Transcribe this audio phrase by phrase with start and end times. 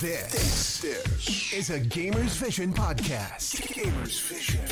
[0.00, 0.84] This,
[1.52, 3.56] is a Gamer's Vision podcast.
[3.56, 4.64] Gamer's Vision.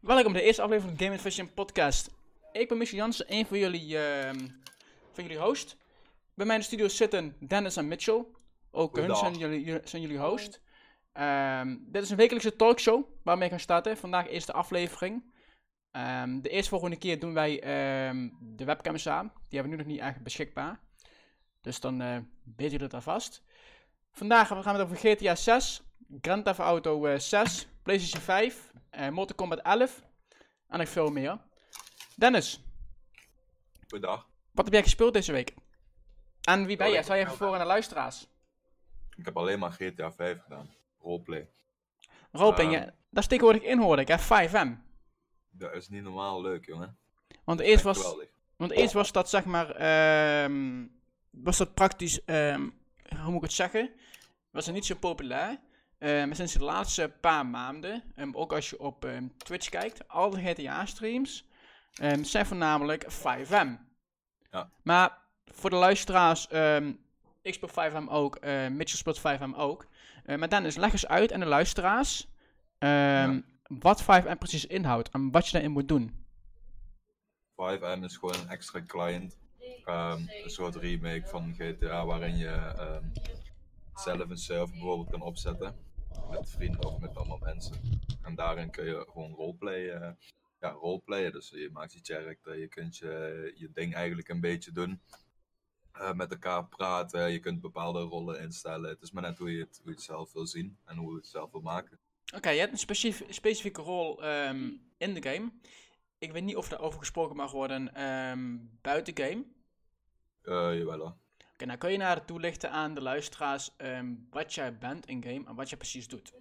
[0.00, 2.10] Welkom bij de eerste aflevering van de Game Vision podcast.
[2.52, 4.38] Ik ben Michel Jansen, een van jullie, ehm,
[5.12, 5.76] van jullie host.
[6.34, 8.24] Bij mij in de studio zitten Dennis en Mitchell.
[8.70, 10.60] Ook hun zijn jullie, zijn jullie host.
[11.12, 13.96] Ehm, dit is een wekelijkse talkshow waarmee we gaan starten.
[13.96, 15.36] Vandaag eerste aflevering.
[15.90, 19.26] Ehm, de eerste volgende keer doen wij ehm, de webcams aan.
[19.48, 20.80] Die hebben we nu nog niet echt beschikbaar.
[21.60, 23.42] Dus dan eh weten jullie het alvast.
[24.12, 25.82] Vandaag gaan we het over GTA 6,
[26.20, 30.02] Grand Theft Auto eh, 6, PlayStation 5, eh Mortal Kombat 11
[30.68, 31.38] en nog veel meer.
[32.16, 32.62] Dennis,
[33.88, 34.28] Goedendag.
[34.52, 35.54] wat heb jij gespeeld deze week?
[36.42, 37.02] En wie ben Oh, jij?
[37.02, 38.26] Stel je even voor aan de luisteraars.
[39.16, 40.70] Ik heb alleen maar GTA 5 gedaan.
[41.00, 41.48] Roleplay.
[42.32, 42.84] Roleplaying, Ehm.
[42.84, 44.18] ja, dat is tegenwoordig in hoorde ik, hè?
[44.18, 44.86] 5M.
[45.58, 46.96] Dat is niet normaal leuk, jongen.
[47.44, 48.28] Want eerst was, geweldig.
[48.56, 50.86] want eerst was dat zeg maar, ehm,
[51.30, 52.68] was dat praktisch, ehm,
[53.08, 53.90] hoe moet ik het zeggen?
[54.50, 55.58] Was het niet zo populair.
[55.98, 60.08] Eh, maar sinds de laatste paar maanden, ehm, ook als je op ehm, Twitch kijkt,
[60.08, 61.46] al de GTA-streams
[61.94, 63.76] ehm, zijn voornamelijk 5M.
[64.50, 64.70] Ja.
[64.82, 66.92] Maar voor de luisteraars, ehm
[67.42, 69.86] ik speel 5M ook, eh Mitchell speelt 5M ook.
[70.24, 72.28] Eh, maar Dennis, leg eens uit aan de luisteraars
[72.78, 76.26] ehm, wat 5M precies inhoudt en wat je daarin moet doen.
[77.52, 79.36] 5M is gewoon een extra client.
[79.84, 83.04] Ehm, een soort remake van GTA waarin je ehm,
[83.94, 85.74] zelf een server bijvoorbeeld kan opzetten.
[86.30, 88.00] Met vrienden of met allemaal mensen.
[88.22, 90.18] En daarin kun je gewoon roleplayen.
[90.60, 91.32] ja, roleplayen.
[91.32, 95.00] Dus je maakt je character, je kunt je, je ding eigenlijk een beetje doen.
[95.92, 98.90] Eh, met elkaar praten, je kunt bepaalde rollen instellen.
[98.90, 101.10] Het is maar net hoe je het, hoe je het zelf wil zien en hoe
[101.10, 101.98] je het zelf wil maken.
[102.34, 105.52] Oké, je hebt een specif- specifieke rol ehm, in de game.
[106.18, 109.44] Ik weet niet of daarover gesproken mag worden ehm, buiten game.
[110.42, 111.16] Eh jawel hoor.
[111.52, 115.44] Oké, nou kun je naar toelichten aan de luisteraars ehm, wat jij bent in game
[115.46, 116.32] en wat je precies doet.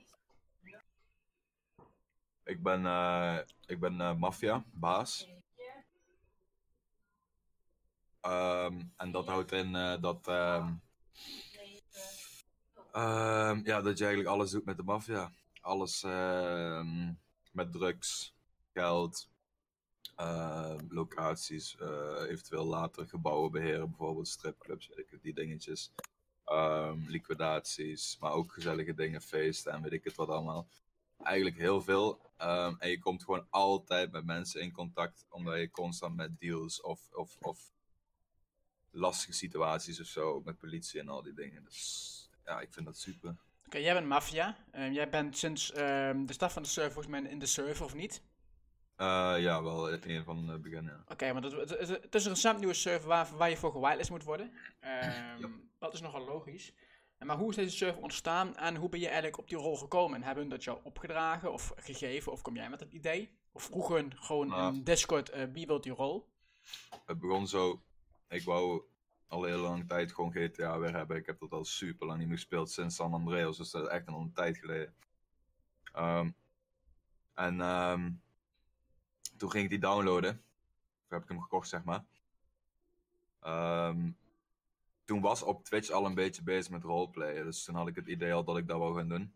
[2.43, 5.27] Ik ben, eh ik ben eh, maffia, baas.
[8.97, 10.19] En dat houdt in dat,
[13.63, 15.31] ja, dat je eigenlijk alles doet met de maffia.
[15.67, 17.13] Alles ehm,
[17.51, 18.35] met drugs,
[18.73, 19.29] geld,
[20.15, 25.91] ehm, locaties, eh, eventueel later gebouwen beheren, bijvoorbeeld stripclubs, weet ik die dingetjes.
[26.45, 30.67] Ehm, liquidaties, maar ook gezellige dingen, feesten en weet ik het wat allemaal
[31.23, 32.21] eigenlijk heel veel.
[32.79, 37.11] En je komt gewoon altijd met mensen in contact, omdat je constant met deals of,
[37.11, 37.71] of, of
[38.91, 41.63] lastige situaties of zo, met politie en al die dingen.
[41.63, 43.35] Dus ja, ik vind dat super.
[43.67, 44.55] Oké, jij bent maffia.
[44.71, 47.85] Ehm, jij bent sinds ehm, de start van de server volgens mij in de server
[47.85, 48.21] of niet?
[48.95, 51.03] Eh, ja, wel in een van het begin, ja.
[51.07, 53.71] Oké, want het, het, het- het is een recent nieuwe server waar, waar je voor
[53.71, 54.51] gewilelist moet worden.
[54.79, 55.47] Ehm,
[55.79, 56.73] Dat is nogal logisch.
[57.17, 60.23] Maar hoe is deze server ontstaan en hoe ben je eigenlijk op die rol gekomen?
[60.23, 63.37] Hebben hun dat jou opgedragen of gegeven of kom jij met het idee?
[63.51, 64.73] Of vroeg hun gewoon Nou.
[64.75, 66.27] in Discord eh, wie wil die rol?
[67.05, 67.81] Het begon zo,
[68.29, 68.81] ik wou
[69.27, 71.17] al heel lange tijd gewoon GTA weer hebben.
[71.17, 73.89] Ik heb dat al super lang niet meer gespeeld sinds San Andreas, dus dat is
[73.89, 74.93] echt al een tijd geleden.
[75.91, 76.31] Ehm,
[77.33, 78.11] en ehm,
[79.37, 80.33] toen ging ik die downloaden.
[80.33, 82.05] Toen heb ik hem gekocht, zeg maar.
[83.39, 84.11] Ehm,
[85.05, 88.07] toen was op Twitch al een beetje bezig met roleplayen, dus toen had ik het
[88.07, 89.33] idee al dat ik dat wou gaan doen.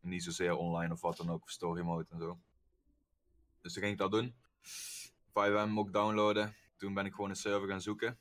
[0.00, 2.38] Niet zozeer online of wat dan ook, story mode en zo.
[3.60, 4.34] Dus toen ging ik dat doen.
[5.28, 6.54] 5M ook downloaden.
[6.76, 8.18] Toen ben ik gewoon een server gaan zoeken.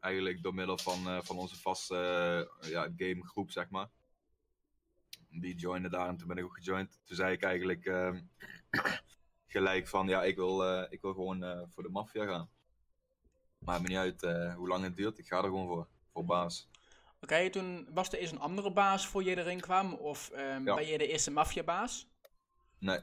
[0.00, 1.96] Eigenlijk door middel van, eh, van onze vaste
[2.60, 3.88] eh, ja, gamegroep, zeg maar.
[5.30, 7.00] Die joinde daar en toen ben ik ook gejoind.
[7.04, 8.20] Toen zei ik eigenlijk ehm,
[9.46, 12.50] gelijk van, ja, ik wil, eh, ik wil gewoon voor de maffia gaan.
[13.58, 14.20] Maakt me niet uit
[14.56, 15.88] hoe lang het duurt, ik ga er gewoon voor.
[16.12, 16.68] Voor baas.
[17.20, 20.74] Oké, toen was er eerst een andere baas voor je erin kwam of ehm, Ja.
[20.74, 22.08] ben je de eerste maffiabaas?
[22.78, 23.00] Nee,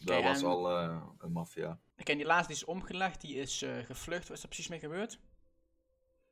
[0.00, 0.70] dat was en- al
[1.18, 1.78] een maffia.
[1.98, 4.28] Oké, en die laatste die is omgelegd, die is gevlucht.
[4.28, 5.20] Wat is er precies mee gebeurd?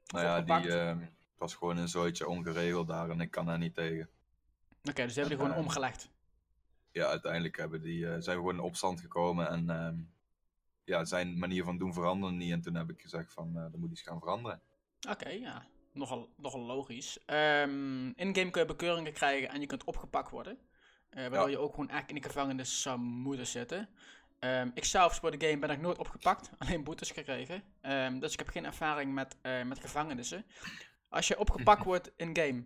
[0.08, 0.62] Nou ja, opgepakt?
[0.64, 0.96] die eh,
[1.36, 4.08] was gewoon een zooitje ongeregeld daar en ik kan daar niet tegen.
[4.82, 6.10] Oké, dus die hebben die gewoon Eh, omgelegd.
[6.90, 9.96] ja, uiteindelijk hebben die, eh, zijn we gewoon in opstand gekomen en ehm,
[10.84, 12.52] ja, zijn manier van doen veranderde niet.
[12.52, 14.60] En toen heb ik gezegd van, eh dat moet iets gaan veranderen.
[15.10, 15.66] Oké, ja.
[15.92, 17.18] Nogal, nogal logisch.
[17.26, 20.58] Ehm In-game kun je bekeuringen krijgen en je kunt opgepakt worden.
[21.10, 21.48] waardoor Ja.
[21.48, 23.88] je ook gewoon echt in de gevangenis zou moeten zitten.
[24.38, 27.62] Ehm ik zelf voor de game ben ik nooit opgepakt, alleen boetes gekregen.
[27.80, 30.44] Ehm, dus ik heb geen ervaring met, eh, met gevangenissen.
[31.08, 32.64] Als je opgepakt wordt in-game,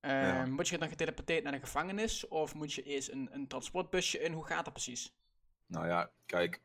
[0.00, 0.48] ehm, Ja.
[0.48, 2.28] word je dan geteleporteerd naar de gevangenis?
[2.28, 4.32] Of moet je eerst een, een transportbusje in?
[4.32, 5.12] Hoe gaat dat precies?
[5.66, 6.60] Nou ja, kijk,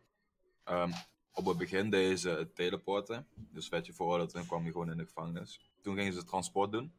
[0.64, 0.92] ehm,
[1.34, 3.28] op het begin deden ze het teleporten.
[3.36, 5.72] Dus werd je veroordeeld en dan kwam je gewoon in de gevangenis.
[5.82, 6.94] Toen gingen ze transport doen.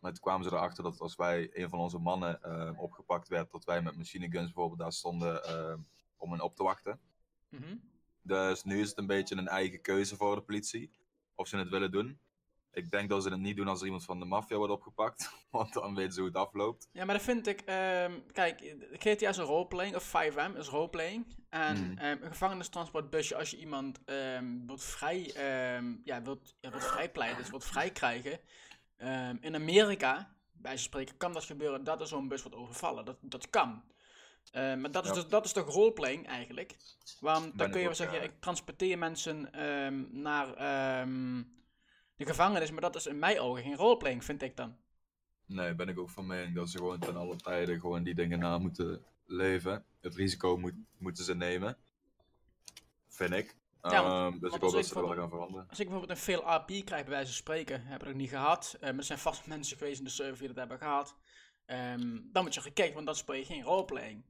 [0.00, 2.40] Maar toen kwamen ze erachter dat als wij, een van onze mannen,
[2.78, 5.42] opgepakt werd, dat wij met machine guns bijvoorbeeld daar stonden
[6.18, 7.00] om hen op te wachten.
[7.48, 7.76] Mhm.
[8.22, 10.90] Dus nu is het een beetje een eigen keuze voor de politie.
[11.34, 12.18] Of ze het willen doen.
[12.72, 15.30] Ik denk dat ze het niet doen als er iemand van de maffia wordt opgepakt.
[15.50, 16.88] Want dan weten ze hoe het afloopt.
[16.92, 17.60] Ja, maar dat vind ik.
[17.60, 21.26] ehm, kijk, GTA is een roleplaying, of 5M is roleplaying.
[21.48, 21.98] En Mhm.
[21.98, 25.22] ehm, een gevangenistransportbusje, als je iemand ehm wilt vrij.
[26.04, 28.40] ja, wilt, ja, wilt vrijpleiten, dus wilt vrij krijgen.
[29.40, 33.04] in Amerika, bij ze spreken, kan dat gebeuren dat er zo'n bus wordt overvallen.
[33.04, 33.82] Dat, dat kan.
[34.52, 35.14] Ehm, maar dat is, Ja.
[35.16, 36.76] dus, dat is toch roleplaying eigenlijk?
[37.20, 38.24] Want dan kun je wel zeggen, ja.
[38.24, 41.42] ik transporteer mensen ehm, naar ehm,
[42.16, 44.76] de gevangenis, maar dat is in mijn ogen geen roleplaying, vind ik dan.
[45.46, 48.38] Nee, ben ik ook van mening dat ze gewoon ten alle tijden gewoon die dingen
[48.38, 49.84] na moeten leven.
[50.00, 51.76] Het risico moet, moeten ze nemen.
[53.08, 53.56] Vind ik.
[53.82, 55.66] Ja, want- dus ik hoop dat ze dat wel gaan veranderen.
[55.68, 58.28] Als ik bijvoorbeeld een veel AP krijg, bij wijze van spreken, heb ik dat niet
[58.28, 58.76] gehad.
[58.80, 61.16] eh, maar er zijn vast mensen geweest in de server die dat hebben gehad.
[62.32, 64.24] Dan moet je gekeken, want dan speel je geen roleplaying.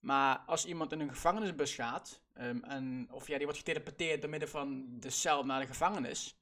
[0.00, 4.30] Maar als iemand in een gevangenisbus gaat, ehm, en, of ja, die wordt geteleporteerd door
[4.30, 6.38] middel van de cel naar de gevangenis,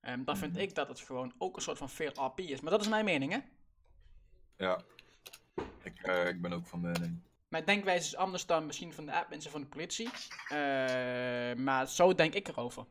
[0.00, 0.60] ehm, dan vind Mhm.
[0.60, 2.60] ik dat het gewoon ook een soort van AP is.
[2.60, 3.38] Maar dat is mijn mening, hè?
[4.56, 4.80] Ja.
[5.82, 7.20] Ik, eh, ik ben ook van mening.
[7.48, 10.10] Mijn denkwijze is anders dan misschien van de admins en van de politie.
[10.48, 10.58] Eh,
[11.54, 12.86] maar zo denk ik erover.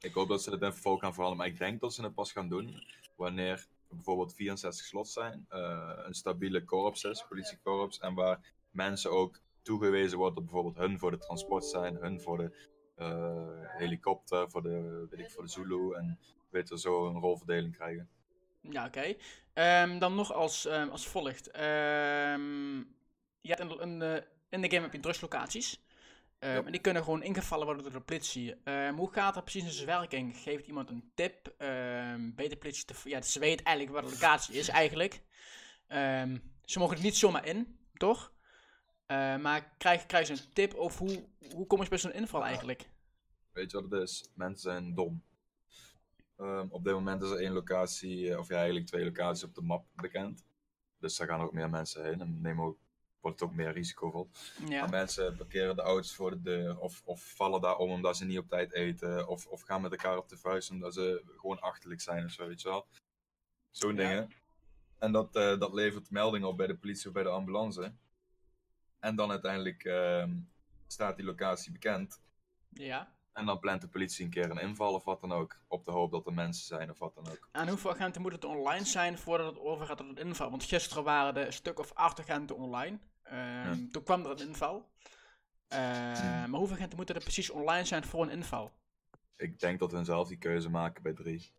[0.00, 1.44] Ik hoop dat ze het vervolg gaan veranderen.
[1.44, 2.84] Maar ik denk dat ze het pas gaan doen
[3.16, 3.66] wanneer er
[3.96, 5.46] bijvoorbeeld 64 slots zijn.
[5.48, 7.98] eh, een stabiele korps is, politiekorps.
[7.98, 12.50] En waar mensen ook toegewezen worden bijvoorbeeld hun voor de transport zijn, hun voor de
[12.94, 15.94] eh, helikopter, voor de, weet ik, voor de Zulu.
[15.94, 16.18] En
[16.50, 18.08] weet je, zo een rolverdeling krijgen.
[18.60, 19.14] Ja, oké.
[19.52, 21.50] Ehm, dan nog als, ehm, als volgt.
[21.50, 22.78] Ehm,
[23.40, 25.85] je hebt in, de, in de game heb je drugslocaties.
[26.38, 26.62] Ehm, Ja.
[26.64, 28.54] En die kunnen gewoon ingevallen worden door de politie.
[28.64, 30.36] Ehm, hoe gaat dat precies in zijn werking?
[30.36, 31.54] Geeft iemand een tip?
[31.58, 35.22] De politie te, ja, ze weet eigenlijk waar de locatie is eigenlijk.
[36.64, 38.32] Ze mogen er niet zomaar in, toch?
[39.06, 41.24] Maar krijg, krijg ze een tip of hoe,
[41.54, 42.88] hoe kom je bij zo'n inval eigenlijk?
[43.52, 44.30] Weet je wat het is?
[44.34, 45.22] Mensen zijn dom.
[46.68, 49.62] Op dit moment is er één locatie, eh, of ja, eigenlijk twee locaties op de
[49.62, 50.44] map bekend.
[50.98, 52.78] Dus daar gaan ook meer mensen heen en nemen ook,
[53.26, 54.28] wordt het ook meer risicovol.
[54.68, 54.80] Ja.
[54.80, 58.24] Maar mensen parkeren de auto's voor de deur of, of vallen daar om omdat ze
[58.24, 59.28] niet op tijd eten.
[59.28, 62.46] Of, of gaan met elkaar op de vuist omdat ze gewoon achterlijk zijn of zo,
[62.46, 62.86] weet je wel.
[63.70, 63.96] Zo'n Ja.
[63.96, 64.30] dingen.
[64.98, 67.92] En dat, eh, dat levert meldingen op bij de politie of bij de ambulance.
[69.00, 70.30] En dan uiteindelijk ehm,
[70.86, 72.20] staat die locatie bekend.
[72.70, 73.14] ja.
[73.32, 75.56] En dan plant de politie een keer een inval of wat dan ook.
[75.68, 77.48] Op de hoop dat er mensen zijn of wat dan ook.
[77.52, 80.50] En hoeveel agenten moeten er online zijn voordat het overgaat tot een inval?
[80.50, 82.98] Want gisteren waren er een stuk of acht agenten online.
[83.30, 84.90] Ehm, Toen kwam er een inval.
[85.68, 88.72] Ehm, Maar hoeveel agenten moeten er precies online zijn voor een inval?
[89.36, 91.52] Ik denk dat hun zelf die keuze maken bij drie.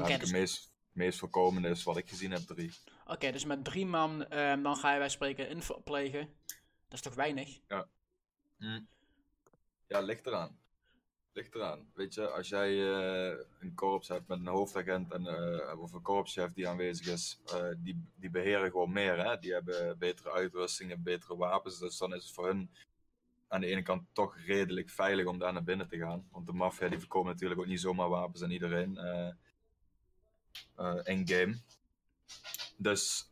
[0.00, 2.72] Okay, dus- Het meest, meest voorkomende is wat ik gezien heb, drie.
[3.06, 6.34] Oké, dus met drie man, ehm, dan ga je bij spreken inval plegen.
[6.88, 7.58] Dat is toch weinig?
[8.58, 8.80] Hm.
[9.86, 10.58] Ja, ligt eraan.
[11.34, 11.90] Ligt eraan.
[11.94, 16.02] Weet je, als jij eh, een korps hebt met een hoofdagent en, eh, of een
[16.02, 19.24] korpschef die aanwezig is, eh, die, die beheren gewoon meer.
[19.24, 19.38] Hè?
[19.38, 21.78] Die hebben betere uitrustingen, betere wapens.
[21.78, 22.70] Dus dan is het voor hun
[23.48, 26.28] aan de ene kant toch redelijk veilig om daar naar binnen te gaan.
[26.30, 28.98] Want de maffia die verkoopt natuurlijk ook niet zomaar wapens aan iedereen
[31.04, 31.60] in-game.
[32.76, 33.30] Dus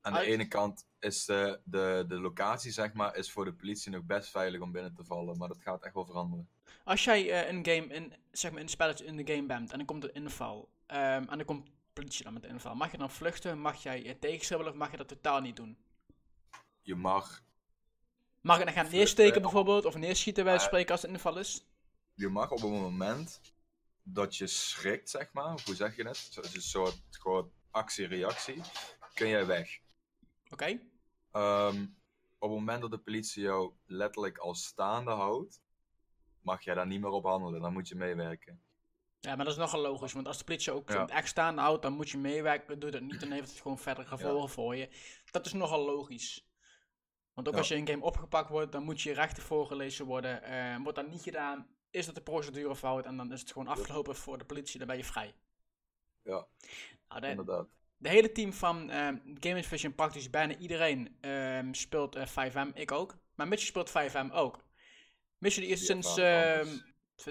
[0.00, 3.90] aan de ene kant is de, de, de locatie, zeg maar, is voor de politie
[3.90, 5.38] nog best veilig om binnen te vallen.
[5.38, 6.48] Maar dat gaat echt wel veranderen.
[6.84, 9.76] Als jij eh, een game, in, zeg maar een spelletje in de game bent en
[9.76, 10.68] dan komt een inval.
[10.86, 12.74] ehm, en dan komt politie dan met de inval.
[12.74, 13.60] Mag je dan vluchten?
[13.60, 15.76] Mag jij je tegenstribbelen of mag je dat totaal niet doen?
[16.82, 17.42] Je mag,
[18.40, 19.84] Mag je dan gaan neersteken bijvoorbeeld?
[19.84, 21.66] Of neerschieten bij Eh, spreken als het een inval is?
[22.14, 23.40] je mag op het moment
[24.02, 26.30] dat je schrikt, zeg maar, hoe zeg je het?
[26.34, 28.60] Het is een soort gewoon actie-reactie.
[29.14, 29.78] Kun jij weg.
[30.50, 30.78] Oké.
[31.36, 31.82] Ehm,
[32.38, 35.60] op het moment dat de politie jou letterlijk al staande houdt,
[36.40, 37.60] mag jij daar niet meer op handelen.
[37.60, 38.60] Dan moet je meewerken.
[39.20, 41.06] Ja, maar dat is nogal logisch, want als de politie ook Ja.
[41.08, 42.78] echt staande houdt, dan moet je meewerken.
[42.78, 44.88] Doe dat niet, dan heeft het gewoon verdere gevolgen voor je.
[45.30, 46.48] Dat is nogal logisch.
[47.34, 47.58] Want ook Ja.
[47.60, 50.42] als je in een game opgepakt wordt, dan moet je rechten voorgelezen worden.
[50.42, 53.68] Eh, wordt dat niet gedaan, is dat de procedure fout en dan is het gewoon
[53.68, 55.34] afgelopen voor de politie, dan ben je vrij.
[56.22, 56.46] Ja,
[57.08, 57.68] Nou, de, inderdaad.
[57.96, 62.92] De hele team van ehm Game Vision, praktisch bijna iedereen, ehm, speelt eh, 5M, ik
[62.92, 63.16] ook.
[63.34, 64.64] Maar Mitchell speelt 5M ook.
[65.38, 66.78] Mitchell die is sinds ehm,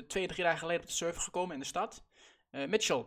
[0.08, 2.04] twee, drie dagen geleden op de server gekomen in de stad.
[2.50, 3.06] Eh, Mitchell,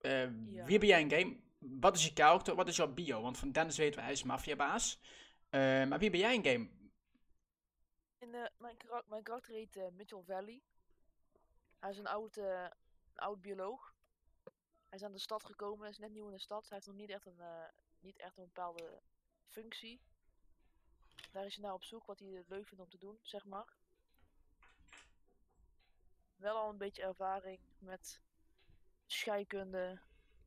[0.00, 0.64] eh, Ja.
[0.64, 1.36] wie ben jij in game?
[1.58, 2.54] Wat is je character?
[2.54, 3.22] Wat is jouw bio?
[3.22, 5.00] Want van Dennis weten we, hij is maffiabaas.
[5.50, 6.68] Eh, maar wie ben jij in game?
[8.18, 8.76] in de, mijn,
[9.06, 10.62] mijn karakter heet eh, Mitchell Valley.
[11.80, 12.62] Hij is een oud, eh,
[13.12, 13.94] een oud bioloog.
[14.88, 16.68] Hij is aan de stad gekomen, hij is net nieuw in de stad.
[16.68, 17.68] Hij heeft nog niet echt een, eh,
[18.00, 19.02] niet echt een bepaalde
[19.48, 20.00] functie.
[21.32, 23.72] Daar is hij naar op zoek wat hij leuk vindt om te doen, zeg maar.
[26.36, 28.20] Wel al een beetje ervaring met
[29.06, 29.98] scheikunde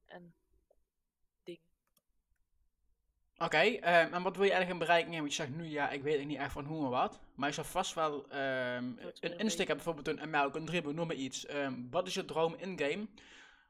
[0.05, 0.33] en
[1.43, 1.67] dingen.
[3.37, 5.11] Oké, ehm, en wat wil je eigenlijk gaan bereiken?
[5.11, 7.19] Want je zegt nu, ja, ik weet niet echt van hoe en wat.
[7.35, 11.07] Maar je zou vast wel ehm, een insteek hebben, bijvoorbeeld een ML, een dribble, noem
[11.07, 11.45] maar iets.
[11.45, 13.07] Ehm, wat is je droom in-game?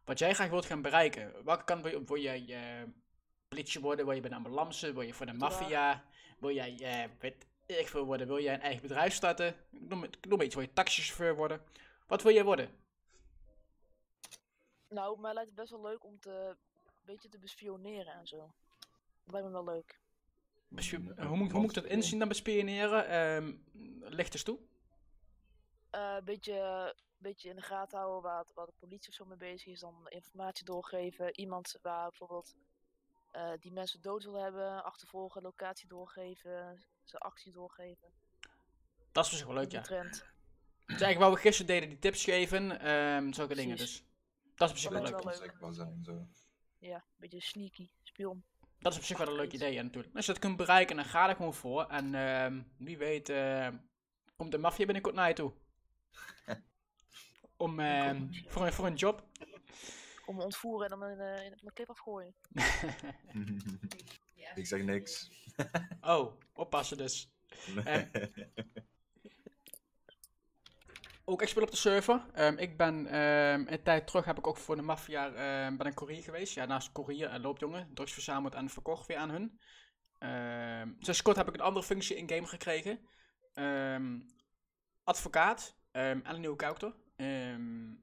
[0.10, 1.44] Wat jij graag wilt gaan bereiken?
[1.46, 2.08] Welke kant wil je op?
[2.08, 2.84] Wil jij eh,
[3.48, 4.06] politie worden?
[4.06, 4.94] Wil je bij de ambulance?
[4.94, 6.04] Wil je voor de maffia?
[6.40, 8.28] Wil jij, eh, weet ik veel worden?
[8.28, 9.48] Wil jij een eigen bedrijf starten?
[9.48, 9.56] Ik
[9.90, 11.62] Noem, het- noem maar iets, wil je taxichauffeur worden?
[12.08, 12.70] Wat wil jij worden?
[14.90, 18.38] Nou, mij lijkt het best wel leuk om te, een beetje te bespioneren en zo.
[19.24, 20.00] Dat lijkt me wel leuk.
[20.68, 23.08] Bespio- eh, hoe, moet, hoe moet ik dat inzien dan bespioneren?
[23.08, 23.54] Ehm
[24.16, 24.60] licht eens toe.
[25.90, 29.26] Eh, een beetje, beetje in de gaten houden waar, het- waar de politie of zo
[29.26, 29.80] mee bezig is.
[29.80, 31.40] Dan informatie doorgeven.
[31.40, 32.56] Iemand waar bijvoorbeeld
[33.32, 34.84] eh, die mensen dood wil hebben.
[34.84, 36.84] Achtervolgen, locatie doorgeven.
[37.04, 38.08] Zijn actie doorgeven.
[39.12, 39.82] Dat is misschien wel leuk, ja.
[39.82, 40.10] trend.
[40.10, 43.78] Het is eigenlijk wat we gisteren deden, die tips geven, ehm zulke dingen.
[43.78, 44.04] Dus
[44.56, 45.60] dat is Dat wel leuk.
[45.60, 46.28] wel zijn, zo.
[46.80, 47.90] Ja, een beetje sneaky.
[48.04, 48.44] Spion.
[48.80, 50.16] Dat is op zich wel een leuk idee, ja, natuurlijk.
[50.16, 51.86] Als je dat kunt bereiken, dan ga er gewoon voor.
[51.88, 53.78] En ehm, wie weet, ehm,
[54.36, 55.54] komt de maffia binnenkort naar je toe.
[57.60, 59.24] Om, ehm, voor, een, voor een job.
[60.26, 62.36] Om me ontvoeren en dan in, eh, in mijn clip afgooien.
[64.56, 65.32] ik zeg niks.
[66.02, 67.32] oh, oppassen dus.
[71.26, 72.26] Ook ik speel op de server.
[72.34, 75.88] Ehm, ik ben ehm, een tijd terug heb ik ook voor de maffia ehm ben
[75.88, 76.54] een courier geweest.
[76.54, 77.94] Ja, naast courier en loopjongen.
[77.94, 79.60] Drugs verzameld en verkocht weer aan hun.
[80.18, 83.00] Ehm sinds kort heb ik een andere functie in game gekregen.
[83.54, 84.20] Ehm,
[85.04, 86.94] advocaat ehm, en een nieuwe character.
[87.20, 87.94] Ehm,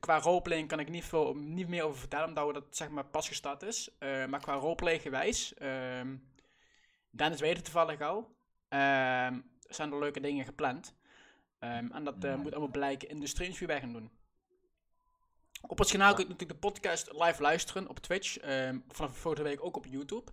[0.00, 3.28] qua roleplaying kan ik niet, veel, niet meer over vertellen, omdat dat zeg maar pas
[3.28, 3.90] gestart is.
[3.98, 6.16] Eh, maar qua roleplay gewijs, ehm
[7.10, 8.36] Dennis weet het toevallig al,
[8.68, 10.94] ehm, zijn er leuke dingen gepland.
[11.58, 14.10] Ehm, en dat eh, moet allemaal blijken in de streams die wij gaan doen.
[15.66, 18.38] Op het kanaal kun je natuurlijk de podcast live luisteren op Twitch.
[18.38, 20.32] ehm, vanaf volgende week ook op YouTube.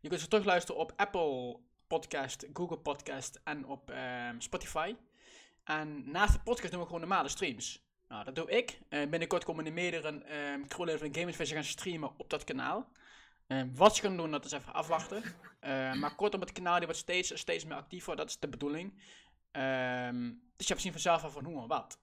[0.00, 3.92] Je kunt ze terugluisteren op Apple Podcast, Google Podcast en op
[4.38, 4.94] Spotify.
[5.64, 7.84] En naast de podcast doen we gewoon normale streams.
[8.08, 8.80] Nou, dat doe ik.
[8.88, 10.08] Eh, binnenkort komen er meerdere
[10.52, 12.92] um, crewleden van Gamers Vision gaan streamen op dat kanaal.
[13.46, 15.22] Ehm, wat ze gaan doen, dat is even afwachten.
[15.62, 18.16] Eh, maar kortom, het kanaal die wordt steeds, steeds meer actiever.
[18.16, 18.92] Dat is de bedoeling.
[19.50, 20.22] Ehm,
[20.56, 21.98] dus je hebt zien vanzelf van hoe en wat.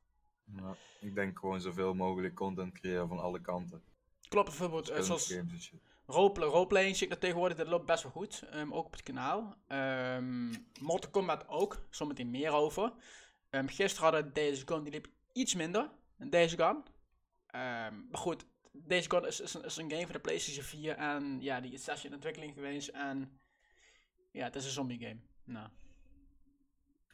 [0.55, 3.83] Ja, ik denk gewoon zoveel mogelijk content creëren van alle kanten.
[4.29, 5.57] Klopt bijvoorbeeld, Verschillende
[6.05, 8.43] zoals roleplay, zie ik dat tegenwoordig, dat loopt best wel goed.
[8.51, 9.55] ehm, ook op het kanaal.
[9.67, 12.93] Ehm Mortal Kombat ook, zometeen meer over.
[13.49, 16.83] Ehm, gisteren hadden Days Gone, die liep iets minder dan Days Gone.
[17.47, 20.95] Ehm, maar goed, Days Gone is, is, een, is een game voor de PlayStation 4
[20.95, 23.39] en ja, die is zes jaar in ontwikkeling geweest en
[24.31, 25.19] ja, het is een zombie game.
[25.43, 25.69] Nou,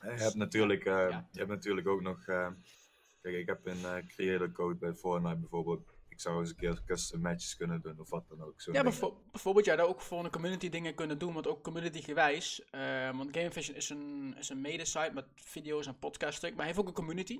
[0.02, 1.28] Je hebt natuurlijk, eh, Ja.
[1.32, 2.26] je hebt natuurlijk ook nog.
[2.26, 5.95] kijk, ik heb een eh, creator code bij Fortnite bijvoorbeeld.
[6.16, 8.62] Ik zou eens een keer custom matches kunnen doen of wat dan ook.
[8.62, 11.64] Zo'n Ja, bijvo- bijvoorbeeld ja, daar ook voor een community dingen kunnen doen, want ook
[11.64, 12.70] community gewijs.
[12.70, 16.78] eh, want Gamevision is een, is een mede-site met video's en podcasts, maar hij heeft
[16.80, 17.40] ook een community.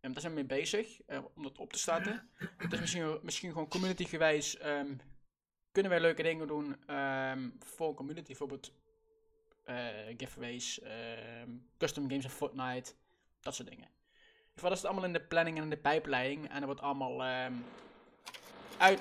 [0.00, 2.28] En daar zijn we mee bezig, eh, om dat op te starten.
[2.68, 4.96] Dus misschien, misschien gewoon community gewijs ehm,
[5.72, 8.26] kunnen wij leuke dingen doen ehm, voor een community.
[8.26, 8.72] Bijvoorbeeld
[9.64, 9.76] eh,
[10.16, 12.92] giveaways, ehm, custom games in Fortnite,
[13.40, 13.88] dat soort dingen.
[14.54, 16.48] Geval, dat is allemaal in de planning en in de pijpleiding.
[16.50, 17.52] En er wordt allemaal ehm
[18.78, 19.00] uit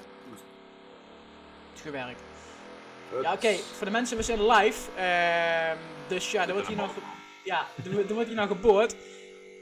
[1.75, 2.21] gewerkt.
[3.21, 3.53] Ja, oké.
[3.55, 4.91] Voor de mensen, we zijn live.
[4.91, 5.77] ehm,
[6.07, 6.95] dus ja, er wordt hier nog...
[7.43, 8.95] Ja, er, wordt- er wordt hier nog geboord.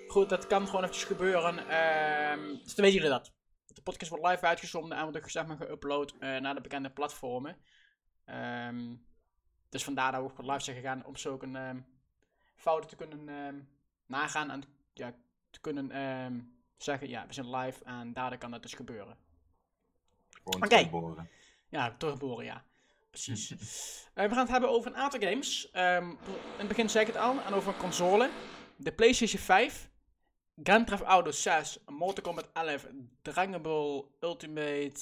[0.07, 1.57] Goed, dat kan gewoon eventjes gebeuren.
[1.69, 3.31] ehm, dus dan weten jullie dat.
[3.65, 6.89] De podcast wordt live uitgezonden en wordt ook zeg maar geüpload eh, naar de bekende
[6.89, 7.57] platformen.
[8.25, 8.95] Ehm,
[9.69, 11.79] dus vandaar dat we ook live zijn gegaan om zulke ehm
[12.55, 13.69] fouten te kunnen
[14.05, 14.63] nagaan en
[14.93, 15.13] ja,
[15.49, 15.91] te kunnen
[16.77, 19.17] zeggen, ja, we zijn live en daardoor kan dat dus gebeuren.
[20.53, 20.83] Gewoon Oké.
[20.83, 21.29] te boren.
[21.69, 22.63] Ja, terugboren, ja.
[23.09, 23.49] Precies.
[24.13, 25.71] Eh, we gaan het hebben over een aantal games.
[25.71, 26.17] Ehm, in
[26.57, 28.29] het begin zei ik het al, en over een console.
[28.75, 29.89] De PlayStation 5,
[30.63, 32.87] Grand Theft Auto 6, Mortal Kombat 11,
[33.21, 35.01] Dragon Ball Ultimate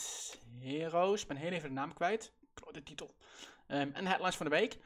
[0.60, 1.22] Heroes.
[1.22, 2.32] Ik ben heel even de naam kwijt.
[2.53, 3.15] Klote titel.
[3.68, 4.77] Ehm, en de headlines van de week.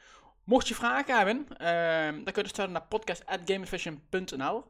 [0.44, 4.64] Mocht je vragen hebben, ehm, dan kun je sturen naar podcast.gamevision.nl.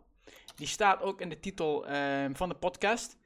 [0.56, 1.82] Die staat ook in de titel
[2.32, 3.16] van de podcast.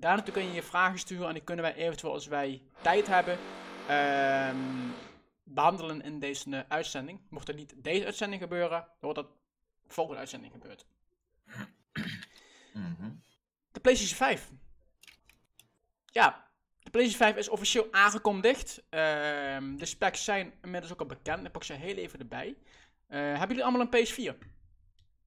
[0.00, 3.38] Daarnaartoe kun je je vragen sturen en die kunnen wij eventueel als wij tijd hebben,
[3.88, 4.56] ehm,
[5.42, 7.20] behandelen in deze eh, uitzending.
[7.30, 9.28] Mocht er niet deze uitzending gebeuren, dan wordt dat
[9.86, 10.86] volgende uitzending gebeurd.
[12.72, 13.10] Mhm.
[13.72, 14.50] De PlayStation 5.
[16.06, 16.48] Ja,
[16.82, 18.82] de PlayStation 5 is officieel aangekondigd.
[18.88, 21.46] Ehm, de specs zijn inmiddels ook al bekend.
[21.46, 22.56] Ik pak ze heel even erbij.
[23.06, 24.38] Eh, hebben jullie allemaal een PS4?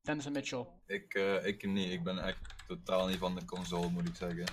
[0.02, 0.66] Dennis en Mitchell.
[0.86, 1.92] Ik, eh, ik niet.
[1.92, 4.46] Ik ben echt totaal niet van de console, moet ik zeggen.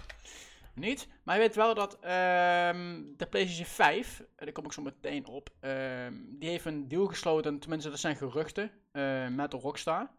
[0.75, 1.09] Niet.
[1.23, 5.27] Maar je weet wel dat ehm, de PlayStation 5, en daar kom ik zo meteen
[5.27, 10.11] op, ehm, die heeft een deal gesloten, tenminste dat zijn geruchten, eh, met Rockstar.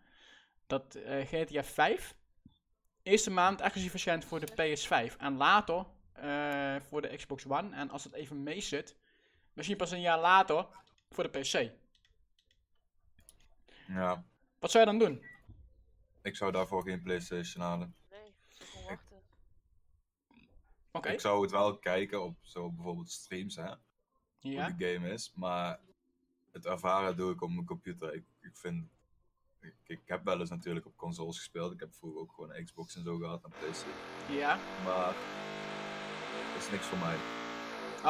[0.68, 2.16] Dat eh, GTA 5
[3.04, 7.76] eerste maand exclusief verschijnt voor de PS5 en later eh, voor de Xbox One.
[7.76, 8.96] En als het even mee zit,
[9.54, 10.68] misschien pas een jaar later
[11.10, 11.72] voor de PC.
[13.88, 14.24] Ja,
[14.60, 15.24] Wat zou je dan doen?
[16.22, 17.96] ik zou daarvoor geen PlayStation halen.
[18.10, 19.18] Nee, ik zou gewoon wachten.
[20.92, 21.10] Oké.
[21.10, 23.78] Ik zou het wel kijken op zo bijvoorbeeld streams, hè, Ja.
[24.40, 25.32] hoe de game is.
[25.36, 25.80] Maar
[26.52, 28.14] het ervaren doe ik op mijn computer.
[28.14, 28.88] Ik, ik vind...
[29.62, 31.74] Ik, ik heb wel eens natuurlijk op consoles gespeeld.
[31.74, 33.86] Ik heb vroeger ook gewoon een Xbox en zo gehad en PC.
[34.30, 34.56] Ja.
[34.86, 35.14] Maar
[36.54, 37.16] dat is niks voor mij.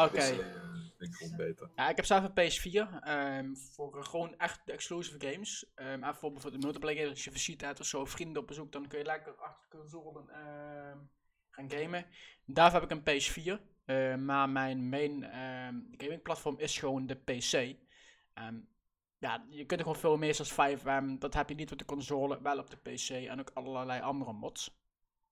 [0.05, 0.17] Oké.
[0.17, 0.58] PC eh,
[0.99, 1.69] vind ik gewoon beter.
[1.75, 5.71] Ja, ik heb zelf een PS4 ehm, voor eh, gewoon echt de exclusive games.
[5.75, 8.71] Ehm en voor bijvoorbeeld de multiplayer, als je visite hebt of zo, vrienden op bezoek,
[8.71, 10.97] dan kun je lekker achter de console ehm,
[11.49, 12.05] gaan gamen.
[12.45, 15.23] Daarvoor heb ik een PS4, eh, maar mijn main
[15.97, 17.77] gaming platform is gewoon de PC.
[19.19, 21.77] Ja, je kunt er gewoon veel meer zoals 5 ehm, dat heb je niet op
[21.77, 24.79] de console, wel op de PC en ook allerlei andere mods.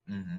[0.04, 0.38] Mhm.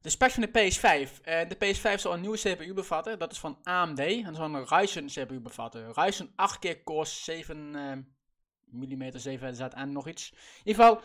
[0.00, 1.20] De specs van de PS5.
[1.22, 3.18] Eh, de PS5 zal een nieuwe CPU bevatten.
[3.18, 3.98] Dat is van AMD.
[3.98, 5.92] En dat zal een Ryzen CPU bevatten.
[5.92, 7.92] Ryzen 8 keer core 7 eh,
[8.70, 10.30] mm 7 Z en nog iets.
[10.30, 11.02] In ieder geval,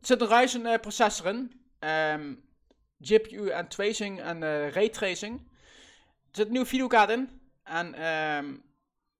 [0.00, 1.60] er zit een Ryzen eh, processor in.
[1.78, 2.34] Ehm,
[3.00, 5.38] GPU en tracing en eh, raytracing.
[6.30, 7.40] Er zit een nieuwe videokaart in.
[7.62, 8.50] En ehm,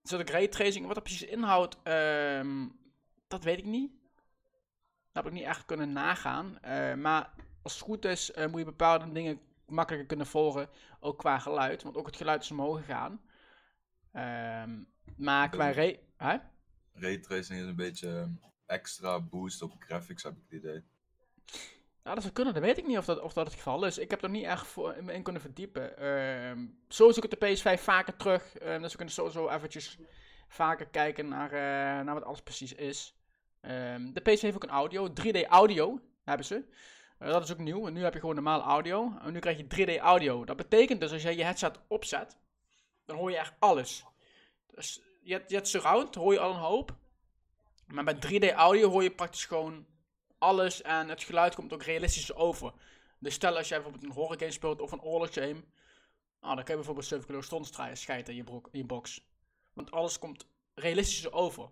[0.01, 0.85] er zit ook raytracing.
[0.85, 2.67] Wat dat precies inhoudt, ehm,
[3.27, 3.91] dat weet ik niet.
[5.11, 6.59] Dat heb ik niet echt kunnen nagaan.
[7.01, 7.33] Maar
[7.67, 10.69] als het goed is, eh, moet je bepaalde dingen makkelijker kunnen volgen.
[10.99, 11.83] Ook qua geluid.
[11.83, 13.21] Want ook het geluid is omhoog gegaan.
[14.11, 14.79] Ehm,
[15.17, 15.99] maar qua re...
[16.17, 16.37] Hè?
[16.93, 18.31] Raytracing is een beetje ehm,
[18.65, 20.83] extra boost op graphics, heb ik het idee.
[22.03, 22.53] Nou, dat zou kunnen.
[22.53, 23.97] Dat weet ik niet of dat, of dat het geval is.
[23.97, 25.97] Ik heb er niet echt voor, in, kunnen verdiepen.
[25.97, 28.51] Ehm zo zoek ik de PS5 vaker terug.
[28.51, 29.97] Dus we kunnen sowieso eventjes
[30.47, 33.15] vaker kijken naar, eh, naar wat alles precies is.
[34.13, 35.13] De PS heeft ook een audio.
[35.13, 36.65] 3D audio hebben ze.
[37.17, 37.87] Eh, dat is ook nieuw.
[37.87, 39.13] En nu heb je gewoon normaal audio.
[39.21, 40.45] En nu krijg je 3D audio.
[40.45, 42.37] Dat betekent dus als jij je headset opzet,
[43.05, 44.05] dan hoor je echt alles.
[44.67, 46.95] Dus je hebt, je surround, hoor je al een hoop.
[47.87, 49.85] Maar bij 3D audio hoor je praktisch gewoon
[50.37, 52.73] alles en het geluid komt ook realistisch over.
[53.19, 55.63] Dus stel als jij bijvoorbeeld een horror game speelt of een oorlogsgame,
[56.39, 59.25] ah, dan kun je bijvoorbeeld 7 kilo stondstraaien schijten in je, broek, in je box.
[59.73, 61.69] Want alles komt realistisch over.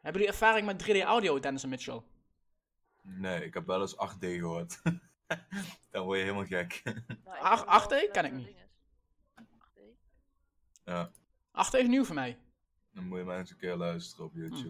[0.00, 2.02] Hebben jullie ervaring met 3D audio, Dennis en Mitchell?
[3.02, 4.80] Nee, ik heb wel eens 8D gehoord.
[5.90, 6.80] Dan word je helemaal gek.
[6.84, 6.98] Nou,
[7.36, 8.44] ik Ach- ken wel 8D dat ken ik niet.
[8.46, 8.66] ding is.
[9.36, 9.80] 8D?
[10.84, 11.10] ja,
[11.50, 12.38] Achter is nieuw voor mij.
[12.92, 14.62] dan moet je maar eens een keer luisteren op YouTube.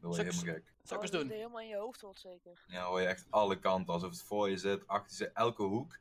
[0.00, 0.64] Dan word je helemaal gek.
[0.82, 1.28] Zal ik Oh, eens dat doen?
[1.28, 2.64] het helemaal in je hoofd hoort zeker.
[2.66, 3.94] Ja, hoor je echt alle kanten.
[3.94, 5.98] Alsof het voor je zit, achter je elke hoek.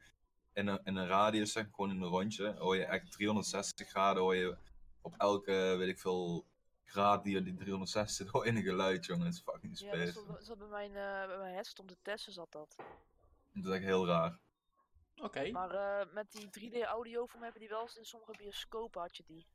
[0.53, 2.55] In een, in een radius, zeg, gewoon in een rondje.
[2.57, 4.21] Hoor je echt 360 graden.
[4.23, 4.57] Hoor je
[5.01, 6.45] op elke, weet ik veel,
[6.85, 8.27] graad die er die 360 zit.
[8.27, 9.25] Hoor je een geluid, jongen.
[9.25, 10.11] Dat is fucking Ja, dat space.
[10.11, 12.75] zat, dat zat bij mijn, eh bij mijn headset om te testen zat dat.
[13.53, 14.39] Dat is echt heel raar.
[15.21, 15.51] Oké.
[15.51, 19.01] Maar eh, met die 3D audio voor mij hebben die wel eens in sommige bioscopen
[19.01, 19.47] had je die.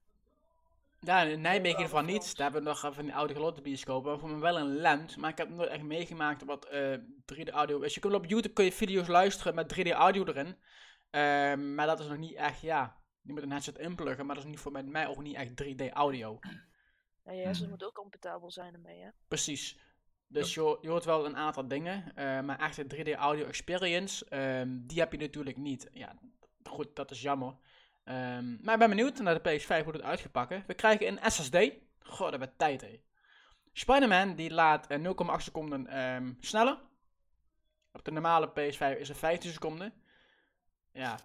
[1.01, 2.37] Ja, in Nijmegen in ieder geval niet.
[2.37, 4.19] Daar hebben we nog van die oude grote bioscopen.
[4.21, 6.99] Voor me wel een lens, maar ik heb nooit echt meegemaakt wat eh
[7.35, 7.95] 3D audio is.
[7.95, 10.57] Je kunt op YouTube kun je video's luisteren met 3D audio erin.
[11.11, 14.45] Ehm, maar dat is nog niet echt, ja, je moet een headset inpluggen, maar dat
[14.45, 15.91] is niet voor mij, mij ook niet echt 3D
[17.25, 17.69] En je hersens Mhm.
[17.69, 19.09] moeten ook compatibel zijn ermee, hè?
[19.29, 19.79] Precies.
[20.27, 23.47] Dus je, hoort- je hoort wel een aantal dingen, eh, maar echt een 3D audio
[23.47, 25.89] experience, ehm, die heb je natuurlijk niet.
[25.93, 26.15] Ja,
[26.63, 27.57] goed, dat is jammer.
[28.05, 30.67] Ehm, maar ik ben benieuwd naar de PS5 hoe het uitgepakt.
[30.67, 31.57] We krijgen een SSD.
[31.99, 33.03] Goh, dat werd tijd, hé.
[33.73, 36.79] Spider-Man die laat eh, 0,8 seconden ehm, sneller.
[37.93, 39.93] Op de normale PS5 is het 15 seconden.
[40.93, 41.19] Ja,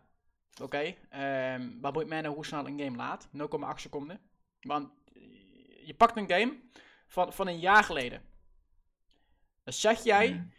[0.61, 0.95] oké.
[1.09, 3.27] Ehm, wat boeit mij nou hoe snel een game laat?
[3.31, 4.19] 0,8 seconden.
[4.61, 4.89] Want
[5.85, 6.59] je pakt een game
[7.07, 8.23] van, van een jaar geleden.
[9.63, 10.51] Dan zeg jij, Mm.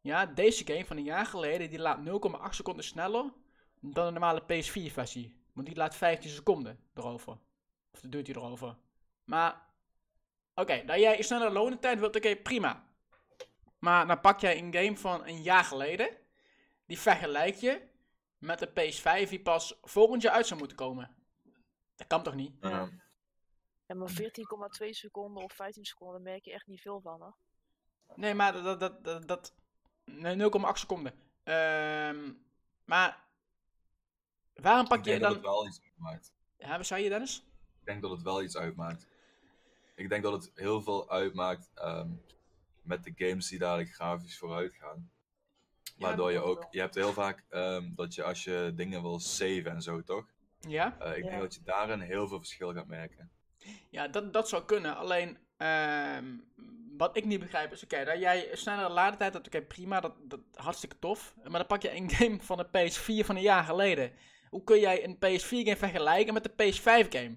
[0.00, 3.32] ja, deze game van een jaar geleden, die laat 0,8 seconden sneller
[3.80, 5.38] dan de normale PS4-versie.
[5.52, 7.38] Want die laat 15 seconden erover.
[7.92, 8.76] Of dat duurt hij erover.
[9.24, 9.62] Maar,
[10.54, 12.88] oké, dat jij een snelle lonentijd wilt, oké, prima.
[13.78, 16.08] Maar dan pak jij een game van een jaar geleden.
[16.86, 17.88] Die vergelijk je
[18.38, 21.10] met de PS5 die pas volgend jaar uit zou moeten komen.
[21.96, 22.52] Dat kan toch niet?
[22.60, 22.88] Ja.
[23.90, 27.36] Ja, maar 14,2 seconden of 15 seconden merk je echt niet veel van, hoor.
[28.14, 28.80] Nee, maar dat...
[28.80, 29.54] dat, dat, dat
[30.04, 31.12] nee, 0,8 seconden.
[31.42, 32.32] Ehm,
[32.84, 33.24] maar...
[34.54, 35.38] Waarom pak Ik je denk dat dan...
[35.42, 36.32] het wel iets uitmaakt.
[36.58, 37.44] Ja, wat zei je, Dennis?
[37.80, 39.06] Ik denk dat het wel iets uitmaakt.
[39.94, 42.10] Ik denk dat het heel veel uitmaakt ehm,
[42.82, 45.10] met de games die dadelijk grafisch vooruit gaan.
[45.98, 49.66] Waardoor je ook, je hebt heel vaak ehm, dat je als je dingen wil saven
[49.66, 50.26] en zo, toch?
[50.60, 50.98] Ja?
[50.98, 51.30] Eh, ik Ja.
[51.30, 53.30] denk dat je daarin heel veel verschil gaat merken.
[53.90, 54.96] Ja, dat, dat zou kunnen.
[54.96, 56.36] Alleen, ehm,
[56.96, 60.40] wat ik niet begrijp is, oké, dat jij snellere ladentijd hebt, oké, prima, dat, dat
[60.54, 61.34] hartstikke tof.
[61.42, 64.12] Maar dan pak je een game van de PS4 van een jaar geleden.
[64.50, 67.36] Hoe kun jij een PS4-game vergelijken met de PS5-game?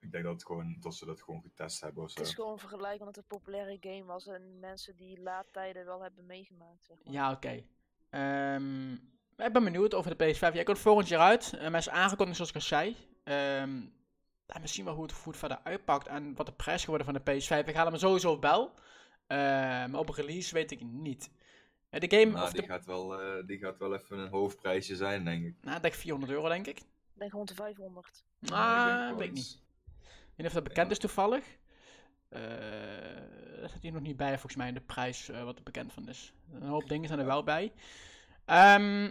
[0.00, 2.18] Ik denk dat, het gewoon, dat ze dat gewoon getest hebben of zo.
[2.18, 6.02] Het is gewoon vergelijken omdat het een populaire game was en mensen die laadtijden wel
[6.02, 6.84] hebben meegemaakt.
[6.84, 7.12] Zeg maar.
[7.12, 7.64] Ja, oké.
[8.10, 8.92] Ehm,
[9.36, 10.54] ik ben benieuwd over de PS5.
[10.54, 11.52] Jij komt volgend jaar uit.
[11.54, 12.96] Uh, is aangekondigd zoals ik al zei.
[13.24, 13.80] Ehm
[14.52, 17.14] ja, misschien wel hoe het, hoe het verder uitpakt en wat de prijs geworden van
[17.14, 17.66] de PS5.
[17.68, 18.74] Ik haal hem sowieso wel.
[19.26, 21.30] Eh, maar op release weet ik niet.
[21.90, 24.28] Eh, de game, Nou, of die, de, gaat wel, eh, die gaat wel even een
[24.28, 25.54] hoofdprijsje zijn, denk ik.
[25.60, 26.78] nou, ik denk 400 euro, denk ik.
[26.78, 28.24] Ik denk rond de 500.
[28.48, 29.60] Ah, ik weet ik niet.
[30.00, 31.44] Ik weet niet of dat bekend is toevallig.
[32.28, 32.40] Eh
[33.62, 35.92] dat staat hier nog niet bij, volgens mij, in de prijs eh, wat er bekend
[35.92, 36.32] van is.
[36.52, 37.72] Een hoop dingen zijn er wel bij.
[38.44, 39.04] Ehm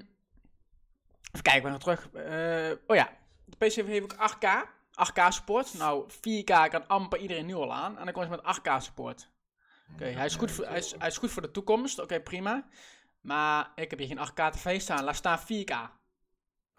[1.31, 2.11] even kijken, we gaan terug.
[2.11, 4.67] Eh, oh ja, de PC heeft ook 8K.
[4.91, 5.73] 8K support.
[5.73, 7.97] Nou, 4K kan amper iedereen nu al aan.
[7.97, 9.29] En dan komt ze met 8K support.
[9.93, 11.99] Oké, hij, is goed voor- hij, is, hij is goed voor de toekomst.
[11.99, 12.67] Oké, prima.
[13.21, 15.03] Maar ik heb hier geen 8K tv staan.
[15.03, 15.73] Laat staan 4K.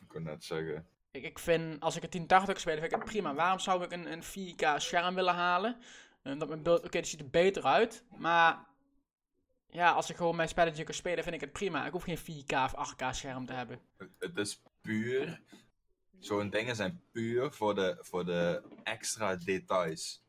[0.00, 0.86] Ik kon net zeggen.
[1.10, 3.34] Ik, ik vind, als ik een 1080 speel, vind ik het prima.
[3.34, 5.76] Waarom zou ik een, een 4K scherm willen halen?
[6.22, 8.04] Eh, dat mijn beeld, oké, die ziet er beter uit.
[8.16, 8.66] Maar
[9.66, 11.86] ja, als ik gewoon mijn spelletje kan spelen, vind ik het prima.
[11.86, 13.80] Ik hoef geen 4K of 8K scherm te hebben.
[14.18, 15.40] Het is puur.
[16.24, 20.22] Zo'n dingen zijn puur voor de, voor de extra details.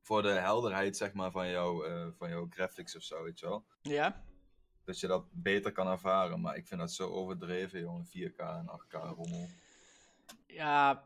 [0.00, 3.46] Voor de helderheid, zeg maar, van, jou, eh, van jouw graphics of zo, weet je
[3.46, 3.64] wel.
[3.82, 4.22] Ja?
[4.84, 6.40] Dat je dat beter kan ervaren.
[6.40, 8.06] Maar ik vind dat zo overdreven, jongen.
[8.06, 9.48] 4K en 8K rommel.
[10.46, 11.02] Ja,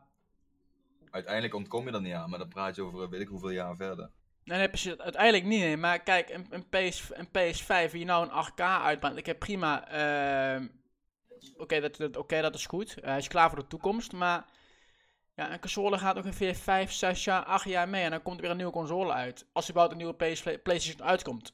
[1.11, 3.49] Uiteindelijk ontkom je er niet aan, maar dan praat je over eh, weet ik hoeveel
[3.49, 4.09] jaar verder.
[4.43, 4.97] nee, nee, precies.
[4.97, 5.77] Uiteindelijk niet, nee.
[5.77, 9.17] Maar kijk, een, een, PS, een PS5 die nou een 8K uitbrengt.
[9.17, 9.87] Ik heb prima...
[9.87, 10.67] ehm,
[11.57, 12.99] Oké, dat, dat, is goed.
[12.99, 14.45] Eh, hij is klaar voor de toekomst, maar...
[15.35, 18.41] Ja, een console gaat ongeveer 5, 6 jaar, 8 jaar mee en dan komt er
[18.41, 19.45] weer een nieuwe console uit.
[19.53, 21.53] Als er überhaupt een nieuwe PlayStation uitkomt.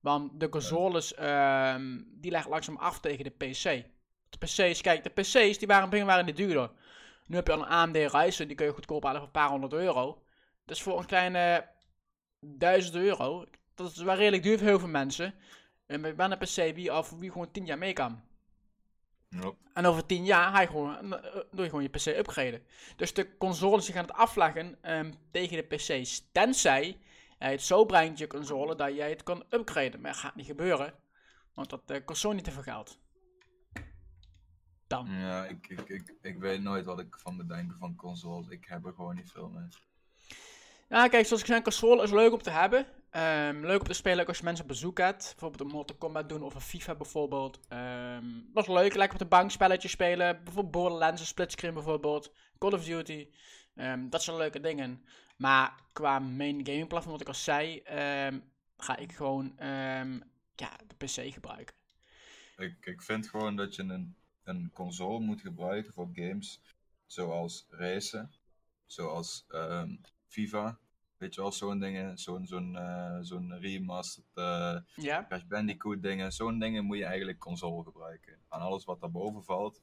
[0.00, 3.84] Want de consoles, ehm, die leggen langzaam af tegen de PC.
[4.28, 6.70] De PC's, kijk, de PC's die waren begin waren niet duurder.
[7.26, 9.48] Nu heb je al een AMD Ryzen, die kun je goedkoop halen voor een paar
[9.48, 10.22] honderd euro.
[10.64, 11.68] Dat is voor een kleine
[12.40, 13.44] 1000 euro.
[13.74, 15.34] Dat is wel redelijk duur voor heel veel mensen.
[15.86, 18.22] En met een PC al voor wie gewoon 10 jaar mee kan.
[19.40, 19.54] Yep.
[19.72, 22.62] En over 10 jaar je gewoon, eh, doe je gewoon je PC upgraden.
[22.96, 26.28] Dus de consoles gaan het afleggen ehm, tegen de PC's.
[26.32, 26.98] Tenzij
[27.42, 30.00] hij het zo brengt, je console, dat jij het kan upgraden.
[30.00, 30.94] Maar dat gaat niet gebeuren.
[31.54, 32.98] Want dat uh, kost zo niet te veel geld.
[34.86, 35.10] Dan.
[35.10, 38.48] Ja, ik, ik, ik, ik weet nooit wat ik van bedenken van consoles.
[38.48, 39.68] Ik heb er gewoon niet veel mee.
[40.92, 42.86] Ja, kijk, zoals ik zei, een console is leuk om te hebben.
[43.10, 45.22] Ehm, leuk om te spelen als je mensen op bezoek hebt.
[45.30, 47.60] Bijvoorbeeld een Mortal Kombat doen of een FIFA bijvoorbeeld.
[47.68, 48.94] Ehm, dat is leuk.
[48.94, 50.44] Lekker op de bank spelletjes spelen.
[50.44, 52.32] Bijvoorbeeld Borderlands, een splitscreen bijvoorbeeld.
[52.58, 53.28] Call of Duty.
[53.74, 55.04] Ehm, dat zijn leuke dingen.
[55.36, 57.82] Maar qua main gaming platform, wat ik al zei,
[58.76, 59.52] ga ik gewoon
[60.54, 61.74] ja, de PC gebruiken.
[62.56, 66.60] Ik, ik vind gewoon dat je een, een console moet gebruiken voor games
[67.06, 68.32] zoals racen,
[68.86, 69.46] zoals
[70.32, 70.78] FIFA.
[71.16, 75.24] Weet je wel, zo'n dingen, zo'n zo'n eh, zo'n remastered Ja?
[75.24, 78.38] Crash Bandicoot dingen, zo'n dingen moet je eigenlijk console gebruiken.
[78.48, 79.82] Aan alles wat daarboven valt,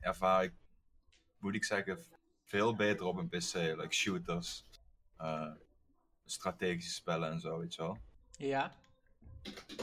[0.00, 0.52] ervaar ik,
[1.38, 1.98] moet ik zeggen,
[2.44, 3.54] veel beter op een PC.
[3.54, 4.64] Like shooters,
[5.16, 5.52] eh,
[6.24, 7.98] strategische spellen en zo, weet je wel.
[8.30, 8.72] Ja.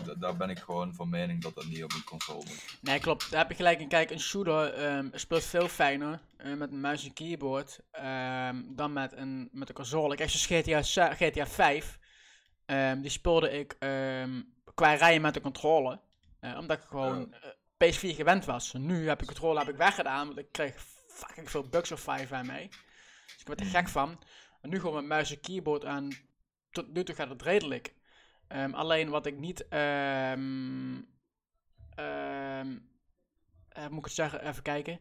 [0.06, 2.78] Da- daar ben ik gewoon van mening dat dat niet op een console moet.
[2.82, 3.30] Nee, klopt.
[3.32, 3.88] Daar heb je gelijk in.
[3.88, 8.94] Kijk, een shooter ehm, speelt veel fijner eh, met een muis en keyboard ehm, dan
[8.94, 10.16] met een, met een console.
[10.16, 12.00] Kijk, zoals GTA, GTA 5,
[12.66, 14.42] ehm, die speelde ik ehm,
[14.74, 16.00] qua rijden met de controle.
[16.40, 18.74] eh, omdat ik gewoon eh, PS4 gewend was.
[18.74, 20.76] Nu heb ik controle heb ik weggedaan, want ik kreeg
[21.08, 22.68] fucking veel bugs of 5 aan mee.
[23.26, 24.20] Dus ik werd er gek van.
[24.62, 26.18] En nu gewoon met muis en keyboard en
[26.72, 27.94] tot nu toe gaat het redelijk.
[28.54, 31.02] Ehm, alleen wat ik niet ehm,
[31.96, 32.78] ehm,
[33.70, 35.00] eh, moet ik het zeggen, even kijken.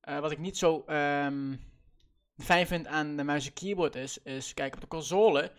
[0.00, 0.84] Eh, wat ik niet zo
[2.36, 5.52] fijn vind aan de muis en keyboard is, is kijk op de console.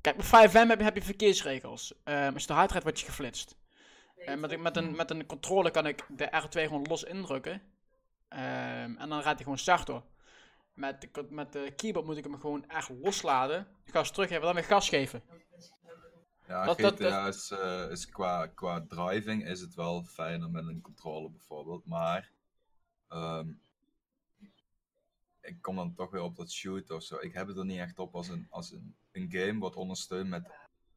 [0.00, 1.94] Kijk, bij 5M heb je, heb je verkeersregels.
[2.04, 3.56] Als je te hard rijdt, word je geflitst.
[4.36, 7.62] Met, een- met, een, met een controller kan ik de R2 gewoon los indrukken.
[8.28, 10.02] En dan rijdt hij gewoon zacht door.
[10.74, 13.66] met de, met de keyboard moet ik hem gewoon echt loslaten.
[13.84, 15.22] Gas teruggeven, dan weer gas geven.
[16.48, 20.66] Ja, Dat- dat- GTA is, eh, is qua, qua driving is het wel fijner met
[20.66, 22.30] een controller bijvoorbeeld, maar
[23.08, 23.48] ehm,
[25.40, 27.16] ik kom dan toch weer op dat shoot of zo.
[27.20, 30.28] Ik heb het er niet echt op als een, als een, een game wat ondersteunt
[30.28, 30.50] met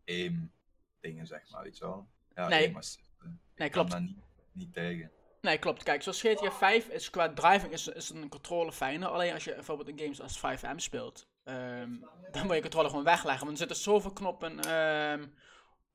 [0.06, 0.52] aim
[1.00, 2.08] dingen, zeg maar, weet je wel.
[2.36, 2.76] Ja, Nee.
[2.76, 3.00] assist.
[3.20, 3.28] eh.
[3.56, 3.92] Nee, klopt.
[3.92, 4.18] daar niet,
[4.52, 5.12] niet tegen.
[5.42, 5.84] Nee, klopt.
[5.84, 9.08] Kijk, zoals GTA 5 is qua driving is, is een controller fijner.
[9.10, 11.92] Alleen als je bijvoorbeeld een games als 5M speelt, ehm,
[12.32, 13.46] dan moet je controller gewoon wegleggen.
[13.46, 15.28] Want er zitten zoveel knoppen ehm,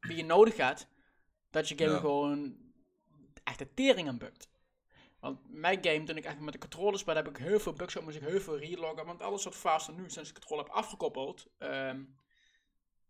[0.00, 0.86] die je nodig hebt,
[1.50, 1.98] dat je game Ja.
[1.98, 2.56] gewoon
[3.44, 4.50] echt de tering aan bukt.
[5.20, 7.92] Want mijn game, toen ik echt met de controller speelde, heb ik heel veel bugs
[7.92, 9.06] gehad, moest ik heel veel reloggen.
[9.06, 12.04] Want alles wat faster nu, sinds ik de controller heb afgekoppeld, ehm,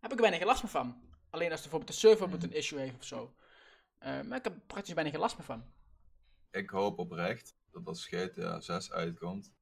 [0.01, 1.11] heb ik er bijna geen last meer van.
[1.31, 3.35] Alleen als bijvoorbeeld de server een issue heeft of zo.
[3.99, 5.65] Maar ik heb praktisch bijna geen last meer van.
[6.51, 9.53] Ik hoop oprecht dat als GTA 6 uitkomt,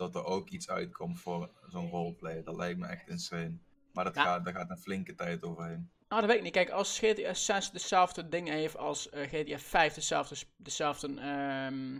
[0.00, 2.42] dat er ook iets uitkomt voor zo'n roleplay.
[2.42, 3.58] Dat lijkt me echt insane.
[3.92, 4.22] Maar dat Ja.
[4.22, 5.90] gaat, daar gaat een flinke tijd overheen.
[6.08, 6.52] Nou, dat weet ik niet.
[6.52, 11.98] Kijk, als GTA 6 dezelfde dingen heeft als eh, GTA 5, dezelfde, dezelfde ehm,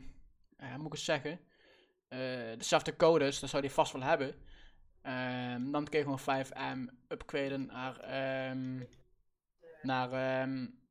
[0.57, 1.41] eh, moet ik het zeggen,
[2.09, 2.19] Eh,
[2.59, 4.35] dezelfde codes, dan zou die vast wel hebben.
[5.03, 8.79] Ehm, dan kun je gewoon 5M upgraden naar, ehm,
[9.83, 10.09] naar,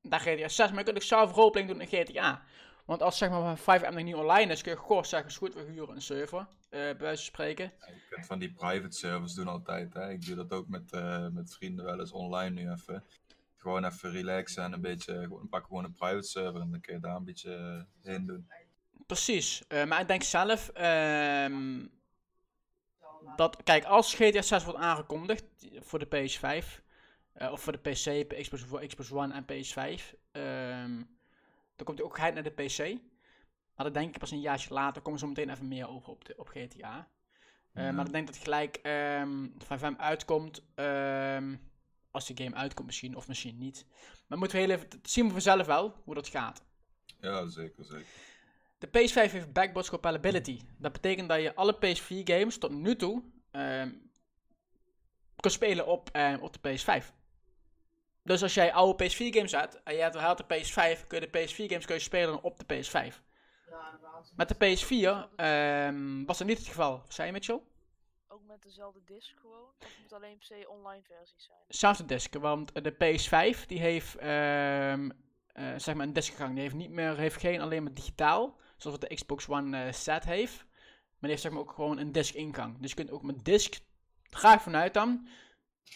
[0.01, 0.69] naar GTA 6.
[0.69, 2.43] Maar je kunt ook zelf roleplaying doen in GTA.
[2.89, 5.53] Want als zeg maar 5M nog niet online is, kun je gewoon zeggen, is goed,
[5.53, 6.39] we huren een server.
[6.39, 7.71] eh bij wijze van spreken.
[7.79, 9.93] Ja, Je kunt van die private servers doen altijd.
[9.93, 10.09] Hè?
[10.09, 13.03] Ik doe dat ook met, eh, met vrienden wel eens online nu even.
[13.57, 16.93] Gewoon even relaxen en een beetje, gewoon, pak gewoon een private server en dan kun
[16.93, 18.47] je daar een beetje eh, heen doen.
[19.05, 21.85] Precies, maar ik denk zelf ehm,
[23.35, 25.45] dat, kijk, als GTA 6 wordt aangekondigd
[25.79, 26.81] voor de PS5,
[27.33, 31.01] eh, of voor de PC, Xbox, voor Xbox One en PS5, ehm,
[31.79, 32.77] dan komt hij ook geheid naar de PC.
[33.75, 36.25] Maar dan denk ik pas een jaartje later, komen ze meteen even meer over op,
[36.25, 37.07] de, op GTA.
[37.73, 37.91] Eh, Ja.
[37.91, 41.55] Maar ik denk dat gelijk ehm 5M uitkomt, ehm,
[42.11, 43.85] als die game uitkomt misschien, of misschien niet.
[44.27, 46.63] Maar moeten we heel even, dat zien we vanzelf wel, hoe dat gaat.
[47.19, 48.05] Ja, zeker, zeker.
[48.77, 50.61] De PS5 heeft backwards compatibility.
[50.77, 53.89] Dat betekent dat je alle PS4 games tot nu toe ehm
[55.35, 57.13] kunt spelen op, ehm, op de PS5.
[58.29, 61.29] Dus als jij oude PS4 games hebt en je hebt haalt de PS5, kun je
[61.29, 63.15] de PS4 games kun je spelen op de PS5.
[64.35, 66.97] Met de PS4 ehm, was dat niet het geval.
[66.97, 67.61] Wat zei je Mitchell?
[68.27, 69.67] Ook met dezelfde disc gewoon?
[69.79, 71.57] Of het moet alleen per se online versies zijn?
[71.67, 75.09] Zelfde disk, want de PS5 die heeft ehm,
[75.53, 76.53] eh, zeg maar een diskgang.
[76.53, 79.91] Die heeft niet meer, heeft geen alleen maar digitaal, zoals wat de Xbox One eh,
[79.91, 80.57] set heeft.
[80.57, 82.79] Maar die heeft zeg maar ook gewoon een disk ingang.
[82.79, 83.79] Dus je kunt ook met disk,
[84.29, 85.27] ga ik vanuit dan,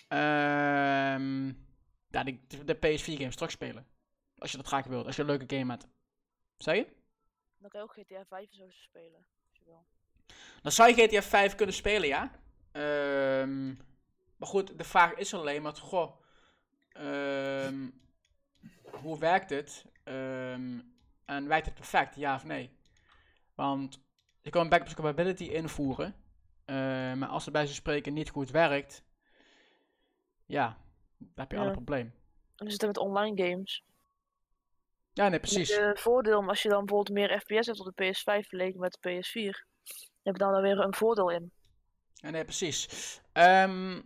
[0.08, 1.52] ehm
[2.14, 3.88] ja, de, de PS4 games terugspelen.
[4.38, 5.88] Als je dat graag wilt, als je een leuke game hebt.
[6.58, 6.88] Zeg je?
[7.58, 9.26] Dan kan je ook GTA 5 en zo spelen.
[9.50, 9.86] Als je wil.
[10.62, 12.32] Dan zou je GTA 5 kunnen spelen, ja.
[12.72, 13.68] Ehm,
[14.38, 16.22] maar goed, de vraag is alleen maar, goh,
[16.90, 17.90] ehm,
[18.84, 19.86] hoe werkt het?
[20.04, 20.80] Ehm,
[21.26, 22.78] en werkt het perfect, ja of nee?
[23.56, 24.00] Want
[24.42, 26.16] je kan een backwards compatibility invoeren,
[26.66, 26.76] eh,
[27.14, 29.04] maar als het bij ze spreken niet goed werkt,
[30.46, 30.83] ja,
[31.36, 31.70] heb je al Ja.
[31.70, 32.14] een probleem.
[32.56, 33.84] En is het met online games.
[35.14, 35.76] Ja, nee, precies.
[35.76, 38.98] Het voordeel, maar als je dan bijvoorbeeld meer FPS hebt op de PS5 vergeleken met
[39.00, 39.68] de PS4,
[40.24, 41.52] heb je dan, dan weer een voordeel in.
[42.14, 42.88] Ja, nee, precies.
[43.32, 44.02] Ehm,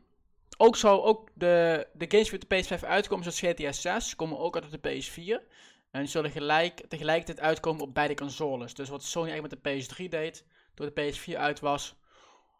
[0.58, 4.38] ook zo, ook de, de games die op de PS5 uitkomen, zoals GTA 6, komen
[4.38, 5.56] ook uit op de PS4.
[5.92, 8.74] En die zullen gelijk, tegelijkertijd uitkomen op beide consoles.
[8.74, 11.96] Dus wat Sony eigenlijk met de PS3 deed, toen de PS4 uit was,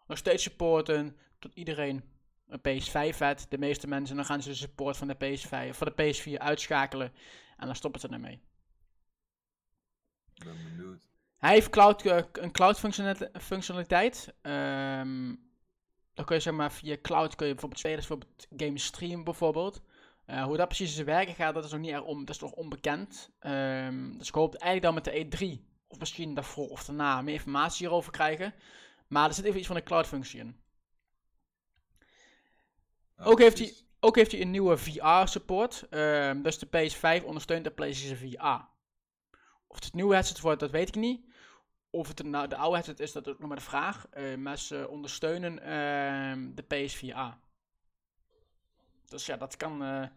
[0.08, 2.17] nog steeds supporten tot iedereen een
[2.50, 3.46] PS5 had.
[3.50, 7.12] De meeste mensen, dan gaan ze de support van de PS5, van de PS4 uitschakelen
[7.58, 8.42] en dan stoppen ze ermee.
[10.34, 11.10] Ik ben benieuwd.
[11.38, 14.34] Hij heeft cloud, eh, een cloud functionali- functionaliteit.
[14.42, 15.34] Ehm
[16.18, 19.82] dan kun je zeg maar via cloud kun je bijvoorbeeld spelen, bijvoorbeeld game stream bijvoorbeeld.
[20.26, 22.36] Eh, hoe dat precies in zijn werken gaat, dat is nog niet erg om, dat
[22.36, 23.30] is nog onbekend.
[23.40, 27.34] Ehm, dus ik hoop eigenlijk dan met de E3, of misschien daarvoor of daarna, meer
[27.34, 28.54] informatie hierover krijgen.
[29.08, 30.60] Maar er zit even iets van een cloud functie in.
[33.18, 35.86] Ja, Ook heeft, hij, ook heeft hij een nieuwe VR-support.
[35.90, 38.66] Ehm, dus de PS5 ondersteunt de PlayStation VR.
[39.68, 41.26] Of het het nieuwe headset wordt, dat weet ik niet.
[41.90, 44.08] Of het een- nou, de oude headset is, dat is ook nog maar de vraag.
[44.10, 47.38] Eh, maar ze ondersteunen ehm, de PSVR.
[49.06, 50.08] Dus ja, dat kan eh,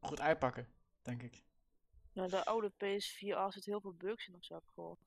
[0.00, 0.68] goed uitpakken,
[1.02, 1.42] denk ik.
[2.12, 4.98] Nou, de oude PS4 zit heel veel bugs in of zo, heb ik gehoord.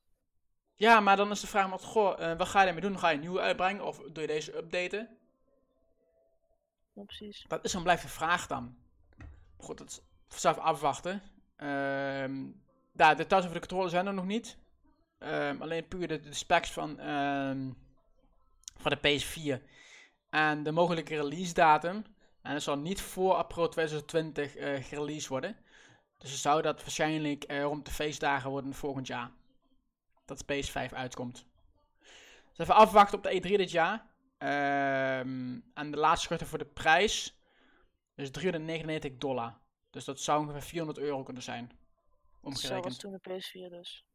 [0.76, 3.00] Ja, maar dan is de vraag, wat, goh, eh, wat ga je ermee doen?
[3.00, 5.18] Ga je een nieuwe uitbrengen of doe je deze updaten?
[6.94, 7.48] Ja.
[7.48, 8.76] Dat is en blijft de vraag dan.
[9.58, 11.22] Goed, dat is vanzelf afwachten.
[11.56, 12.46] Ehm
[12.96, 14.58] ja, de details over de controller zijn er nog niet.
[15.18, 17.72] Ehm, alleen puur de, specs van, ehm,
[18.78, 19.62] voor de PS4.
[20.30, 22.04] En de mogelijke release datum.
[22.42, 25.58] En het zal niet voor april 2020 eh gereleased worden.
[26.18, 29.32] Dus dan zou dat waarschijnlijk eh, rond de feestdagen worden volgend jaar.
[30.26, 31.46] Dat de PS5 uitkomt.
[32.50, 34.06] Dus even afwachten op de E3 dit jaar.
[34.44, 37.38] Ehm, en de laatste schutter voor de prijs
[38.16, 39.58] is 399 dollar.
[39.90, 41.72] Dus dat zou ongeveer 400 euro kunnen zijn.
[41.72, 41.78] Zo
[42.42, 43.00] was Omgerekend.
[43.00, 44.06] toen de PS4 dus.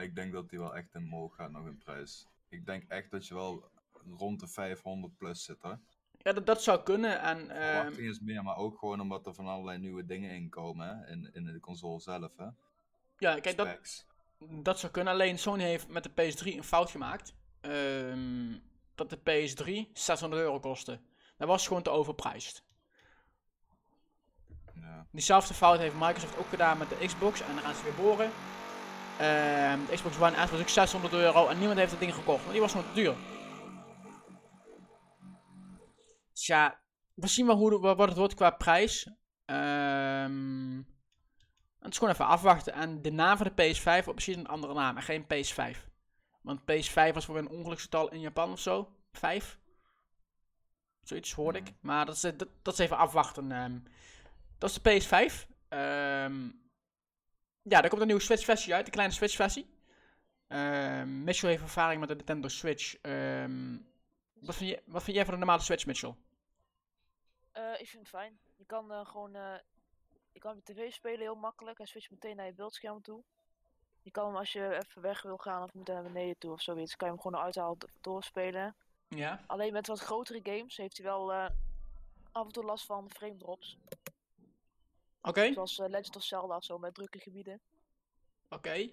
[0.00, 2.26] Ik denk dat die wel echt omhoog gaat nog in prijs.
[2.48, 3.70] Ik denk echt dat je wel
[4.16, 5.78] rond de 500 plus zit hoor.
[6.18, 7.20] Ja, dat, dat zou kunnen.
[7.20, 10.48] En ehm, Verwachting is meer, maar ook gewoon omdat er van allerlei nieuwe dingen in
[10.48, 12.36] komen hè, in, in de console zelf.
[12.36, 12.48] Hè.
[13.18, 14.06] ja, kijk, dat, Specs.
[14.38, 17.34] Dat zou kunnen, alleen Sony heeft met de PS3 een fout gemaakt.
[17.60, 18.54] Ehm,
[18.96, 21.00] dat de PS3 600 euro kostte.
[21.36, 22.64] Dat was gewoon te overprijsd.
[24.74, 25.06] Ja.
[25.10, 28.30] Diezelfde fout heeft Microsoft ook gedaan met de Xbox en dan gaan ze weer boren.
[29.18, 32.40] Ehm, de Xbox One S was ook 600 euro en niemand heeft dat ding gekocht,
[32.40, 33.14] want die was gewoon te duur.
[36.32, 36.80] Dus ja,
[37.14, 39.10] we zien wel hoe, wat het wordt qua prijs.
[39.44, 40.76] Ehm,
[41.78, 42.72] het is gewoon even afwachten.
[42.72, 45.88] En de naam van de PS5 wordt precies een andere naam en geen PS5.
[46.46, 48.92] Want PS5 was voor een ongeluksgetal in Japan of zo.
[49.12, 49.58] 5.
[51.02, 51.72] Zoiets hoorde ik.
[51.80, 53.52] Maar dat is, dat, dat is even afwachten.
[53.52, 53.78] ehm.
[54.58, 55.46] dat is de PS5.
[55.68, 56.50] Ehm,
[57.62, 58.86] ja, er komt een nieuwe Switch-versie uit.
[58.86, 59.74] Een kleine Switch-versie.
[60.48, 62.92] Ehm Mitchell heeft ervaring met de Nintendo Switch.
[64.40, 66.14] Wat, vind je, wat vind jij van de normale Switch, Mitchell?
[67.52, 68.38] Eh, ik vind het fijn.
[68.56, 69.34] Je kan eh, gewoon.
[69.34, 69.58] eh,
[70.32, 71.78] je kan op je tv spelen heel makkelijk.
[71.78, 73.24] Hij switcht meteen naar je beeldscherm toe.
[74.06, 76.62] Je kan hem als je even weg wil gaan of moet naar beneden toe of
[76.62, 76.96] zoiets.
[76.96, 78.76] Kan je hem gewoon eruit halen do- doorspelen.
[79.08, 79.44] Ja.
[79.46, 81.48] Alleen met wat grotere games heeft hij wel eh,
[82.32, 83.78] af en toe last van frame drops.
[85.22, 85.52] Oké.
[85.52, 87.60] Zoals eh, Legend of Zelda of zo met drukke gebieden.
[88.48, 88.88] Oké.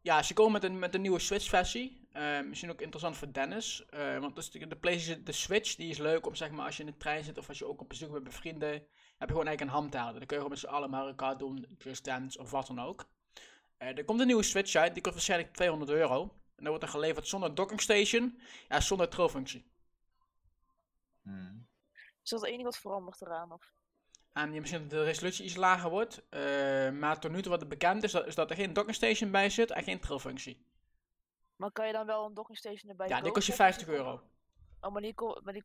[0.00, 2.08] Ja, ze komen met een, met een nieuwe Switch-versie.
[2.12, 3.84] Eh, misschien ook interessant voor Dennis.
[4.20, 6.82] want dus de, de, PlayStation, de Switch die is leuk om zeg maar als je
[6.82, 8.70] in de trein zit of als je ook op bezoek bent bij vrienden.
[9.18, 10.18] Heb je gewoon eigenlijk een handheld.
[10.18, 12.80] Dan kun je gewoon met z'n allen Mario Kart doen, Just Dance of wat dan
[12.80, 13.06] ook.
[13.78, 16.20] Eh, er komt een nieuwe Switch uit, die kost waarschijnlijk 200 euro.
[16.22, 19.70] En dan wordt er geleverd zonder docking station, ja, zonder trilfunctie.
[21.22, 21.66] Hmm.
[22.22, 23.52] Is dat het enige wat verandert eraan?
[23.52, 23.72] Of?
[24.32, 26.22] En je misschien dat de resolutie iets lager wordt.
[26.28, 28.96] eh, maar tot nu toe wat er bekend is, dat, is dat er geen docking
[28.96, 30.66] station bij zit en geen trilfunctie.
[31.56, 33.64] Maar kan je dan wel een docking station erbij Ja, die kost je of is
[33.64, 34.22] 50 die compa- euro.
[34.80, 35.62] Oh, maar die, maar die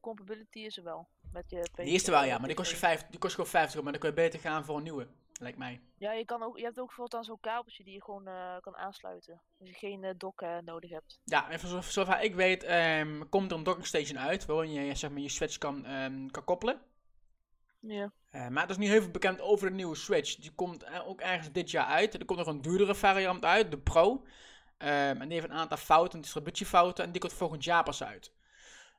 [0.00, 1.08] compatibility is er wel.
[1.32, 2.82] Met je Die is er wel, ja, maar die kost, je TV.
[2.82, 3.82] 50, die kost gewoon 50 euro.
[3.82, 5.08] Maar dan kun je beter gaan voor een nieuwe,
[5.40, 5.80] lijkt mij.
[5.98, 8.56] Ja, je, kan ook, je hebt ook bijvoorbeeld dan zo'n kabeltje die je gewoon eh,
[8.60, 9.40] kan aansluiten.
[9.58, 11.20] Dus je geen eh, dock nodig hebt.
[11.24, 14.72] Ja, en voor zo- zover ik weet, ehm, komt er een docking station uit, waarin
[14.72, 16.80] je zeg maar, je Switch kan, ehm, kan koppelen.
[17.80, 18.12] Ja.
[18.30, 20.36] Eh, maar het is niet heel veel bekend over de nieuwe Switch.
[20.36, 22.14] Die komt ook ergens dit jaar uit.
[22.14, 24.24] Er komt nog een duurdere variant uit, de Pro.
[24.78, 28.32] Ehm, en die heeft een aantal fouten, distributiefouten, en die komt volgend jaar pas uit.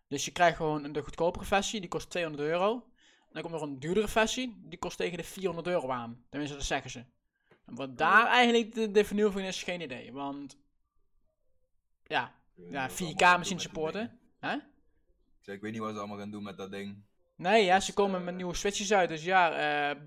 [0.07, 2.85] Dus je krijgt gewoon de goedkopere versie, die kost 200 euro.
[3.27, 6.25] En dan komt nog een duurdere versie, die kost tegen de 400 euro aan.
[6.29, 7.03] Tenminste, dat zeggen ze.
[7.65, 10.13] En wat daar eigenlijk de, de vernieuwing van is, geen idee.
[10.13, 10.57] Want,
[12.03, 14.19] ja, ja niet wat ze 4K allemaal gaan misschien supporten.
[14.39, 14.53] Hè?
[14.53, 14.61] Ik
[15.41, 17.03] zeg, Ik weet niet wat ze allemaal gaan doen met dat ding.
[17.35, 19.09] Nee, ja, Dus, ze komen eh, met nieuwe Switches uit.
[19.09, 19.51] Dus ja,
[19.91, 20.01] eh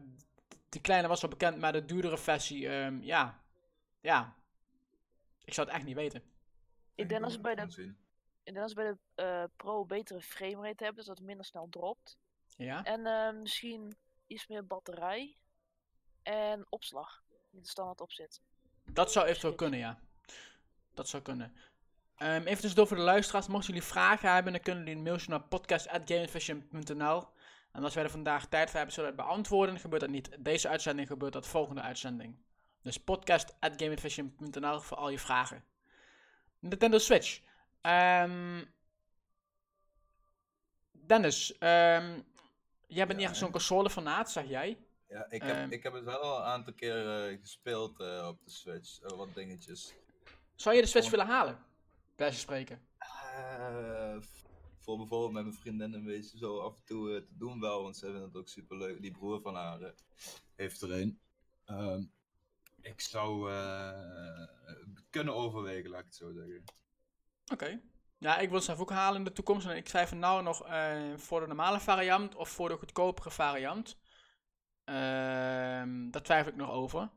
[0.70, 3.42] die kleine was wel bekend, maar de duurdere versie, ehm, ja.
[4.00, 4.35] Ja.
[5.44, 6.22] Ik zou het echt niet weten.
[6.94, 7.96] Ik denk als ze bij de, gaan zien.
[8.42, 11.44] ik denk als ze bij de eh, Pro betere framerate hebben, dus dat het minder
[11.44, 12.18] snel dropt.
[12.64, 12.85] Ja.
[12.85, 13.96] En eh, misschien
[14.27, 15.37] iets meer batterij.
[16.23, 17.23] En opslag.
[17.51, 18.40] Die er standaard op zit.
[18.85, 20.01] Dat zou eventueel kunnen, ja.
[20.94, 21.57] Dat zou kunnen.
[22.16, 23.46] Ehm even tussendoor voor de luisteraars.
[23.46, 27.29] Mochten jullie vragen hebben, dan kunnen jullie een mailtje naar podcast.gamevision.nl
[27.73, 29.79] En als wij er vandaag tijd voor hebben, zullen we het beantwoorden.
[29.79, 32.37] Gebeurt dat niet deze uitzending, gebeurt dat volgende uitzending.
[32.83, 35.64] Dus podcast.gamevision.nl voor al je vragen.
[36.59, 37.40] Nintendo Switch.
[37.81, 38.64] Ehm
[40.92, 42.20] Dennis, ehm
[42.90, 44.85] jij bent niet echt zo'n console-fanaat, zeg jij.
[45.09, 45.70] Ja, ik heb, Ehm.
[45.72, 49.00] ik heb het wel al een aantal keer eh, gespeeld eh, op de Switch.
[49.00, 49.94] eh, wat dingetjes.
[50.55, 51.59] Zou je de Switch willen halen?
[52.16, 52.83] Bij spreken.
[54.81, 57.96] Voor bijvoorbeeld met mijn vriendin een beetje zo af en toe te doen wel, want
[57.96, 59.02] ze vinden het ook super leuk.
[59.02, 59.94] Die broer van haar
[60.54, 61.21] heeft er een.
[61.64, 62.02] Ehm,
[62.81, 64.46] ik zou eh,
[65.10, 66.64] kunnen overwegen, laat ik het zo zeggen.
[67.52, 67.81] Oké.
[68.21, 69.66] Ja, ik wil het zelf ook halen in de toekomst.
[69.66, 73.98] En ik twijfel nou nog eh, voor de normale variant of voor de goedkopere variant.
[74.85, 77.10] Ehm daar twijfel ik nog over.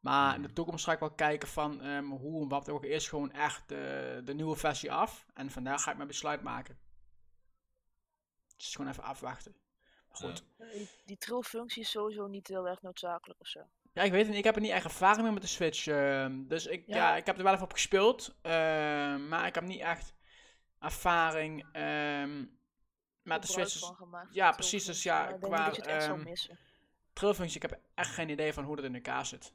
[0.00, 0.56] Maar in de Mhm.
[0.56, 2.68] toekomst ga ik wel kijken van ehm, hoe en wat.
[2.68, 5.26] Ik ook eerst gewoon echt de, de nieuwe versie af.
[5.34, 6.78] En vandaag ga ik mijn besluit maken.
[8.56, 9.54] Dus gewoon even afwachten.
[10.08, 10.44] Maar goed.
[10.72, 13.60] Die, die trillfunctie is sowieso niet heel erg noodzakelijk of zo.
[13.92, 14.38] Ja, ik weet het niet.
[14.38, 15.86] Ik heb er niet echt ervaring mee met de Switch.
[15.86, 16.96] ehm, dus ik, ja.
[16.96, 17.16] Ja.
[17.16, 18.34] ik heb er wel even op gespeeld.
[18.42, 20.14] ehm, maar ik heb niet echt
[20.80, 22.44] ervaring ehm,
[23.22, 23.96] met de Switch.
[23.96, 24.34] gemaakt.
[24.34, 26.34] ja, precies, dus ja, maar ik qua, het zou ehm.
[27.12, 29.52] Trillfunctie, ik heb echt geen idee van hoe dat in elkaar zit.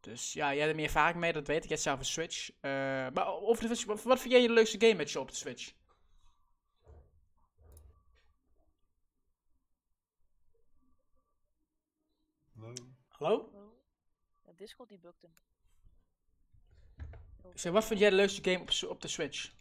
[0.00, 1.62] Dus ja, jij hebt er meer ervaring mee, dat weet ik.
[1.62, 2.50] Jij hebt zelf een Switch.
[2.60, 2.70] Eh,
[3.14, 5.72] maar over de wat- wat vind jij je leukste game met je op de Switch?
[13.08, 13.50] Hallo?
[14.46, 15.34] Ja, Discord die bukt hem.
[17.54, 19.52] Zeg, wat vind jij de leukste game op, op de Switch?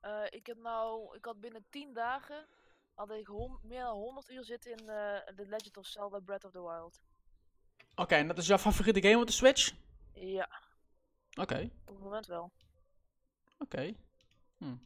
[0.00, 2.46] Eh, ik heb nou, ik had binnen 10 dagen
[2.94, 3.28] had ik
[3.62, 7.00] meer dan 100 uur zitten in eh The Legend of Zelda Breath of the Wild.
[7.94, 9.72] Oké, en dat is jouw favoriete game op de Switch?
[10.12, 10.62] Ja,
[11.34, 12.52] Oké, op het moment wel.
[13.58, 13.94] oké.
[14.56, 14.76] Hm.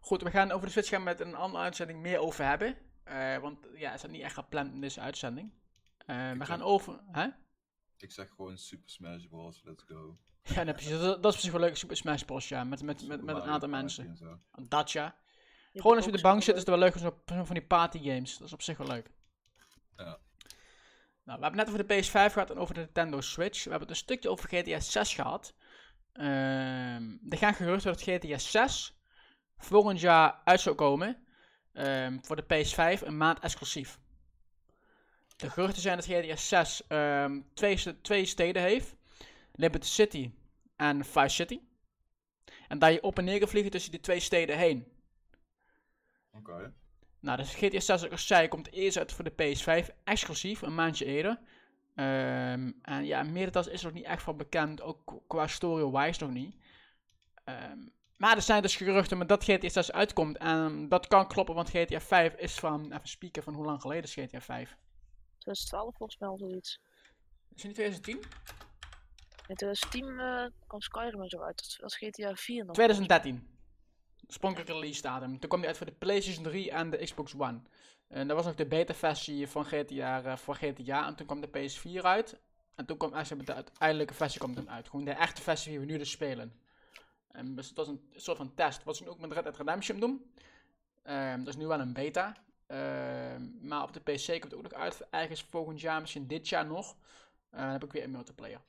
[0.00, 2.76] Goed, we gaan over de Switch gaan met een andere uitzending meer over hebben.
[3.04, 5.52] Eh, want ja, het staat niet echt gepland in deze uitzending.
[6.06, 7.00] Eh, we gaan over...
[7.06, 7.28] Hè?
[7.96, 9.62] Ik zeg gewoon Super Smash Bros.
[9.64, 10.18] Let's go.
[10.42, 10.90] Ja, nee, precies.
[10.90, 11.76] Dat, dat is precies wel leuk.
[11.76, 12.48] Super Smash Bros.
[12.48, 14.18] Ja, met, met, met, met een aantal mensen.
[14.68, 15.14] Dat ja.
[15.74, 17.66] Gewoon als je op de bank zit, is het wel leuk als zo- van die
[17.66, 18.38] party games.
[18.38, 19.10] Dat is op zich wel leuk.
[19.96, 20.18] Ja.
[21.24, 23.64] Nou, we hebben net over de PS5 gehad en over de Nintendo Switch.
[23.64, 25.54] We hebben het een stukje over GTA 6 gehad.
[26.12, 28.96] Ehm er gaan geruchten dat GTA 6
[29.58, 31.24] volgend jaar uit zou komen.
[31.72, 33.98] ehm, voor de PS5, een maand exclusief.
[35.36, 38.94] De geruchten zijn dat GTA 6 ehm, twee, twee steden heeft.
[39.52, 40.30] Liberty City
[40.76, 41.60] en Vice City.
[42.68, 44.86] En dat je op en neer kan vliegen tussen die twee steden heen.
[46.32, 46.72] Oké.
[47.20, 50.62] Nou, dus GTA 6, zoals ik al zei, komt eerst uit voor de PS5, exclusief,
[50.62, 51.40] een maandje eerder.
[51.94, 55.46] Ehm, en ja, meer details is er nog niet echt van bekend, ook qu- qua
[55.46, 56.56] story-wise nog niet.
[57.44, 57.78] Ehm,
[58.16, 60.36] maar er zijn dus geruchten met dat GTA 6 uitkomt.
[60.38, 64.02] En dat kan kloppen, want GTA 5 is van, even spieken, van hoe lang geleden
[64.02, 64.76] is GTA 5?
[65.38, 66.80] 2012 volgens mij of zoiets.
[67.54, 68.22] Is het niet 2010?
[69.52, 71.56] In 2010 eh kwam Skyrim zo uit.
[71.56, 72.74] Dat was GTA 4 nog.
[72.74, 73.48] 2013.
[74.26, 75.38] Oorspronkelijke release datum.
[75.38, 77.60] Toen kwam die uit voor de PlayStation 3 en de Xbox One.
[78.08, 81.06] En dat was nog de beta-versie van GTA, eh, voor GTA.
[81.06, 82.40] En toen kwam de PS4 uit.
[82.74, 84.88] En toen kwam eigenlijk de uiteindelijke versie kwam toen uit.
[84.88, 86.52] Gewoon de echte versie die we nu dus spelen.
[87.28, 88.84] En dus het was een soort van test.
[88.84, 90.32] Wat ze nu ook met Red Dead Redemption doen.
[91.02, 92.36] Ehm, dat is nu wel een beta.
[92.66, 95.06] Ehm, maar op de PC komt het ook nog uit.
[95.10, 96.96] Ergens volgend jaar, misschien dit jaar nog.
[97.50, 98.60] Eh, dan heb ik weer een multiplayer.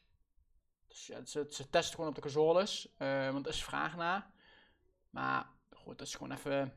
[0.94, 2.90] Dus ja, ze, ze testen gewoon op de consoles.
[2.98, 4.32] eh, want er is vraag naar.
[5.10, 6.74] Maar goed, dat is gewoon even.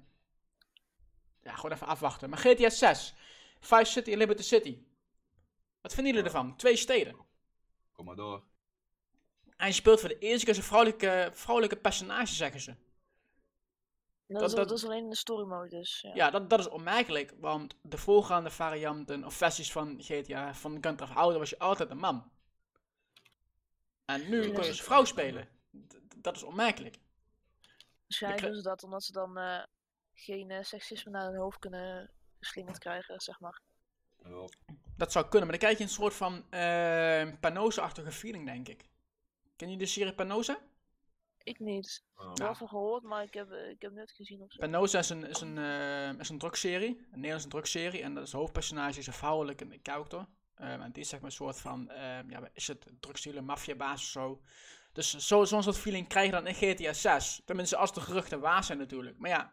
[1.42, 2.30] Ja, gewoon even afwachten.
[2.30, 3.14] Maar GTA 6,
[3.60, 4.78] Vice City en Liberty City.
[5.80, 6.56] Wat vinden jullie ervan?
[6.56, 7.16] Twee steden.
[7.92, 8.42] Kom maar door.
[9.56, 12.74] En je speelt voor de eerste keer een vrouwelijke, vrouwelijke personage, zeggen ze.
[14.26, 16.00] dat, dat- is, dat- dat is alleen in de story mode dus.
[16.00, 16.14] Ja.
[16.14, 17.34] Ja, dat, dat is onmerkelijk.
[17.40, 21.90] Want de voorgaande varianten of versies van GTA, van Grand Theft Auto, was je altijd
[21.90, 22.30] een man.
[24.06, 25.48] En nu Ja, kun je als vrouw spelen.
[26.16, 26.98] Dat is onmerkelijk.
[28.00, 29.62] Waarschijnlijk kri- doen ze dat omdat ze dan eh,
[30.14, 33.60] geen eh, seksisme naar hun hoofd kunnen geslingerd krijgen, zeg maar.
[34.96, 38.88] Dat zou kunnen, maar dan krijg je een soort van eh Panosa-achtige feeling, denk ik.
[39.56, 40.58] Ken je de serie Panosa?
[41.42, 42.04] Ik niet.
[42.14, 42.28] Ik Ja.
[42.28, 44.58] heb wel van gehoord, maar ik heb, eh, ik heb net gezien of zo.
[44.58, 48.02] Panosa is een, is een, eh, is een drugserie, een Nederlandse drugserie.
[48.02, 50.26] En dat is het hoofdpersonage is een vrouwelijke character.
[50.56, 54.00] Eh, en die is zeg maar een soort van, eh, ja, is het drugsdealer, maffiabaas
[54.02, 54.40] of zo.
[54.92, 57.42] Dus zo- zo'n soort feeling krijg je dan in GTA 6.
[57.44, 59.18] Tenminste, als de geruchten waar zijn natuurlijk.
[59.18, 59.52] Maar ja,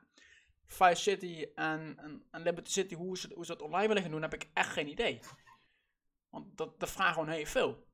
[0.65, 4.11] Vice City en, en, en Liberty City, hoe ze, hoe ze dat online willen gaan
[4.11, 5.19] doen, heb ik echt geen idee.
[6.29, 7.87] Want dat, dat vraagt gewoon heel veel.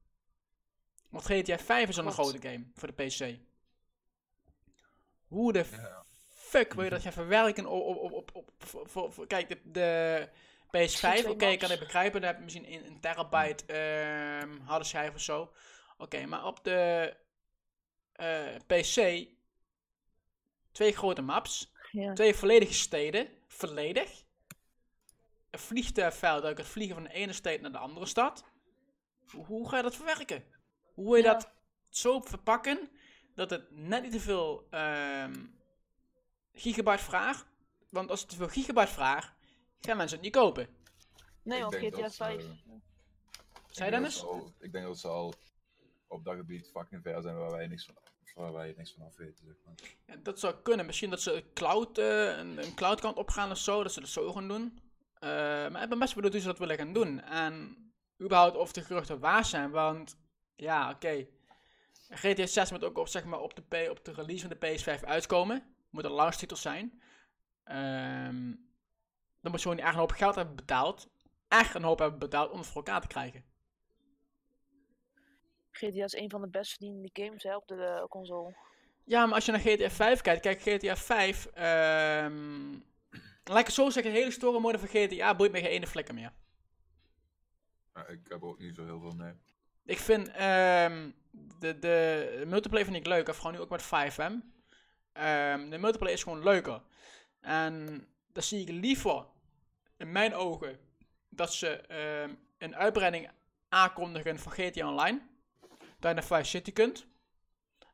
[1.09, 3.39] Want GTA 5 is al een grote game voor de PC.
[5.27, 5.65] Hoe de
[6.27, 8.31] fuck wil je dat gaan verwerken op, op,
[8.95, 10.29] op, kijk, de, de
[10.77, 14.85] PS5, oké, ik kan het begrijpen, dan heb je misschien een, een terabyte ehm harde
[14.85, 15.51] schijf of zo.
[15.97, 17.15] Oké, maar op de
[18.13, 19.27] eh, PC,
[20.71, 22.13] twee grote maps, Ja.
[22.13, 24.23] twee volledige steden, volledig.
[25.49, 28.43] Een vliegtuigveld dat ik het vliegen van de ene stad naar de andere stad.
[29.45, 30.43] Hoe, ga je dat verwerken?
[30.93, 31.33] Hoe wil je Ja.
[31.33, 31.51] dat
[31.89, 32.89] zo verpakken
[33.35, 35.45] dat het net niet te veel ehm,
[36.53, 37.45] gigabyte vraagt?
[37.89, 39.33] Want als het te veel gigabyte vraagt,
[39.81, 40.67] gaan mensen het niet kopen.
[41.41, 42.35] Nee, want GTA dat, 5.
[42.37, 42.55] eh, Zei Ik
[43.67, 44.17] je denk dat Dennis?
[44.17, 45.33] ze al- Ik denk dat ze al
[46.07, 47.95] op dat gebied fucking ver zijn waar wij niks van,
[48.35, 49.45] waar wij niks van af weten.
[49.45, 49.73] Zeg maar.
[50.05, 50.85] Ja, dat zou kunnen.
[50.85, 53.83] Misschien dat ze een cloud, eh, een, een cloud kant opgaan of zo.
[53.83, 54.79] Dat ze dat zo gaan doen.
[55.19, 55.29] Eh,
[55.69, 57.21] maar ik ben best benieuwd hoe ze dat willen gaan doen.
[57.21, 57.77] En
[58.21, 59.71] überhaupt of de geruchten waar zijn.
[59.71, 60.17] Want
[60.55, 61.27] ja, oké.
[62.09, 64.77] GTA 6 moet ook op, zeg maar, op, de P, op de release van de
[64.77, 65.75] PS5 uitkomen.
[65.89, 67.01] Moet een launchtitel zijn.
[67.63, 68.51] Ehm
[69.41, 71.09] dan moet Sony echt een hoop geld hebben betaald.
[71.47, 73.43] Echt een hoop hebben betaald om het voor elkaar te krijgen.
[75.71, 78.55] GTA is een van de best verdienende games hè, op de eh, console.
[79.03, 82.73] Ja, maar als je naar GTA 5 kijkt, kijk, GTA 5, ehm
[83.49, 85.87] laat ik het zo zeggen, de hele story mode van GTA boeit me geen ene
[85.87, 86.33] flikker meer.
[87.93, 89.33] Ja, ik heb ook niet zo heel veel mee.
[89.85, 91.11] Ik vind ehm,
[91.59, 94.33] de, de multiplayer vind ik leuk, of gewoon nu ook met 5M.
[95.11, 96.81] Ehm, de multiplayer is gewoon leuker.
[97.41, 98.07] En
[98.39, 99.25] dan zie ik liever,
[99.97, 100.79] in mijn ogen,
[101.29, 103.31] dat ze ehm, een uitbreiding
[103.69, 105.21] aankondigen van GTA Online.
[105.69, 107.05] Dat je naar Vice City kunt.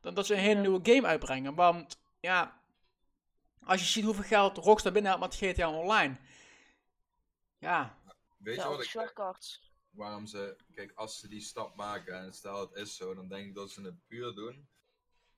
[0.00, 0.60] Dan dat ze een hele Ja.
[0.60, 1.54] nieuwe game uitbrengen.
[1.54, 2.60] Want ja,
[3.62, 6.16] als je ziet hoeveel geld Rockstar binnenhaalt met GTA Online.
[7.58, 7.98] Ja,
[8.36, 8.90] Weet je wat ik
[9.90, 13.46] waarom ze, kijk, als ze die stap maken en stel het is zo, dan denk
[13.46, 14.68] ik dat ze het puur doen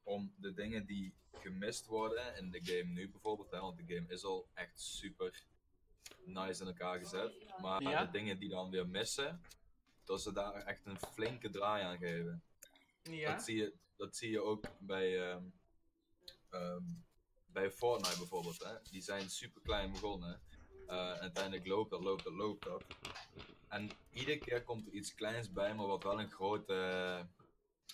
[0.02, 4.08] om de dingen die gemist worden in de game nu bijvoorbeeld, hè, want de game
[4.08, 5.44] is al echt super
[6.24, 8.04] nice in elkaar gezet, maar Ja.
[8.04, 9.42] de dingen die dan weer missen,
[10.04, 12.42] dat ze daar echt een flinke draai aan geven.
[13.02, 13.32] ja.
[13.32, 15.42] Dat, zie je, dat zie je ook bij, ehm,
[16.50, 16.82] ehm,
[17.46, 18.62] bij Fortnite bijvoorbeeld.
[18.64, 18.74] Hè?
[18.90, 20.40] Die zijn super klein begonnen.
[20.86, 22.82] Eh, en uiteindelijk loopt dat, loopt dat, loopt dat.
[23.68, 27.26] En iedere keer komt er iets kleins bij, maar wat wel een grote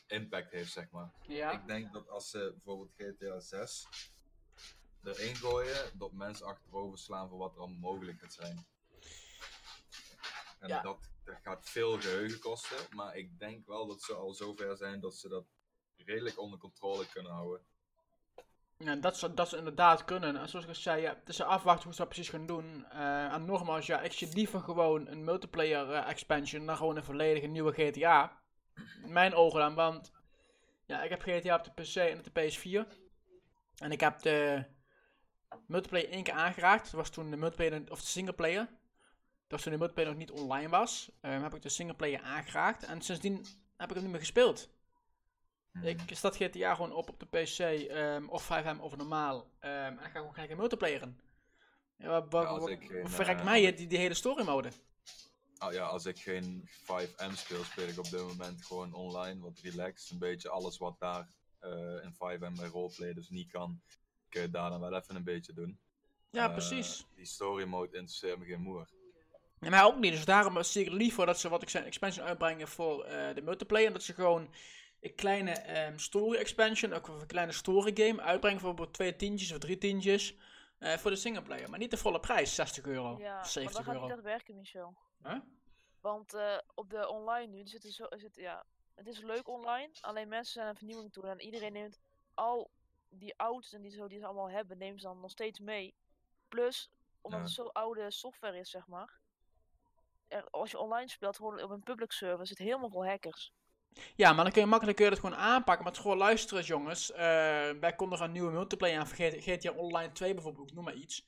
[0.06, 1.12] impact heeft, zeg maar.
[1.26, 1.50] ja.
[1.50, 3.86] Ik denk dat als ze bijvoorbeeld GTA 6
[5.02, 8.66] erin gooien, dat mensen achterover slaan voor wat er allemaal mogelijk gaat zijn.
[10.58, 10.80] En Ja.
[10.82, 15.00] dat, dat gaat veel geheugen kosten, maar ik denk wel dat ze al zover zijn
[15.00, 15.44] dat ze dat
[15.96, 17.60] redelijk onder controle kunnen houden.
[18.76, 20.36] Ja, dat ze, dat ze inderdaad kunnen.
[20.36, 22.84] En zoals ik al zei, ja, het is afwachten hoe ze dat precies gaan doen.
[22.90, 27.04] Eh, en nogmaals, ja, ik zie liever gewoon een multiplayer eh, expansion dan gewoon een
[27.04, 28.42] volledige nieuwe GTA.
[29.02, 30.12] In mijn ogen dan, want
[30.86, 33.02] ja, ik heb GTA op de PC en op de PS4.
[33.78, 34.64] En ik heb de
[35.66, 36.84] multiplayer één keer aangeraakt.
[36.84, 38.66] Dat was toen de multiplayer, of de singleplayer.
[39.46, 41.10] Dat was toen de multiplayer nog niet online was.
[41.20, 42.84] Eh, heb ik de singleplayer aangeraakt.
[42.84, 43.46] En sindsdien
[43.76, 44.72] heb ik hem niet meer gespeeld.
[45.82, 49.50] Ik start GTA gewoon op op de PC, ehm, of 5M of normaal.
[49.58, 51.20] ehm, en dan ga ik gewoon kijken multiplayeren.
[51.96, 54.70] Ja, wat, wat, verrekt eh, mij die, die hele story mode.
[55.64, 59.58] Ah, ja, als ik geen 5M speel, speel ik op dit moment gewoon online, wat
[59.62, 60.10] relaxed.
[60.10, 61.70] Een beetje alles wat daar eh,
[62.02, 63.80] in 5M bij roleplay dus niet kan,
[64.28, 65.78] kun je daar dan wel even een beetje doen.
[66.30, 67.06] Ja, Eh, precies.
[67.14, 68.88] Die story mode interesseert me geen moer.
[69.60, 71.88] Ja, mij ook niet, dus daarom zie ik liever dat ze, wat ik zei, een
[71.88, 73.86] expansion uitbrengen voor eh, de multiplayer.
[73.86, 74.54] En dat ze gewoon
[75.00, 79.52] een kleine ehm, story expansion, ook een kleine story game, uitbrengen voor bijvoorbeeld twee tientjes
[79.52, 80.34] of drie tientjes.
[80.78, 81.70] eh, voor de singleplayer.
[81.70, 84.06] Maar niet de volle prijs, 60 euro, Ja, maar 70 dat gaat euro.
[84.06, 84.94] niet echt werken, Michel.
[85.26, 85.40] Huh?
[86.00, 88.64] Want eh, op de online nu zit zo, zit, ja,
[88.94, 91.98] het is leuk online, alleen mensen zijn een vernieuwing toe en iedereen neemt
[92.34, 92.70] al
[93.08, 95.94] die ouds en die, zo, die ze allemaal hebben, neemt ze dan nog steeds mee.
[96.48, 97.44] Plus, omdat Ja.
[97.46, 99.18] het zo oude software is, zeg maar.
[100.28, 103.52] Er, als je online speelt, gewoon op een public server, zit helemaal vol hackers.
[104.16, 105.84] Ja, maar dan kun je makkelijk kun je dat gewoon aanpakken.
[105.84, 107.12] Maar het is gewoon luisteren, jongens.
[107.12, 107.18] Eh,
[107.80, 109.06] wij kondigen een nieuwe multiplayer aan.
[109.06, 111.24] Vergeet GTA Online 2 bijvoorbeeld, noem maar iets.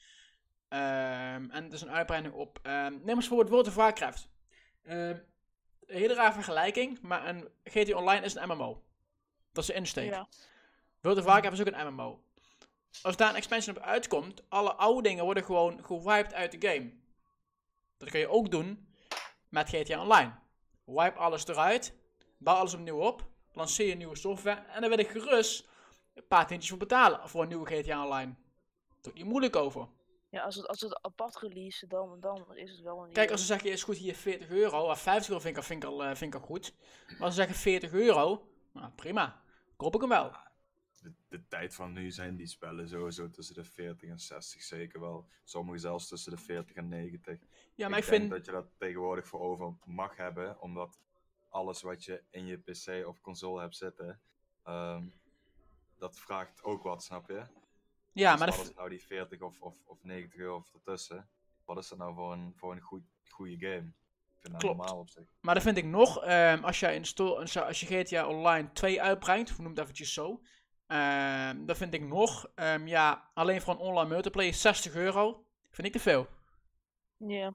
[0.68, 2.58] Ehm, en het is een uitbreiding op.
[2.62, 4.28] ehm neem eens voor het World of Warcraft.
[4.82, 5.18] Ehm,
[5.86, 8.82] een hele rare vergelijking, maar een GTA Online is een MMO.
[9.52, 10.10] Dat is de insteek.
[10.10, 10.28] Ja.
[11.00, 12.20] World of Warcraft is ook een MMO.
[13.02, 16.92] Als daar een expansion op uitkomt, alle oude dingen worden gewoon gewiped uit de game.
[17.96, 18.88] Dat kun je ook doen
[19.48, 20.32] met GTA Online.
[20.84, 21.94] Wipe alles eruit,
[22.38, 25.68] bouw alles opnieuw op, lanceer je nieuwe software en dan wil ik gerust
[26.14, 28.34] een paar tientjes voor betalen voor een nieuwe GTA Online.
[29.00, 29.88] Doe niet moeilijk over.
[30.30, 33.40] Ja, als het, als het apart release, dan, dan is het wel een Kijk, als
[33.40, 35.88] ze zeggen, is goed hier 40 euro, of 50 euro vind ik, al- vind, ik
[35.88, 36.74] al, eh, vind ik al goed.
[37.08, 39.42] Maar als ze zeggen 40 euro, nou prima,
[39.76, 40.32] koop ik hem wel.
[41.02, 45.00] De, de tijd van nu zijn die spellen sowieso tussen de 40 en 60 zeker
[45.00, 45.28] wel.
[45.44, 47.38] Sommige zelfs tussen de 40 en 90.
[47.74, 51.00] Ja, maar ik, denk vind, dat je dat tegenwoordig voor over mag hebben, omdat
[51.48, 54.20] alles wat je in je PC of console hebt zitten,
[54.62, 55.04] ehm,
[55.98, 57.42] dat vraagt ook wat, snap je?
[58.20, 60.74] Ja, Dus maar wat dat, is nou die 40 of, of, of 90 euro of
[60.74, 61.28] ertussen?
[61.64, 63.92] Wat is dat nou voor een, voor een goed, goede game?
[64.34, 64.76] Ik vind dat Klopt.
[64.76, 65.24] normaal op zich.
[65.40, 68.72] Maar dat vind ik nog, ehm, als, jij in de store, als je GTA Online
[68.72, 70.40] 2 uitbrengt, noem het eventjes zo,
[70.86, 75.86] ehm dat vind ik nog, ehm, ja, alleen voor een online multiplayer 60 euro, vind
[75.86, 76.26] ik te veel.
[77.16, 77.54] Ja,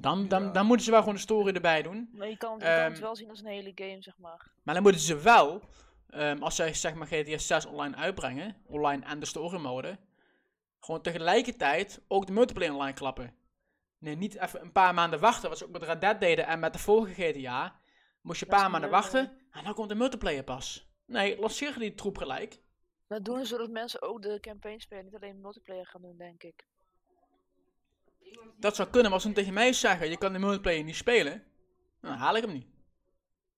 [0.00, 0.50] Dan, dan, Ja.
[0.50, 2.08] dan moeten ze wel gewoon de story erbij doen.
[2.12, 4.52] maar je kan, je kan het wel zien als een hele game, zeg maar.
[4.62, 5.62] Maar dan moeten ze wel,
[6.10, 9.98] ehm, als zij zeg maar GTA 6 online uitbrengen, online en de story mode,
[10.80, 13.34] gewoon tegelijkertijd ook de multiplayer online klappen.
[13.98, 16.60] Nee, niet even een paar maanden wachten, wat ze ook met Red Dead deden en
[16.60, 17.80] met de vorige GTA.
[18.20, 20.88] Moest je een paar maanden wachten en dan komt de multiplayer pas.
[21.06, 22.60] Nee, lanceer die troep gelijk.
[23.06, 26.42] Dat doen ze zodat mensen ook de campaign spelen, niet alleen multiplayer gaan doen, denk
[26.42, 26.66] ik.
[28.56, 31.44] Dat zou kunnen, maar als ze tegen mij zeggen, je kan de multiplayer niet spelen,
[32.00, 32.66] dan haal ik hem niet.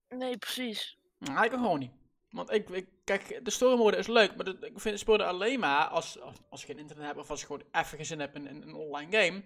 [0.09, 0.99] Nee, precies.
[1.19, 1.93] Dan haal ik hem gewoon niet.
[2.31, 5.61] Want ik, ik kijk, de story mode is leuk, maar de- ik vind spelen alleen
[5.61, 8.21] maar als, als, als je geen internet hebt of als je gewoon even geen zin
[8.21, 9.45] hebt in, in een online game.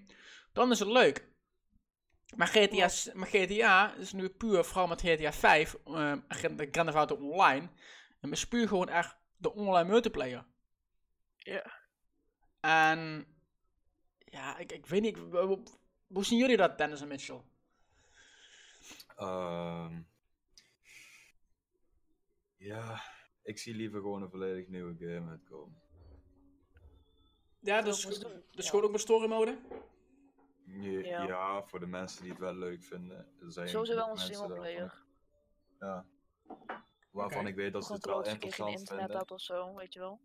[0.52, 1.28] Dan is het leuk.
[2.36, 6.86] Maar GTA, maar GTA is nu puur, vooral met GTA 5, eh, Grand de Grand
[6.86, 7.68] Theft Auto Online.
[8.20, 10.44] En is puur gewoon echt de online multiplayer.
[11.36, 11.72] Ja.
[12.60, 13.26] En
[14.24, 15.16] ja, ik, ik weet niet,
[16.06, 17.40] hoe zien jullie dat, Dennis en Mitchell?
[19.16, 20.00] Ehm,
[22.60, 23.02] ja,
[23.42, 25.82] ik zie liever gewoon een volledig nieuwe game uitkomen.
[27.60, 28.18] Ja, Dat dus,
[28.50, 28.70] dus ja.
[28.70, 29.58] gewoon ook met story mode?
[30.64, 31.22] Ja, Ja.
[31.22, 33.26] ja, voor de mensen die het wel leuk vinden.
[33.40, 35.02] Er zijn Sowieso wel een singleplayer.
[35.78, 36.06] Ja.
[37.10, 39.16] Waarvan ik weet dat ze het wel een interessant internet vinden.
[39.16, 40.20] had of zo, weet je wel.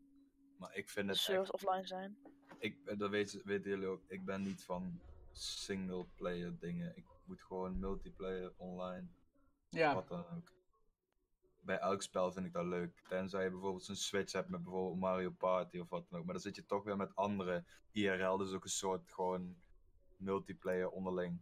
[0.57, 1.63] Maar ik vind het servers echt...
[1.63, 2.17] offline zijn.
[2.59, 4.03] Ik, eh, dat weten, weten jullie ook.
[4.07, 6.97] Ik ben niet van singleplayer dingen.
[6.97, 9.07] Ik moet gewoon multiplayer online.
[9.69, 9.93] Ja.
[9.93, 10.54] Wat dan ook.
[11.65, 13.01] Bij elk spel vind ik dat leuk.
[13.07, 16.25] Tenzij je bijvoorbeeld zo'n Switch hebt met bijvoorbeeld Mario Party of wat dan ook.
[16.25, 18.37] Maar dan zit je toch weer met andere IRL.
[18.37, 19.55] Dus ook een soort gewoon
[20.17, 21.41] multiplayer onderling.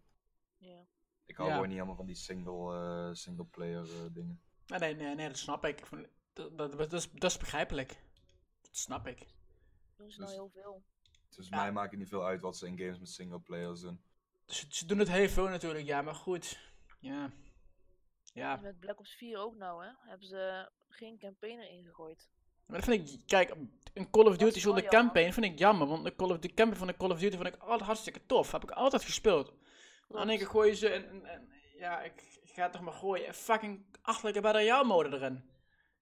[0.57, 0.86] Ja.
[1.26, 1.53] Ik hou Ja.
[1.53, 4.41] gewoon niet helemaal van die single, eh singleplayer eh, dingen.
[4.67, 5.84] Nee, nee, nee, nee, dat snap ik.
[6.34, 8.03] Dat, dat, dat, is, dat is begrijpelijk.
[8.61, 9.28] Dat snap ik.
[9.95, 10.84] Doen ze nou heel veel.
[11.36, 11.55] Dus Ja.
[11.55, 14.01] mij maakt het niet veel uit wat ze in games met singleplayers doen.
[14.45, 16.71] Dus ze doen het heel veel natuurlijk, ja, maar goed.
[16.99, 17.32] Ja.
[18.34, 19.91] Ja, Met Black Ops 4 ook nou, hè.
[20.09, 22.29] Hebben ze geen campaign erin gegooid.
[22.65, 23.53] maar dat vind ik, kijk,
[23.93, 26.77] een Call of Duty zonder campaign vind ik jammer, want de Call of Duty campaign
[26.79, 28.51] van de Call of Duty vond ik altijd hartstikke tof.
[28.51, 29.53] Heb ik altijd gespeeld.
[30.07, 33.27] Dan denk ik, gooi ze en, en, en- ja, ik, ga toch maar gooien.
[33.27, 35.34] En fucking achterlijke Battle Royale mode erin.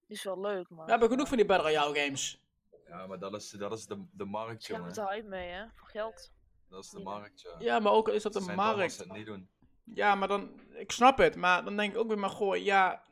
[0.07, 0.85] Die is wel leuk, maar...
[0.85, 2.43] We hebben genoeg van die Battle Royale games.
[2.87, 5.09] Ja, maar dat is, dat is de, de markt, Ze hebben jongen.
[5.09, 5.65] het hype mee, hè.
[5.75, 6.31] Voor geld.
[6.69, 7.55] Dat is de markt, ja.
[7.59, 8.93] Ja, maar ook al is dat Ze als markt.
[8.93, 9.49] ze het niet doen.
[9.93, 13.03] Ja, maar dan, ik snap het, maar dan denk ik ook weer maar gooi, ja,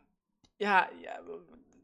[0.56, 1.20] ja, ja,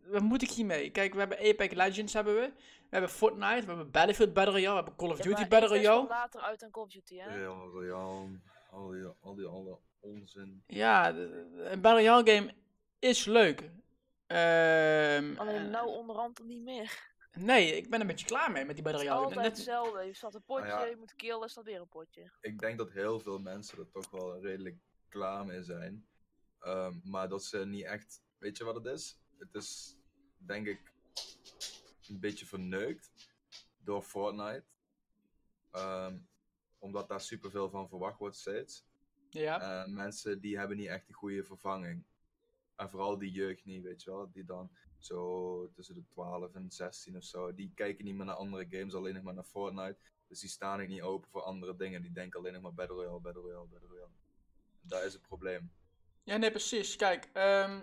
[0.05, 0.89] wat moet ik hiermee?
[0.89, 4.69] Kijk, we hebben Apex Legends hebben we, we hebben Fortnite, we hebben Battlefield Battle Royale,
[4.69, 6.07] we hebben Call of Ja, Duty maar Battle Royale.
[6.07, 7.37] later uit dan Call of Duty, hè.
[7.37, 8.29] Real, Real,
[8.71, 10.63] al die, al die alle onzin.
[10.67, 12.53] Ja, een Battle Royale game
[12.99, 13.69] is leuk.
[14.27, 17.13] Ehm, Alleen en- nou onderhand niet meer.
[17.35, 19.35] Nee, ik ben er een beetje klaar mee met die Battle Het is Royale.
[19.35, 20.03] altijd Net- hetzelfde.
[20.03, 20.83] Je staat een potje, ja.
[20.85, 22.31] je moet killen, staat weer een potje.
[22.41, 24.77] Ik denk dat heel veel mensen er toch wel redelijk
[25.09, 26.07] klaar mee zijn.
[26.59, 28.23] Ehm, maar dat ze niet echt.
[28.37, 29.19] Weet je wat het is?
[29.37, 29.97] Het is,
[30.37, 30.91] denk ik,
[32.07, 33.11] een beetje verneukt
[33.77, 34.63] door Fortnite.
[35.71, 36.17] Ehm,
[36.79, 38.85] omdat daar superveel van verwacht wordt steeds.
[39.29, 42.03] ja, Eh, mensen die hebben niet echt een goede vervanging.
[42.75, 44.31] En vooral die jeugd niet, weet je wel.
[44.31, 44.71] Die dan
[45.05, 47.53] zo tussen de 12 en 16 of zo.
[47.55, 49.97] Die kijken niet meer naar andere games, alleen nog maar naar Fortnite.
[50.27, 52.01] Dus die staan ook niet open voor andere dingen.
[52.01, 54.11] Die denken alleen nog maar Battle Royale, Battle Royale, Battle Royale.
[54.81, 55.71] Dat is het probleem.
[56.23, 56.95] ja, nee, precies.
[56.95, 57.79] Kijk, ehm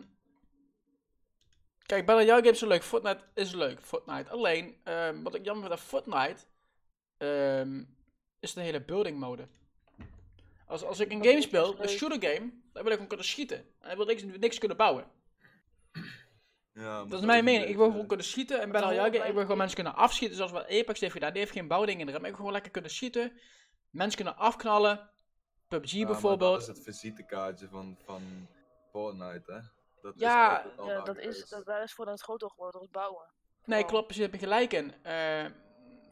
[1.87, 4.31] kijk, Battle Royale games zijn leuk, Fortnite is leuk, Fortnite.
[4.31, 6.43] Alleen, ehm, wat ik jammer vind aan Fortnite,
[7.17, 7.85] ehm,
[8.41, 9.49] is de hele building mode.
[10.67, 13.57] Als, als ik een game speel, een shooter game, dan wil ik gewoon kunnen schieten.
[13.57, 15.05] En dan wil ik niks, niks kunnen bouwen.
[16.73, 17.63] Ja, Dat is mijn mening.
[17.63, 19.57] Ik wil gewoon gewoon kunnen schieten en Battle Royale hoort game, ik bij wil gewoon
[19.59, 21.31] mensen kunnen afschieten zoals wat Apex heeft gedaan.
[21.31, 23.33] Die heeft geen bouwdingen erin, maar ik wil gewoon lekker kunnen schieten.
[23.91, 25.11] Mensen kunnen afknallen.
[25.69, 26.53] PUBG bijvoorbeeld.
[26.53, 28.23] Dat is het visitekaartje van, van
[28.91, 29.61] Fortnite, hè?
[30.03, 32.95] Dat Ja, al Ja, dat is, dat, daar is voor het groter geworden, dat is
[32.95, 33.27] bouwen.
[33.65, 34.95] Nee, klopt, heb je gelijk in.
[35.05, 35.45] Eh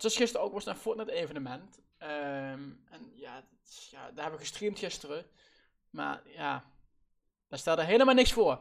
[0.00, 1.80] zoals gisteren ook was een Fortnite evenement.
[1.98, 5.26] Ehm, en ja, dat is- ja, daar hebben we gestreamd gisteren.
[5.90, 6.64] Maar ja,
[7.48, 8.60] daar stelde helemaal niks voor.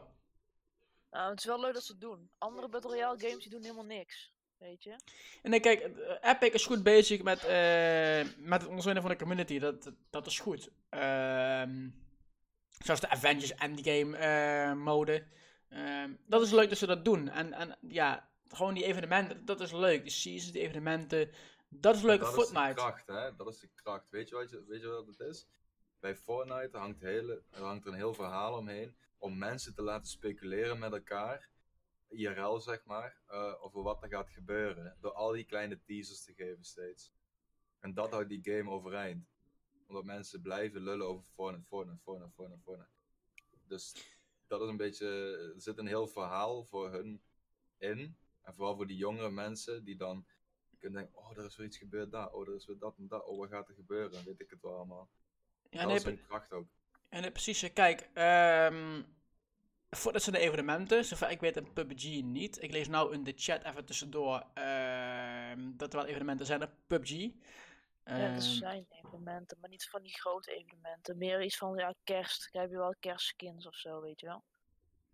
[1.10, 2.30] Nou, het is wel leuk dat ze het doen.
[2.38, 4.34] Andere Battle Royale games die doen helemaal niks.
[4.58, 4.96] Weet je?
[5.42, 9.16] En nee, kijk, eh, Epic is goed bezig met, eh, met het ondersteunen van de
[9.16, 9.58] community.
[9.58, 10.70] Dat, dat, dat is goed.
[10.88, 11.88] Ehm,
[12.78, 15.26] zoals de Avengers Endgame eh, mode.
[15.68, 17.28] Ehm, dat is leuk dat ze dat doen.
[17.28, 20.04] En, en ja, gewoon die evenementen, dat is leuk.
[20.04, 21.30] De seasons, die evenementen,
[21.68, 23.36] dat is leuk dat op is de kracht, hè?
[23.36, 24.10] Dat is de kracht.
[24.10, 25.46] Weet je wat, je, weet je wat het is?
[26.00, 30.78] Bij Fortnite hangt, hele, hangt er een heel verhaal omheen om mensen te laten speculeren
[30.78, 31.48] met elkaar,
[32.08, 34.96] IRL zeg maar, eh, over wat er gaat gebeuren.
[35.00, 37.12] Door al die kleine teasers te geven steeds.
[37.78, 39.28] En dat houdt die game overeind.
[39.86, 42.90] Omdat mensen blijven lullen over Fortnite, Fortnite, Fortnite, Fortnite, Fortnite.
[43.66, 43.94] Dus
[44.46, 45.06] dat is een beetje,
[45.54, 47.22] er zit een heel verhaal voor hun
[47.78, 48.16] in.
[48.42, 50.26] En vooral voor die jongere mensen die dan
[50.78, 53.08] kunnen denken, oh, er is weer iets gebeurd daar, oh, er is weer dat en
[53.08, 55.10] dat, oh, wat gaat er gebeuren, weet ik het wel allemaal.
[55.70, 56.68] Ja, dat nee, is hun kracht ook.
[57.10, 57.62] En nee, precies.
[57.62, 59.02] eh, Kijk, ehm
[59.90, 61.04] Fortnite zijn de evenementen.
[61.04, 62.62] Zover ik weet een PUBG niet.
[62.62, 66.70] Ik lees nou in de chat even tussendoor ehm, dat er wel evenementen zijn op
[66.86, 67.10] PUBG.
[67.10, 67.32] ja,
[68.04, 71.18] Ehm, er zijn evenementen, maar niet van die grote evenementen.
[71.18, 72.48] Meer iets van, ja, kerst.
[72.52, 74.44] Dan heb je wel kerstskins of zo, weet je wel.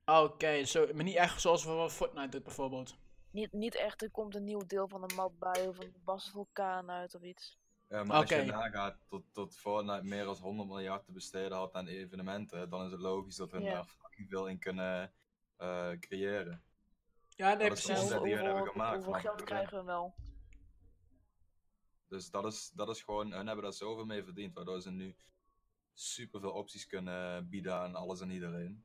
[0.06, 2.96] Oké, zo, maar niet echt zoals we Fortnite doet bijvoorbeeld.
[3.30, 6.30] Niet, niet echt, er komt een nieuw deel van de map bij of een Bas
[6.30, 7.58] vulkaan uit of iets.
[7.88, 11.74] Ja, maar als je nagaat tot, tot Fortnite meer dan 100 miljard te besteden had
[11.74, 13.72] aan evenementen, dan is het logisch dat we Ja.
[13.72, 15.12] daar fucking veel in kunnen
[15.56, 16.62] eh, creëren.
[17.28, 18.08] Ja, nee, Dat is precies.
[18.08, 20.14] die hoeveel, hebben gemaakt, hoeveel geld krijgen we wel?
[22.08, 25.16] Dus dat is, dat is gewoon, hun hebben daar zoveel mee verdiend, waardoor ze nu
[25.94, 28.84] super veel opties kunnen bieden aan alles en iedereen.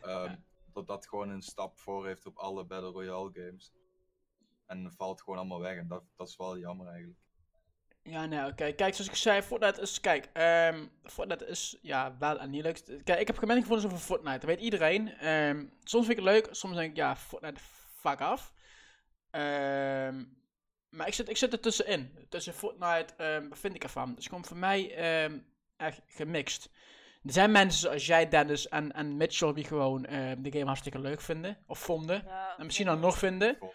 [0.00, 0.36] Ehm,
[0.72, 3.72] Dat dat gewoon een stap voor heeft op alle Battle Royale games.
[4.66, 7.18] En valt gewoon allemaal weg en dat, dat is wel jammer eigenlijk.
[8.02, 8.72] Ja, nee, oké.
[8.72, 12.82] Kijk, zoals ik zei, Fortnite is, kijk, ehm Fortnite is, ja, wel en niet leuk.
[13.04, 15.08] Kijk, ik heb gemengde gevoelens over Fortnite, dat weet iedereen.
[15.18, 17.60] Ehm, soms vind ik het leuk, soms denk ik, ja, Fortnite,
[17.96, 18.52] fuck af.
[19.30, 20.24] Ehm,
[20.88, 22.26] maar ik zit, ik zit er tussenin.
[22.28, 24.14] Tussen Fortnite, ehm wat vind ik ervan?
[24.14, 25.38] Dus gewoon voor mij ehm,
[25.76, 26.70] echt gemixt.
[27.24, 30.98] Er zijn mensen zoals jij, Dennis en, en Mitchell, die gewoon ehm, de game hartstikke
[30.98, 32.22] leuk vinden, of vonden.
[32.26, 33.56] Ja, En misschien dan nog vinden.
[33.58, 33.72] Vol,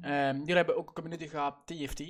[0.00, 2.02] eh, Ehm, jullie hebben ook een community gehad, TFT.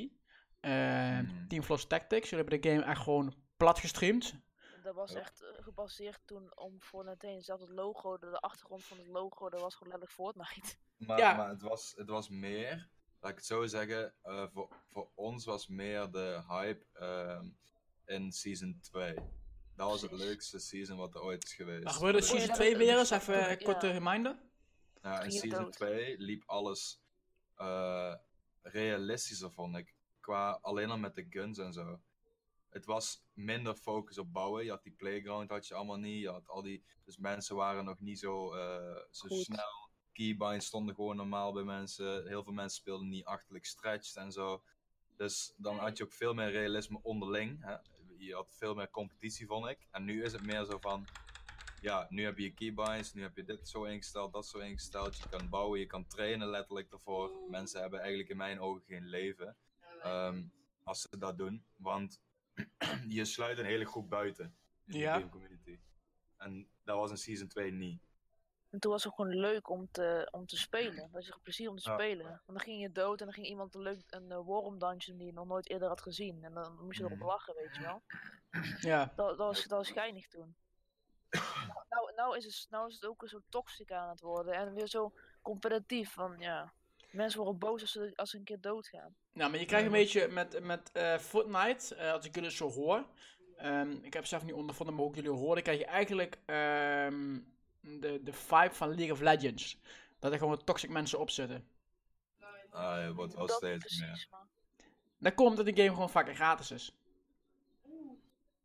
[0.67, 1.47] Mhm.
[1.49, 2.31] Team Floss Tactics.
[2.31, 4.35] Jullie hebben de game echt gewoon plat gestreamd.
[4.83, 7.43] Dat was echt eh, gebaseerd toen om Fortnite heen.
[7.43, 10.75] Zelfs het logo, de, de achtergrond van het logo, dat was gewoon letterlijk Fortnite.
[11.07, 11.35] Maar, Ja.
[11.35, 12.89] maar het, was, het was meer,
[13.21, 17.49] laat ik het zo zeggen, eh, voor, voor ons was meer de hype ehm,
[18.05, 19.15] in season 2.
[19.77, 21.85] Dat was het leukste season wat er ooit is geweest.
[21.85, 23.11] Maar gebeurde season dat- 2 dat- weer dat- eens?
[23.11, 23.93] Even een korte ja.
[23.93, 24.37] reminder.
[25.03, 25.73] Ja, in season dood.
[25.73, 27.01] 2 liep alles
[27.57, 28.15] eh,
[28.63, 29.95] realistischer, vond ik.
[30.23, 32.01] Qua alleen al met de guns en zo.
[32.70, 34.64] Het was minder focus op bouwen.
[34.64, 36.20] Je had die playground had je allemaal niet.
[36.20, 39.45] Je had al die, dus mensen waren nog niet zo, eh, zo Goed.
[39.45, 39.91] snel.
[40.12, 42.27] Keybinds stonden gewoon normaal bij mensen.
[42.27, 44.62] Heel veel mensen speelden niet achterlijk stretched en zo.
[45.16, 47.64] Dus dan had je ook veel meer realisme onderling.
[47.64, 47.77] Hè?
[48.18, 49.87] Je had veel meer competitie, vond ik.
[49.91, 51.07] En nu is het meer zo van
[51.81, 55.16] ja, nu heb je je keybinds, nu heb je dit zo ingesteld, dat zo ingesteld.
[55.16, 57.31] Je kan bouwen, je kan trainen letterlijk ervoor.
[57.49, 59.57] Mensen hebben eigenlijk in mijn ogen geen leven
[60.03, 60.42] ehm,
[60.84, 61.64] als ze dat doen.
[61.76, 62.20] Want
[63.09, 65.12] je sluit een hele groep buiten in Ja.
[65.14, 65.78] de game community.
[66.36, 68.00] En dat was in season 2 niet.
[68.70, 70.96] En toen was het gewoon leuk om te, om te spelen.
[70.96, 71.94] Dat was echt plezier om te Ja.
[71.96, 72.26] spelen.
[72.26, 75.16] Want dan ging je dood en dan ging iemand een, leuk, een uh, worm dungeon
[75.16, 76.44] die je nog nooit eerder had gezien.
[76.44, 77.26] En dan moest je erop Mhm.
[77.26, 78.03] lachen, weet je wel.
[78.80, 79.05] Ja.
[79.05, 80.55] Dat, dat, was, dat was geinig toen.
[81.30, 84.55] nou, nou, nou, is het, nou is het ook zo toxic aan het worden.
[84.55, 86.12] En weer zo competitief.
[86.12, 86.72] Van ja,
[87.13, 89.15] mensen worden boos als ze, als ze een keer doodgaan.
[89.33, 92.71] Nou, maar je krijgt een beetje met, met eh, Fortnite, eh, als ik jullie zo
[92.71, 93.07] hoor.
[93.57, 97.39] ehm, ik heb zelf niet ondervonden, maar ook jullie horen, krijg je eigenlijk ehm,
[97.81, 99.79] de, de vibe van League of Legends.
[100.19, 101.67] Dat er gewoon toxic mensen op zitten.
[102.71, 104.27] Ah, wordt wel dat steeds meer.
[104.31, 104.47] maar
[105.19, 106.95] Dat komt dat de game gewoon vaker gratis is.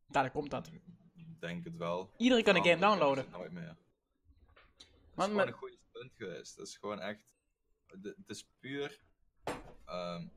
[0.07, 0.67] Daar komt dat.
[1.15, 2.09] Ik denk het wel.
[2.17, 3.25] Iedereen kan de game downloaden.
[3.31, 3.63] Nooit meer.
[3.67, 3.77] Het
[4.77, 6.55] is Want gewoon met- een goede punt geweest.
[6.57, 7.35] Het is gewoon echt.
[7.95, 8.99] De- Het is puur.
[9.85, 10.27] ehm,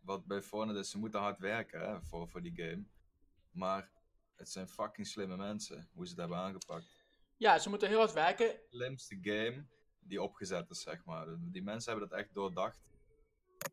[0.00, 2.84] wat bij Fortnite is, ze moeten hard werken hè, voor, voor die game.
[3.50, 3.90] Maar
[4.36, 6.86] het zijn fucking slimme mensen, hoe ze het hebben aangepakt.
[7.36, 8.46] Ja, ze moeten heel hard werken.
[8.46, 9.64] De slimste game
[9.98, 11.26] die opgezet is, zeg maar.
[11.38, 12.78] Die mensen hebben dat echt doordacht.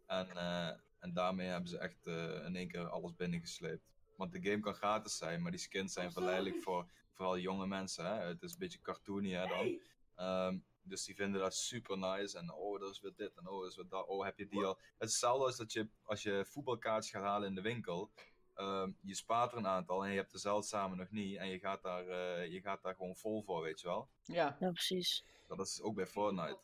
[0.06, 0.68] En, eh,
[1.00, 3.84] en daarmee hebben ze echt eh, in één keer alles binnengesleept.
[4.16, 8.06] Want de game kan gratis zijn, maar die skins zijn verleidelijk voor vooral jonge mensen.
[8.06, 8.14] Hè?
[8.28, 9.80] Het is een beetje cartoony hè, dan.
[10.16, 12.38] Ehm, dus die vinden dat super nice.
[12.38, 14.08] En oh, dat is weer dit en oh, dat is weer dat.
[14.08, 14.70] Oh, heb je die al.
[14.98, 18.12] Het is hetzelfde als dat je als je voetbalkaartjes gaat halen in de winkel.
[18.54, 21.38] ehm, je spaart er een aantal en je hebt de zeldzame nog niet.
[21.38, 24.10] En je gaat, daar, eh, je gaat daar gewoon vol voor, weet je wel.
[24.24, 24.58] Ja.
[24.60, 25.26] ja, precies.
[25.48, 26.60] Dat is ook bij Fortnite.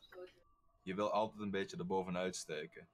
[0.82, 2.88] Je wil altijd een beetje erbovenuit steken.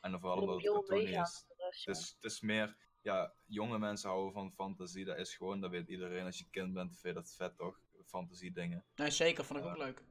[0.00, 1.44] En dan vooral omdat het meegaan is.
[1.84, 5.04] Het is, het is meer, ja, jonge mensen houden van fantasie.
[5.04, 6.24] Dat is gewoon, dat weet iedereen.
[6.24, 7.80] Als je kind bent, vind je dat vet toch?
[8.06, 8.84] Fantasie dingen.
[8.96, 9.44] Nee, zeker.
[9.44, 9.84] Vond ik ook Ja.
[9.84, 10.02] leuk.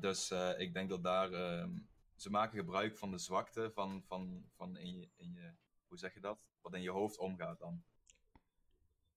[0.00, 1.70] Dus eh, ik denk dat daar, ehm,
[2.16, 5.52] ze maken gebruik van de zwakte van, van, van in, je, in je,
[5.86, 6.38] hoe zeg je dat?
[6.60, 7.82] Wat in je hoofd omgaat dan.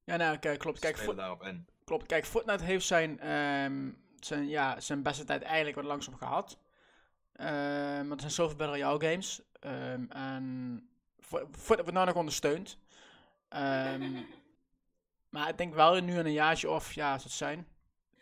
[0.04, 0.80] Ja, nou, kijk, klopt.
[0.80, 1.68] Kijk, spelen daarop in.
[1.84, 2.06] klopt.
[2.06, 6.58] Kijk, Fortnite heeft zijn, ehm, zijn, ja, zijn beste tijd eigenlijk wat langzaam gehad.
[7.34, 9.42] Ehm, want er zijn zoveel Battle Royale games.
[9.60, 12.78] Ehm, en Fort- Fortnite wordt nou nog ondersteund.
[13.50, 14.12] Ehm,
[15.30, 17.68] maar ik denk wel nu in een jaartje of, ja, wat het zijn,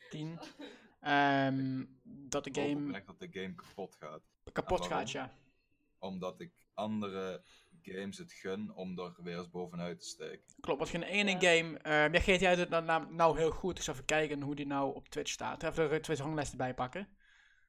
[0.10, 0.40] tien,
[1.00, 4.22] ehm, dat de Ik game oprecht dat de game kapot gaat.
[4.52, 5.34] kapot gaat, ja.
[6.00, 7.44] Omdat ik andere
[7.82, 10.42] games het gun om er weer eens bovenuit te steken.
[10.62, 11.40] Klopt, wat geen ene Ja.
[11.40, 11.78] game.
[11.78, 13.78] ehm ja, GTA doet dat nou, nou heel goed.
[13.78, 15.64] Ik zal even kijken hoe die nou op Twitch staat.
[15.64, 17.08] Even de Twitch ranglijst erbij pakken.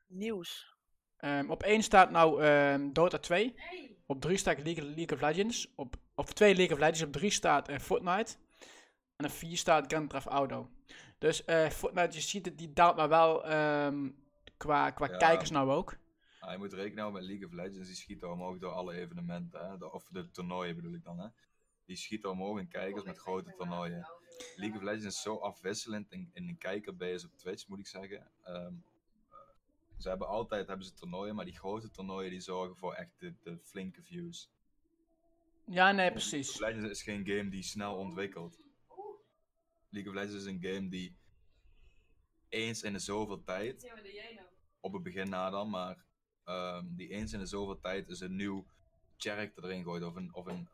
[0.07, 0.76] Nieuws.
[1.16, 3.55] Ehm, op 1 staat nou ehm, Dota 2.
[4.07, 5.72] Op 3 staat League, League of Legends.
[5.74, 7.03] Op, op 2 League of Legends.
[7.03, 8.37] Op 3 staat eh, Fortnite.
[9.16, 10.70] En op 4 staat Grand Theft Auto.
[11.21, 14.11] Dus eh, Fortnite, je ziet het, die daalt maar wel ehm,
[14.57, 15.16] qua, qua Ja.
[15.16, 15.97] kijkers nou ook.
[16.39, 19.68] Ah, je moet rekenen houden met League of Legends, die schieten omhoog door alle evenementen,
[19.71, 19.79] hè?
[19.79, 21.18] De- of de toernooien bedoel ik dan.
[21.18, 21.29] Hè?
[21.85, 24.09] Die schieten omhoog in kijkers met grote toernooien.
[24.57, 28.31] League of Legends is zo afwisselend in, in de kijkerbase op Twitch, moet ik zeggen.
[28.45, 28.57] Ehm,
[29.31, 29.37] eh,
[29.99, 33.35] ze hebben altijd hebben ze toernooien, maar die grote toernooien die zorgen voor echt de,
[33.43, 34.51] de flinke views.
[35.64, 36.51] Ja, nee, League precies.
[36.53, 38.59] of Legends is geen game die snel ontwikkelt.
[39.91, 41.16] League of Legends is een game die
[42.49, 43.93] eens in de zoveel tijd,
[44.80, 46.05] op het begin na dan, maar
[46.45, 48.66] ehm, die eens in de zoveel tijd is een nieuw
[49.16, 50.68] character erin gooit, of, een, of, een,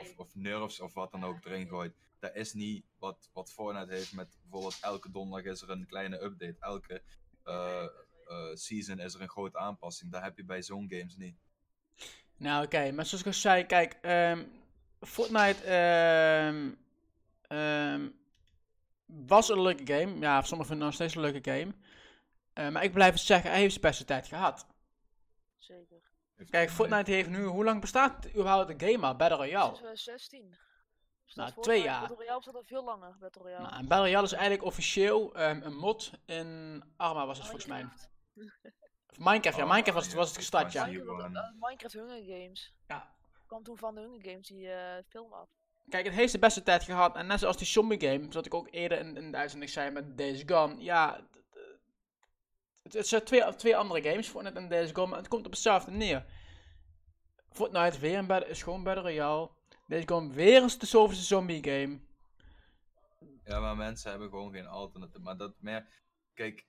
[0.00, 1.94] of, of nerfs of wat dan ook erin gooit.
[2.18, 6.22] Dat is niet wat, wat Fortnite heeft met bijvoorbeeld elke donderdag is er een kleine
[6.22, 7.02] update, elke
[7.44, 7.84] eh,
[8.26, 10.12] eh, season is er een grote aanpassing.
[10.12, 11.36] Dat heb je bij zo'n games niet.
[12.36, 14.44] Nou, oké, maar zoals ik al zei, kijk, ehm,
[15.00, 16.70] Fortnite ehm,
[17.42, 18.08] ehm,
[19.26, 20.18] was een leuke game.
[20.18, 21.74] Ja, sommigen vinden het nog steeds een leuke game.
[22.52, 24.66] Eh, maar ik blijf het zeggen, hij heeft zijn beste tijd gehad.
[25.58, 25.98] Zeker.
[26.50, 29.16] Kijk, Fortnite heeft nu, hoe lang bestaat überhaupt de game al?
[29.16, 29.76] Battle Royale.
[29.76, 30.56] Sinds 2016.
[31.24, 32.00] Dus Nou, dat twee jaar.
[32.00, 33.62] Battle Royale bestaat al veel langer, Battle Royale.
[33.62, 37.66] Nou, en Battle Royale is eigenlijk officieel ehm, een mod in Arma was het volgens
[37.66, 37.78] mij.
[37.78, 38.10] Minecraft.
[39.10, 40.86] Of Minecraft, ja, Oh, Minecraft was het, was het gestart, ja.
[40.86, 42.74] hier Minecraft, eh, Minecraft Hunger Games.
[42.86, 43.14] Ja.
[43.46, 45.48] kwam toen van de Hunger Games, die eh, film af.
[45.90, 47.16] Kijk, het heeft de beste tijd gehad.
[47.16, 49.90] En net zoals die zombie game, zoals ik ook eerder in, in de uitzending zei
[49.90, 50.82] met Days Gone.
[50.82, 51.20] Ja,
[52.82, 55.90] het, zijn twee, twee andere games, Fortnite en Days Gone, maar het komt op hetzelfde
[55.90, 56.24] neer.
[57.50, 59.50] Fortnite weer een battle, is gewoon Battle Royale.
[59.86, 61.98] Days Gone weer eens de zoveelste zombie game.
[63.44, 65.22] Ja, maar mensen hebben gewoon geen alternatief.
[65.22, 65.86] Maar dat meer.
[66.34, 66.66] Kijk,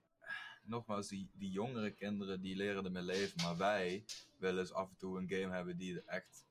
[0.64, 3.44] nogmaals, die, jongere kinderen die leren ermee leven.
[3.44, 4.06] Maar wij
[4.38, 6.46] willen eens af en toe een game hebben die echt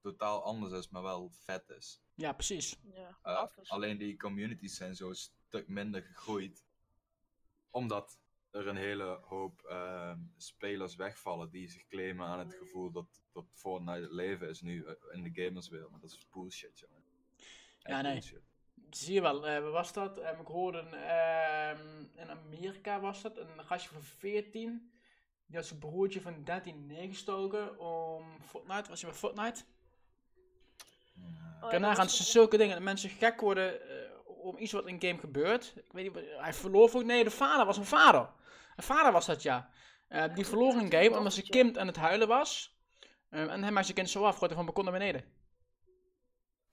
[0.00, 2.00] totaal anders is, maar wel vet is.
[2.14, 2.76] Ja, precies.
[2.94, 6.64] Ja, Eh, alleen die communities zijn zo een stuk minder gegroeid.
[7.70, 8.18] Omdat
[8.50, 13.46] er een hele hoop ehm, spelers wegvallen die zich claimen aan het gevoel dat, dat
[13.52, 15.90] Fortnite het leven is nu eh, in de gamerswereld.
[15.90, 17.02] Maar dat is bullshit, jongen.
[17.82, 18.12] Echt Ja, nee.
[18.12, 18.42] bullshit.
[18.90, 20.18] Zie je wel, eh, wat was dat?
[20.18, 24.92] Ik hoorde een, ehm, in Amerika was dat, een gastje van 14.
[25.46, 29.64] Die had zijn broertje van 13 neergestoken om Fortnite, was hij bij Fortnite?
[31.62, 35.02] Oh, Kan nagaan, zulke dingen, dat mensen gek worden eh, om iets wat in een
[35.08, 35.72] game gebeurt.
[35.76, 38.28] Ik weet niet, hij verloor ook, nee, de vader was een vader.
[38.76, 39.70] Een vader was dat, ja.
[40.08, 42.78] Eh, die verloor een game omdat zijn kind aan het huilen was.
[43.28, 45.20] Eh, en hij maakte zijn kind zo af, gooide van balkon naar beneden.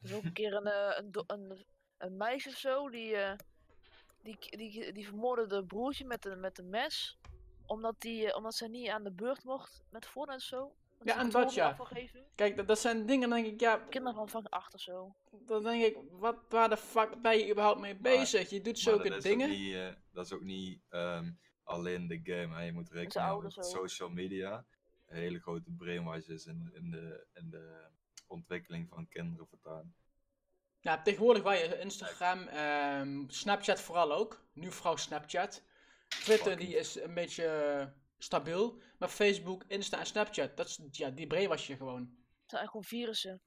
[0.02, 1.66] Er is ook een keer een, eh, een, een,
[1.98, 3.16] een meisje of zo, die,
[4.24, 7.18] die, die, die vermoordde haar broertje met een, met een mes.
[7.66, 10.76] Omdat, die, omdat ze niet aan de beurt mocht met Fortnite of zo.
[11.04, 11.78] Ja, en dat, ja.
[12.36, 15.16] Kijk, dat, dat zijn dingen, dan denk ik, ja, Kinderen van vak 8 of zo.
[15.46, 18.50] dan denk ik, wat, waar de fuck ben je überhaupt mee bezig?
[18.50, 19.50] Je doet zulke dat is dingen.
[19.50, 21.32] Niet, eh, dat is ook niet ehm,
[21.64, 22.56] alleen de game.
[22.56, 22.62] Hè.
[22.64, 23.72] Je moet rekening houden met ook.
[23.72, 24.66] social media.
[25.08, 27.88] Een hele grote brainwash is in, in, de, in de
[28.28, 29.94] ontwikkeling van kinderen voortaan.
[30.80, 34.44] Ja, tegenwoordig waar je Instagram, ehm, Snapchat vooral ook.
[34.54, 35.64] Nu vooral Snapchat.
[36.08, 38.82] Twitter Fucking- die is een beetje stabiel.
[38.98, 42.00] Maar Facebook, Insta en Snapchat, dat is, ja, die brein was je gewoon.
[42.02, 43.42] Het zijn eigenlijk gewoon virussen.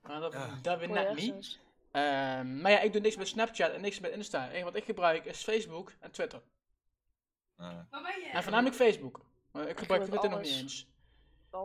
[0.00, 0.58] Maar dat, Ja.
[0.62, 1.60] dat je net niet.
[1.90, 4.48] Ehm, maar ja, ik doe niks met Snapchat en niks met Insta.
[4.48, 6.42] Enige wat ik gebruik is Facebook en Twitter.
[7.56, 7.78] Eh,
[8.32, 9.20] En voornamelijk Facebook.
[9.52, 10.90] Maar ik gebruik Twitter nog niet eens.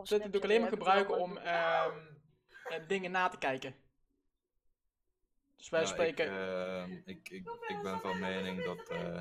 [0.02, 1.98] Twitter doe ik alleen maar gebruiken om ehm,
[2.64, 3.74] eh, dingen na te kijken.
[5.56, 6.26] Dus wij ja, spreken...
[6.26, 9.20] Ik, ehm, ik, ik, ik ben van mening dat, eh,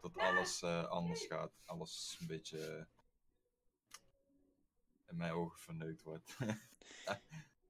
[0.00, 1.52] dat alles eh, anders gaat.
[1.64, 2.84] Alles een beetje eh,
[5.06, 6.36] in mijn ogen verneukt wordt.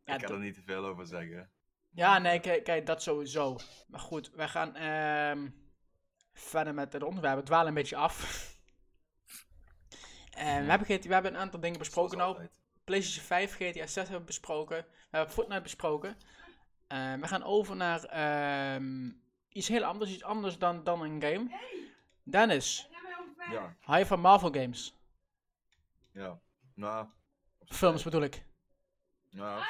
[0.05, 1.51] Ja, ik kan er niet te veel over zeggen.
[1.91, 3.57] Ja, nee, kijk, kijk, dat sowieso.
[3.89, 5.51] Maar goed, wij gaan ehm,
[6.33, 7.37] verder met het onderwerp.
[7.37, 8.15] We dwalen een beetje af.
[10.31, 12.29] En we, hebben, GT we hebben een aantal dingen besproken nou.
[12.29, 12.61] altijd.
[12.85, 14.77] PlayStation 5, GTA 6 hebben we besproken.
[14.77, 16.17] We hebben Fortnite besproken.
[16.87, 19.11] Eh, we gaan over naar ehm,
[19.49, 20.11] iets heel anders.
[20.11, 21.51] Iets anders dan, dan een game.
[22.29, 22.89] Dennis,
[23.51, 24.95] Ja, hou je van Marvel games?
[26.13, 26.41] ja.
[26.75, 27.07] Nou,
[27.65, 28.43] Films bedoel ik.
[29.31, 29.63] Nou.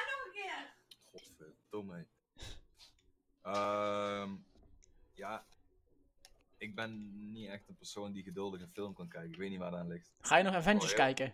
[1.11, 2.05] Godverdomme.
[3.41, 4.31] Ehm
[5.13, 5.45] ja.
[6.57, 9.31] Ik ben niet echt een persoon die geduldig een film kan kijken.
[9.31, 10.11] Ik weet niet waar dat aan ligt.
[10.19, 11.03] Ga je nog Avengers Oh, ja.
[11.03, 11.33] kijken?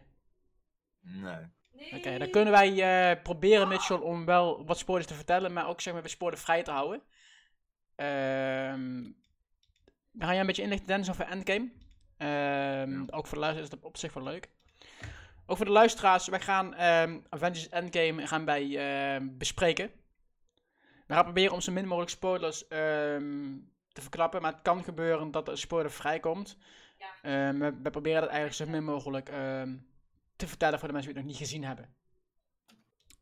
[1.00, 1.46] Nee.
[1.94, 2.72] Oké, dan kunnen wij
[3.12, 6.64] eh, proberen, Mitchell, om wel wat spoilers te vertellen, maar ook zeg maar weer spoilervrij
[6.64, 7.02] te houden.
[7.96, 9.12] Ehm
[10.14, 11.72] dan ga jij een beetje inlichten, Dennis, over Endgame.
[12.18, 13.06] Ehm, Ja.
[13.10, 14.50] Ook voor de luisteraars is dat op zich wel leuk.
[15.46, 19.92] Ook voor de luisteraars, wij gaan ehm, Avengers Endgame gaan wij, ehm, bespreken.
[21.08, 25.48] We gaan proberen om zo min mogelijk spoilers te verklappen, maar het kan gebeuren dat
[25.48, 26.58] er spoiler vrijkomt.
[27.22, 29.26] We, we proberen dat eigenlijk zo min mogelijk
[30.36, 31.96] te vertellen voor de mensen die het nog niet gezien hebben.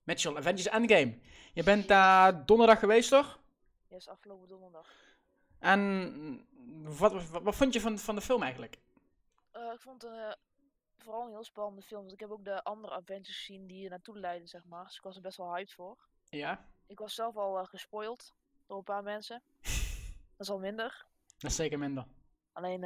[0.03, 1.19] Mitchell, Avengers Endgame.
[1.53, 3.39] Je bent daar donderdag geweest, toch?
[3.87, 4.87] Yes, afgelopen donderdag.
[5.59, 6.47] En
[6.83, 8.79] wat, wat, wat vond je van, van de film eigenlijk?
[9.51, 10.31] Eh, ik vond het eh,
[10.97, 11.99] vooral een heel spannende film.
[12.01, 14.85] Want ik heb ook de andere Avengers gezien die er naartoe leiden, zeg maar.
[14.85, 15.97] Dus ik was er best wel hyped voor.
[16.29, 18.33] Ja, Ik was zelf al eh, gespoild
[18.65, 19.41] door een paar mensen.
[20.37, 21.05] Dat is al minder.
[21.37, 22.05] dat is zeker minder.
[22.51, 22.81] Alleen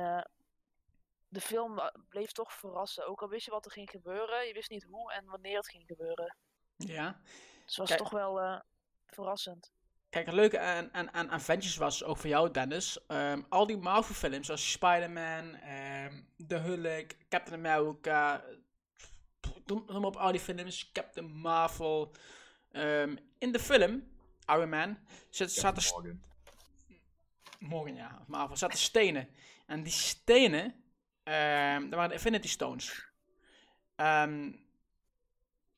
[1.28, 3.07] de film bleef toch verrassen.
[3.07, 5.69] Ook al wist je wat er ging gebeuren, je wist niet hoe en wanneer het
[5.69, 6.36] ging gebeuren.
[6.76, 7.19] Ja.
[7.23, 7.99] Dus het was Kijk.
[7.99, 8.61] toch wel
[9.05, 9.71] verrassend.
[10.16, 13.78] Kijk, het leuke aan, aan, aan Avengers was, ook voor jou Dennis, ehm, al die
[13.78, 16.13] Marvel films zoals Spider-Man, ehm
[16.47, 18.43] The Hulk, Captain America,
[19.66, 22.11] noem, op al die films, Captain Marvel.
[22.72, 24.07] Ehm, in de film,
[24.45, 24.97] Iron Man,
[25.30, 26.24] zat, zaten, Morgen.
[27.59, 29.30] morgen ja, Marvel, zaten stenen.
[29.66, 30.84] En die stenen,
[31.24, 33.07] dat waren de Infinity Stones.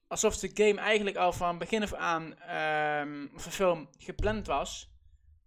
[0.08, 4.90] Alsof de game eigenlijk al van begin af aan, ehm of de film, gepland was.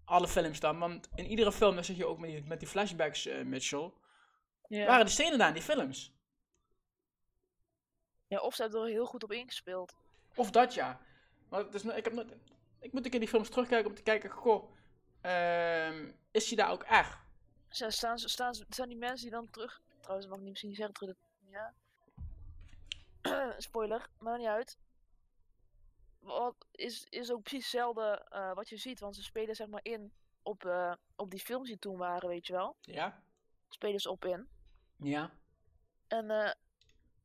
[0.05, 2.69] Alle films dan, want in iedere film, dat zeg je ook met die, met die
[2.69, 3.93] flashbacks, eh, Mitchell,
[4.69, 6.13] waren die stenen daar in die films.
[8.27, 9.97] ja, of ze hebben er heel goed op ingespeeld.
[10.35, 11.01] Of dat ja.
[11.49, 12.33] Maar no- ik, heb nooit,
[12.81, 14.71] ik moet een keer die films terugkijken om te kijken, goh,
[15.21, 17.19] ehm, is die daar ook echt?
[17.69, 19.81] Ze staan, staan, zijn die mensen die dan terug.
[20.01, 21.17] Trouwens, mag ik niet misschien zeggen terug.
[21.51, 21.75] Ja.
[23.59, 24.79] Spoiler, maar niet uit.
[26.19, 29.85] Wat is, is ook precies hetzelfde eh, wat je ziet, want ze spelen zeg maar
[29.85, 30.13] in
[30.43, 32.77] op, eh, op die films die toen waren, weet je wel.
[32.81, 33.23] Ja?
[33.69, 34.49] Spelen ze op in.
[34.97, 35.31] Ja.
[36.09, 36.53] En eh,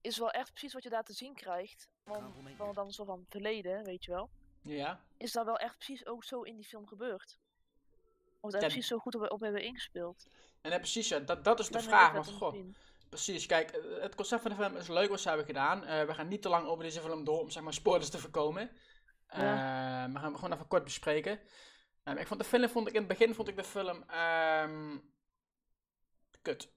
[0.01, 1.89] is wel echt precies wat je daar te zien krijgt.
[2.03, 4.29] Want, want dan zo van het verleden, weet je wel.
[4.61, 5.03] Ja.
[5.17, 7.39] Is daar wel echt precies ook zo in die film gebeurd.
[8.39, 10.27] Of daar Ja, precies zo goed op, op hebben ingespeeld.
[10.61, 12.11] En ja, precies, ja, dat, dat is de vraag.
[12.11, 12.75] Want, goh, zien.
[13.15, 15.83] Precies, kijk, eh, het concept van de film is leuk wat ze hebben gedaan.
[15.83, 18.17] Eh, we gaan niet te lang over deze film door om zeg maar spoilers te
[18.19, 18.69] voorkomen.
[19.27, 21.39] Eh, we gaan hem gewoon even kort bespreken.
[22.03, 24.97] Ehm, ik vond de film, vond ik in het begin vond ik de film ehm,
[26.41, 26.73] kut.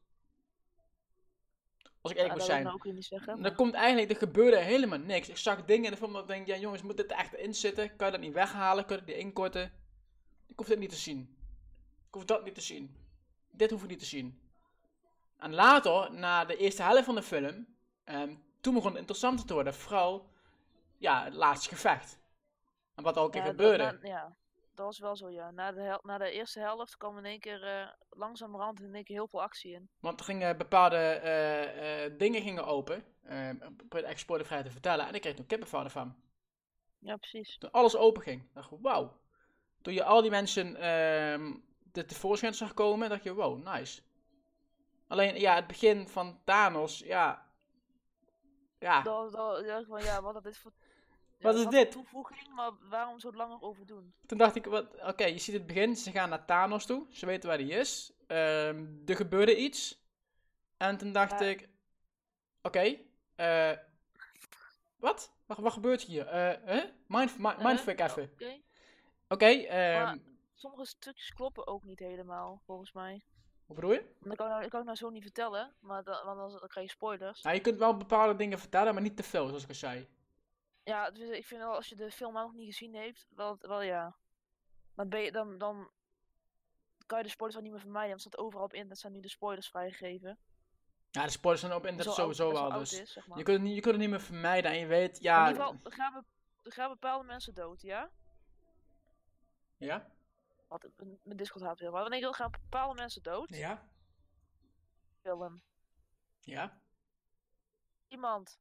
[2.00, 2.62] Als ik Ja, eerlijk moet dat wil ik zijn.
[2.62, 3.32] nou ook niet zeggen.
[3.32, 5.28] Er maar- komt eigenlijk, er gebeurde helemaal niks.
[5.28, 7.34] Ik zag dingen in de film dat ik denk, ja jongens, moet dit er echt
[7.34, 7.96] in zitten?
[7.96, 8.84] Kan je dat niet weghalen?
[8.86, 9.72] Kun je dat niet inkorten?
[10.46, 11.36] Ik hoef dit niet te zien.
[12.08, 12.96] Ik hoef dat niet te zien.
[13.50, 14.47] Dit hoef ik niet te zien.
[15.38, 17.66] En later, na de eerste helft van de film,
[18.04, 19.74] ehm, toen begon het interessanter te worden.
[19.74, 20.30] Vooral,
[20.98, 22.18] ja, het laatste gevecht.
[22.94, 23.98] En wat er ook Ja, dat- gebeurde.
[24.02, 24.36] na- ja,
[24.74, 25.50] dat was wel zo, ja.
[25.50, 29.04] Na de, hel- na de eerste helft kwam in één keer uh, langzamerhand in één
[29.04, 29.90] keer heel veel actie in.
[30.00, 33.04] Want er gingen bepaalde eh, eh, dingen gingen open.
[33.30, 35.06] Um, ik probeer echt spoilervrij te vertellen.
[35.06, 36.16] En ik kreeg toen kippenvel ervan.
[36.98, 37.58] Ja, precies.
[37.58, 38.48] Toen alles open ging.
[38.54, 39.20] dacht ik, wauw.
[39.82, 41.54] Toen je al die mensen ehm
[41.92, 44.02] de tevoorschijn zag komen, dacht je, wow, nice.
[45.08, 47.46] Alleen, ja, het begin van Thanos, ja.
[48.78, 50.72] Ja, Dat, dat, ja, van, ja, wat is dit voor...
[51.40, 51.90] Wat is dit?
[51.90, 54.14] toevoeging, maar waarom zo langer over doen?
[54.26, 57.26] toen dacht ik, wat, oké, je ziet het begin, ze gaan naar Thanos toe, ze
[57.26, 58.12] weten waar hij is.
[58.26, 60.06] Ehm, er gebeurde iets.
[60.76, 61.46] En toen dacht Ja.
[61.46, 61.68] ik,
[62.62, 62.96] oké,
[63.36, 63.72] eh,
[64.96, 65.32] wat?
[65.46, 65.58] wat?
[65.58, 66.26] Wat gebeurt hier?
[66.26, 66.84] Eh, huh?
[67.06, 68.30] Mind, mi- Eh, mindfuck even.
[68.32, 68.60] Oké.
[69.28, 70.18] Oké, ehm,
[70.54, 73.22] Sommige stukjes kloppen ook niet helemaal, volgens mij.
[73.68, 74.14] Wat bedoel je?
[74.20, 76.58] Dat kan, ik nou- dat kan ik nou zo niet vertellen, maar dan, want dan,
[76.60, 77.42] dan krijg je spoilers.
[77.42, 80.08] Nou, je kunt wel bepaalde dingen vertellen, maar niet te veel, zoals ik al zei.
[80.84, 83.56] Ja, dus ik vind wel als je de film nou nog niet gezien heeft, wel,
[83.60, 84.16] wel ja.
[84.94, 85.90] Dan, ben je, dan, dan
[87.06, 88.88] kan je de spoilers wel niet meer vermijden, want het staat overal op in.
[88.88, 90.38] Dat zijn nu de spoilers vrijgegeven.
[91.10, 93.38] Ja, de spoilers zijn op internet Zo sowieso wel, dus is, zeg maar.
[93.38, 95.48] je, kunt het niet, je kunt het niet meer vermijden en je weet, In ja...
[95.48, 98.10] ieder geval, er gaan, be- er gaan bepaalde mensen dood, ja?
[99.76, 100.06] Ja?
[100.68, 101.90] Wat een- mijn Discord haat weer.
[101.90, 103.88] Maar wanneer er gaan bepaalde mensen dood, Ja?
[105.22, 105.62] film.
[106.40, 106.80] Ja?
[108.08, 108.58] Iemand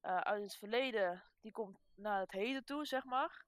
[0.00, 3.44] eh, uit het verleden, die komt naar het heden toe, zeg maar.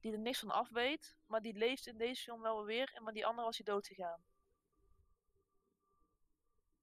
[0.00, 2.90] Die er niks van af weet, maar die leeft in deze film wel weer.
[2.94, 4.20] En maar die andere was hij dood gegaan.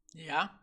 [0.05, 0.59] Ja?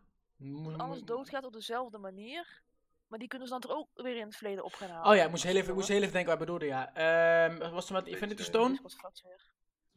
[0.77, 2.63] Alles mo- doodgaat op dezelfde manier.
[3.07, 5.11] Maar die kunnen ze dan toch ook weer in het verleden op gaan halen.
[5.11, 6.67] Oh ja, ik moest heel Als even, ik moest heel even denken wat ik bedoelde,
[6.67, 6.95] ja.
[6.95, 8.81] Ehm, wat was er met Infinity Stone?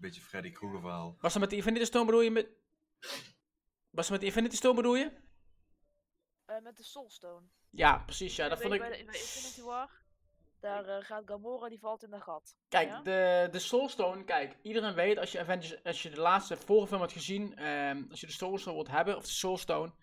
[0.01, 1.15] Beetje Freddy Krueger verhaal.
[1.19, 2.47] Was er met de Infinity Stone bedoel je met...
[3.89, 5.11] Was er met de Infinity Stone bedoel je?
[6.45, 7.45] Eh, met de Soulstone.
[7.69, 8.79] Ja, precies, ja, dat vond ik...
[8.79, 9.89] Bij, de, bij Infinity War,
[10.59, 12.55] daar eh, gaat Gamora, die valt in een gat.
[12.69, 13.01] Kijk, Ja?
[13.01, 16.99] de, de Soulstone, kijk, iedereen weet als je Avengers, als je de laatste vorige film
[17.01, 19.93] had gezien, ehm, als je de Soulstone wilt hebben, of de Soulstone,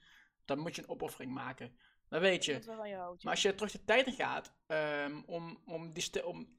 [0.45, 1.79] dan moet je een opoffering maken.
[2.09, 2.53] Dat weet je.
[2.53, 3.23] Dat wel van je houdt.
[3.23, 6.57] Maar als je terug de tijd in gaat, ehm, om, om, die ste- om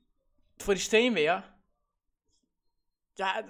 [0.57, 1.57] voor die steen weer,
[3.19, 3.45] ja,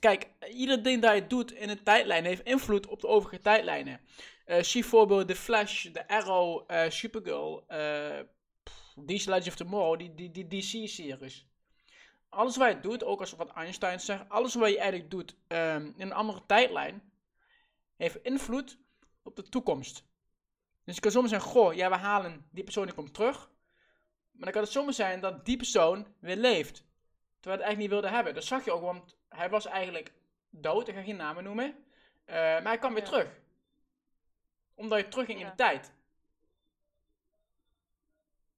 [0.00, 4.00] Kijk, ieder ding dat je doet in een tijdlijn heeft invloed op de overige tijdlijnen.
[4.44, 8.18] Eh zie bijvoorbeeld The Flash, The Arrow, eh, Supergirl, eh
[8.94, 11.46] DC Legends of Tomorrow, die, die, DC-series.
[12.28, 15.84] Alles wat je doet, ook als wat Einstein zegt, alles wat je eigenlijk doet ehm,
[15.84, 17.02] in een andere tijdlijn,
[17.96, 18.78] heeft invloed
[19.22, 20.04] op de toekomst.
[20.84, 23.50] Dus het kan soms zijn, goh, ja, we halen die persoon die komt terug.
[24.30, 26.84] Maar dan kan het zomaar zijn dat die persoon weer leeft.
[27.44, 28.34] Terwijl het eigenlijk niet wilde hebben.
[28.34, 30.12] Dat zag je ook, want hij was eigenlijk
[30.50, 31.84] dood, ik ga geen namen noemen.
[32.24, 33.08] Eh, maar hij kwam weer Ja.
[33.08, 33.40] terug.
[34.74, 35.92] Omdat je terugging in de tijd.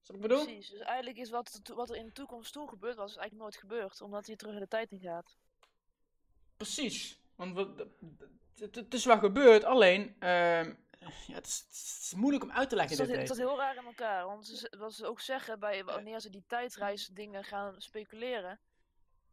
[0.01, 0.43] Je wat ik bedoel?
[0.43, 0.69] Precies.
[0.69, 3.43] Dus eigenlijk is wat, er- wat er in de toekomst toe gebeurd was, is eigenlijk
[3.49, 4.01] nooit gebeurd.
[4.01, 5.37] Omdat hij terug in de tijd in gaat.
[6.57, 7.19] Precies.
[7.35, 7.57] Want
[8.59, 12.75] het, is wel gebeurd, alleen ehm, ja, het, is, het is moeilijk om uit te
[12.75, 13.11] leggen.
[13.11, 14.25] het staat heel raar in elkaar.
[14.25, 18.59] Want ze, wat ze ook zeggen bij wanneer ze die tijdreisdingen gaan speculeren.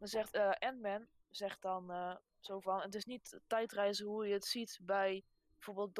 [0.04, 4.44] Dan zegt Ant-Man, zegt dan eh, zo van, het is niet tijdreizen hoe je het
[4.44, 5.22] ziet bij
[5.54, 5.94] bijvoorbeeld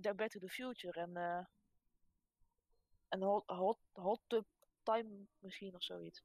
[0.00, 1.44] The Back to the Future en, eh
[3.08, 4.44] en Hot, hot, hot Tub
[4.82, 5.08] Time
[5.38, 6.22] misschien of zoiets.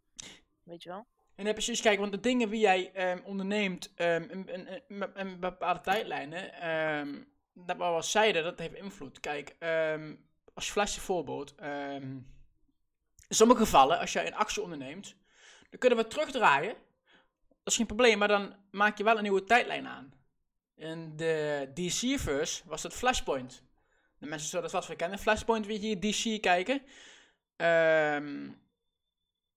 [0.63, 1.05] Weet je wel?
[1.35, 3.93] En dan precies kijken, want de dingen die jij ehm, onderneemt
[4.87, 7.23] met- in bepaalde tijdlijnen, ehm,
[7.53, 9.19] dat we al zeiden, dat heeft invloed.
[9.19, 9.55] Kijk,
[10.53, 12.25] als flesje voorbeeld, in
[13.29, 15.19] sommige gevallen, als jij een actie onderneemt,
[15.71, 16.75] dan kunnen we terugdraaien.
[17.47, 20.13] Dat is geen probleem, maar dan maak je wel een nieuwe tijdlijn aan.
[20.75, 23.63] In de DC-verse was het Flashpoint.
[24.17, 25.17] De mensen zullen dat vast wel.
[25.17, 26.81] Flashpoint, wie hier DC kijken.
[27.55, 28.49] Ehm,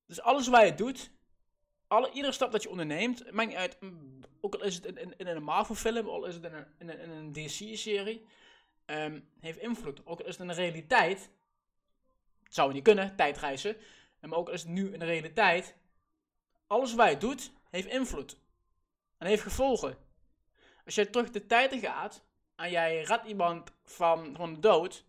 [0.07, 1.11] dus alles wat je doet,
[1.87, 5.27] alle, iedere stap dat je onderneemt, maakt uit, mm, ook al is het in, in,
[5.27, 8.27] een Marvel-film, al is het in een, in DC-serie,
[8.85, 10.07] ehm, heeft invloed.
[10.07, 11.31] Ook al is het in de realiteit,
[12.49, 13.77] zou niet kunnen, tijdreizen,
[14.21, 15.77] maar ook al is het nu in de realiteit,
[16.67, 18.37] alles wat je doet, heeft invloed.
[19.19, 19.97] En heeft gevolgen.
[20.85, 22.25] Als jij terug de tijd gaat,
[22.57, 25.05] en jij redt iemand van, van de dood,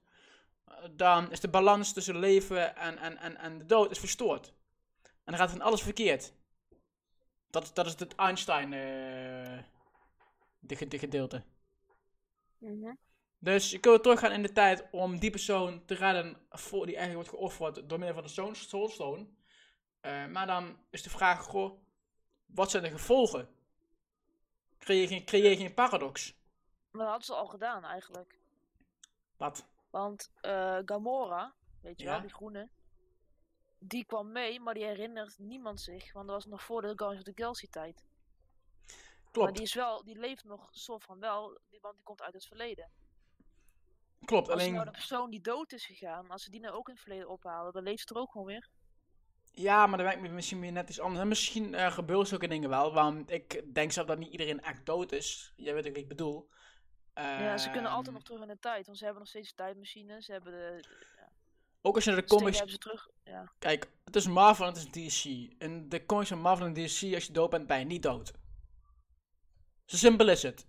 [0.91, 4.53] dan is de balans tussen leven en, en, en, en de dood is verstoord.
[5.03, 6.34] En dan gaat van alles verkeerd.
[7.49, 9.64] Dat, dat is het Einstein eh,
[10.60, 11.43] de, de gedeelte.
[13.39, 17.30] Dus je kunt teruggaan in de tijd om die persoon te redden voor die eigenlijk
[17.30, 19.26] wordt geofferd door middel van de Soul- Soulstone.
[20.06, 21.80] Eh, maar dan is de vraag, goh,
[22.45, 23.49] wat zijn de gevolgen?
[24.78, 26.34] Creëer je geen, creëer je geen paradox?
[26.91, 28.39] Maar dat hadden ze al gedaan eigenlijk.
[29.38, 29.68] Wat?
[29.89, 32.12] Want eh, Gamora, weet je Ja.
[32.12, 32.70] wel, die groene,
[33.80, 36.14] die kwam mee, maar die herinnert niemand zich.
[36.14, 38.03] Want dat was nog voor de Guardians of the Galaxy tijd.
[38.06, 42.34] Maar Klopt, die, is wel, die leeft nog soort van wel, want die komt uit
[42.34, 42.89] het verleden.
[44.26, 44.49] klopt.
[44.49, 46.93] Als Alleen, nou de persoon die dood is gegaan, als ze die nou ook in
[46.93, 48.70] het verleden ophalen, dan leeft ze er ook gewoon weer.
[49.56, 51.22] Ja, maar dan werkt het misschien weer net iets anders.
[51.22, 54.86] En misschien eh, gebeuren zulke dingen wel, want ik denk zelf dat niet iedereen echt
[54.86, 55.53] dood is.
[55.56, 56.49] Jij weet ook wat ik bedoel.
[57.14, 59.53] ja, ze kunnen altijd Ehm, nog terug in de tijd, want ze hebben nog steeds
[59.53, 60.26] tijdmachines.
[60.26, 60.84] Ze hebben de,
[61.82, 63.10] Ook als je naar de comics hebben ze terug.
[63.24, 63.51] Ja.
[63.60, 65.51] Kijk, het is Marvel en het is DC.
[65.58, 68.34] In de comics van Marvel en DC, als je dood bent, ben je niet dood.
[69.86, 70.66] Zo simpel is het.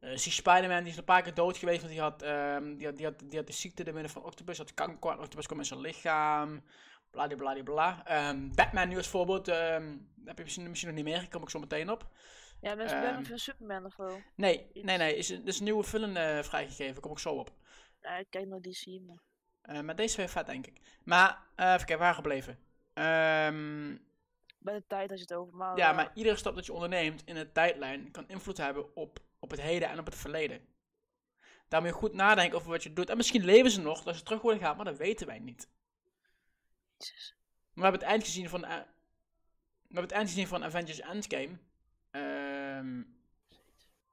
[0.00, 2.86] Eh zie Spider-Man, die is een paar keer dood geweest, want die had, ehm, die
[2.86, 5.58] had, die had, die had de ziekte de midden van Octopus, had kanker, Octopus kwam
[5.58, 6.62] in zijn lichaam,
[7.10, 8.06] bladibladibla.
[8.06, 11.50] Ehm Batman nu als voorbeeld, ehm heb je misschien, misschien nog niet meer, kom ik
[11.50, 12.08] zo meteen op.
[12.60, 13.14] Ja, mensen Ehm.
[13.14, 14.20] ben van Superman of zo.
[14.34, 17.50] Nee, nee, nee, is, er is een nieuwe film eh, vrijgegeven, kom ik zo op.
[18.00, 19.22] Ja, ik kijk naar DC, maar...
[19.60, 20.80] Eh, maar deze is weer vet, denk ik.
[21.04, 22.58] Maar, eh even kijken, waar gebleven?
[22.92, 23.96] Ehm
[24.58, 27.22] Bij de tijd als je het over maar, Ja, maar iedere stap dat je onderneemt
[27.24, 30.60] in een tijdlijn kan invloed hebben op, op het heden en op het verleden.
[31.68, 33.10] Daar moet je goed nadenken over wat je doet.
[33.10, 35.68] En misschien leven ze nog, dat ze terug worden gehaald, maar dat weten wij niet.
[37.00, 37.34] Jezus.
[37.72, 41.58] We hebben het eind gezien van, eh, we hebben het eind gezien van Avengers Endgame.
[42.10, 43.02] Ehm,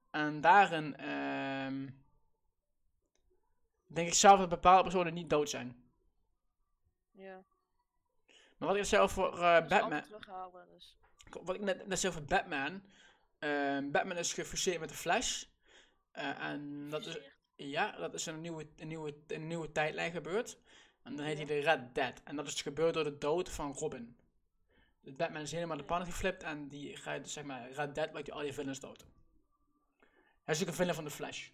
[0.10, 1.90] en daarin ehm,
[3.86, 5.84] denk ik zelf dat bepaalde personen niet dood zijn.
[7.12, 7.44] Ja.
[8.58, 10.04] Maar wat ik eh, Dat is Batman.
[10.74, 10.98] dus.
[11.44, 12.84] wat ik net, net zei over Batman.
[13.40, 15.44] Ehm, Batman is gefuseerd met de Flash.
[16.12, 17.20] Eh, en dat is,
[17.56, 20.58] ja, dat is een nieuwe, een nieuwe, een nieuwe tijdlijn gebeurd.
[21.08, 22.22] En dan heet hij de Red Dead.
[22.24, 24.18] En dat is gebeurd door de dood van Robin.
[25.02, 28.12] Dus Batman is helemaal de pan geflipt en die gaat, dus zeg maar, Red Dead
[28.14, 29.06] maakt al die villains dood.
[30.44, 31.50] Hij is ook een villain van de Flash.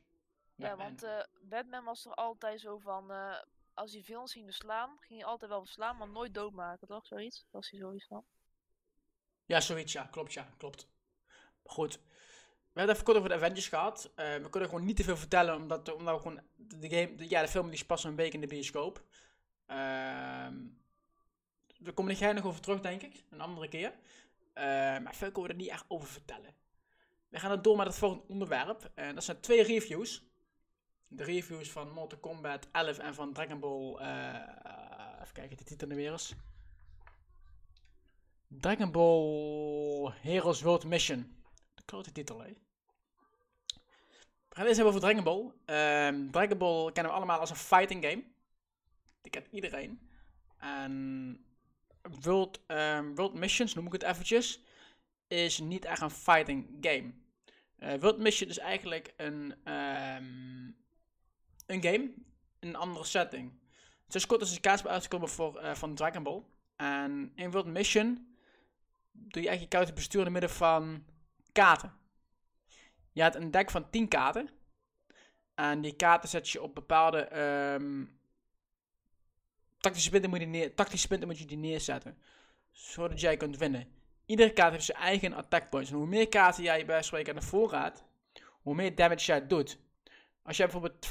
[0.55, 3.35] Ja, want eh, Batman was er altijd zo van, eh,
[3.73, 7.05] als hij villains ging verslaan, ging hij altijd wel verslaan, maar nooit doodmaken, toch?
[7.05, 7.45] Zoiets?
[7.51, 8.25] Was hij zoiets van?
[9.45, 10.03] Ja, zoiets, ja.
[10.11, 10.47] Klopt, ja.
[10.57, 10.87] Klopt.
[11.63, 11.93] Goed.
[11.93, 11.99] We
[12.79, 14.11] hebben het even kort over de Avengers gehad.
[14.15, 16.41] Eh, we kunnen gewoon niet te veel vertellen, omdat, omdat we gewoon...
[16.55, 19.03] De, game, de- ja, de film die is pas een week in de bioscoop.
[19.73, 20.73] Ehm
[21.83, 23.23] daar komen jij nog over terug, denk ik.
[23.29, 23.93] Een andere keer.
[24.53, 24.63] Eh,
[24.97, 26.55] maar veel kunnen we er niet echt over vertellen.
[27.29, 28.91] we gaan het door met het volgende onderwerp.
[28.95, 30.23] En dat zijn twee reviews.
[31.07, 33.95] De reviews van Mortal Kombat 11 en van Dragon Ball.
[33.95, 36.33] eh, even kijken, de titel nu weer eens.
[38.47, 41.35] Dragon Ball Heroes World Mission.
[41.73, 42.47] De grote titel, hè?
[44.49, 45.51] We gaan eens hebben over Dragon Ball.
[45.65, 48.32] Ehm, Dragon Ball kennen we allemaal als een fighting game.
[49.23, 50.09] Die kent iedereen.
[50.57, 51.45] En
[52.21, 54.63] World, ehm, World Missions, noem ik het eventjes,
[55.27, 57.13] is niet echt een fighting game.
[57.77, 60.71] Eh, World Mission is eigenlijk een, ehm,
[61.65, 62.13] een game
[62.59, 63.53] in een andere setting.
[64.05, 66.43] Het is kort als een kaartspel uitgekomen voor, eh, van Dragon Ball.
[66.75, 68.35] En in World Mission
[69.11, 71.05] doe je eigenlijk je kaarten besturen in het midden van
[71.51, 71.93] kaarten.
[73.11, 74.49] Je hebt een deck van 10 kaarten.
[75.55, 78.05] En die kaarten zet je op bepaalde ehm,
[79.83, 82.17] tactische, punten moet je neer, tactische moet je die neerzetten.
[82.71, 83.87] Zodat jij kunt winnen.
[84.25, 85.89] Iedere kaart heeft zijn eigen attack points.
[85.89, 88.03] En hoe meer kaarten jij bij spreken aan de voorraad,
[88.61, 89.77] hoe meer damage jij doet.
[90.43, 91.05] Als jij bijvoorbeeld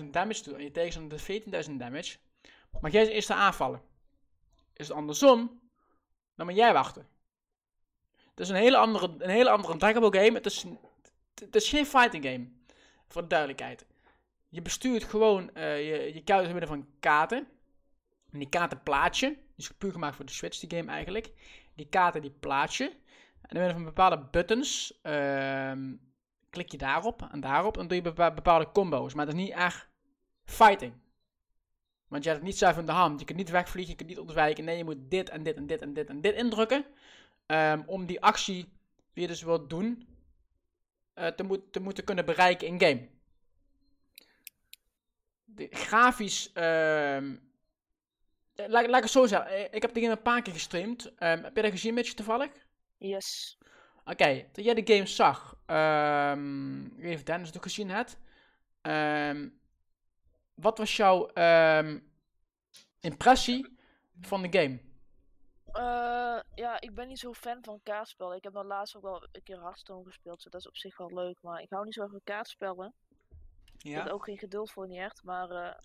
[0.00, 2.16] 15.000 damage doet en je tegenstander doet 14.000 damage,
[2.80, 3.82] mag jij als eerste aanvallen.
[4.74, 5.60] Is het andersom,
[6.34, 7.08] dan moet jij wachten.
[8.30, 10.32] Het is een hele andere, een hele andere game.
[10.32, 10.64] Het is,
[11.34, 12.48] het is geen fighting game.
[13.08, 13.86] Voor de duidelijkheid.
[14.48, 17.48] Je bestuurt gewoon eh, je, je kaarten midden van kaarten.
[18.32, 19.26] En die kaarten plaats je.
[19.28, 21.32] Die is puur gemaakt voor de Switch, die game eigenlijk.
[21.74, 22.84] Die kaarten die plaats je.
[23.42, 25.94] En middel van bepaalde buttons ehm,
[26.50, 27.72] klik je daarop en daarop.
[27.72, 29.14] En dan doe je bepa- bepaalde combo's.
[29.14, 29.88] Maar het is niet echt
[30.44, 30.92] fighting.
[32.08, 33.18] Want je hebt het niet zelf in de hand.
[33.20, 34.64] Je kunt niet wegvliegen, je kunt niet ontwijken.
[34.64, 36.84] Nee, je moet dit en dit en dit en dit en dit indrukken.
[37.46, 38.64] ehm, om die actie
[39.12, 40.08] die je dus wilt doen,
[41.14, 43.08] eh, te, moet, te moeten kunnen bereiken in game.
[45.44, 47.38] De, grafisch, ehm, eh,
[48.68, 49.50] laat, laat ik het zo zeggen.
[49.50, 51.14] Eh, Ik heb de game een paar keer gestreamd.
[51.14, 52.50] Ehm, heb je dat gezien, Mitch, toevallig?
[52.96, 53.58] Yes.
[54.04, 57.90] Oké, toen jij de game zag, ehm ik weet niet of Dennis het ook gezien
[57.90, 58.18] hebt.
[58.80, 59.48] Ehm,
[60.54, 61.30] wat was jouw
[63.00, 63.78] impressie
[64.20, 64.80] van de game?
[65.72, 68.36] Eh, ja, ik ben niet zo fan van kaartspellen.
[68.36, 70.96] Ik heb dan laatst ook wel een keer Hearthstone gespeeld, dus dat is op zich
[70.96, 71.38] wel leuk.
[71.42, 72.94] Maar ik hou niet zo van kaartspellen.
[73.82, 75.22] Ik heb er ook geen geduld voor, niet echt.
[75.24, 75.78] Maar eh,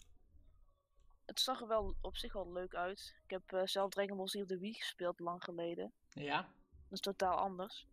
[1.26, 3.16] het zag er wel op zich wel leuk uit.
[3.24, 5.92] Ik heb eh, zelf Dragon Ball Z op de Wii gespeeld, lang geleden.
[6.10, 6.42] Ja.
[6.68, 7.88] Dat is totaal anders.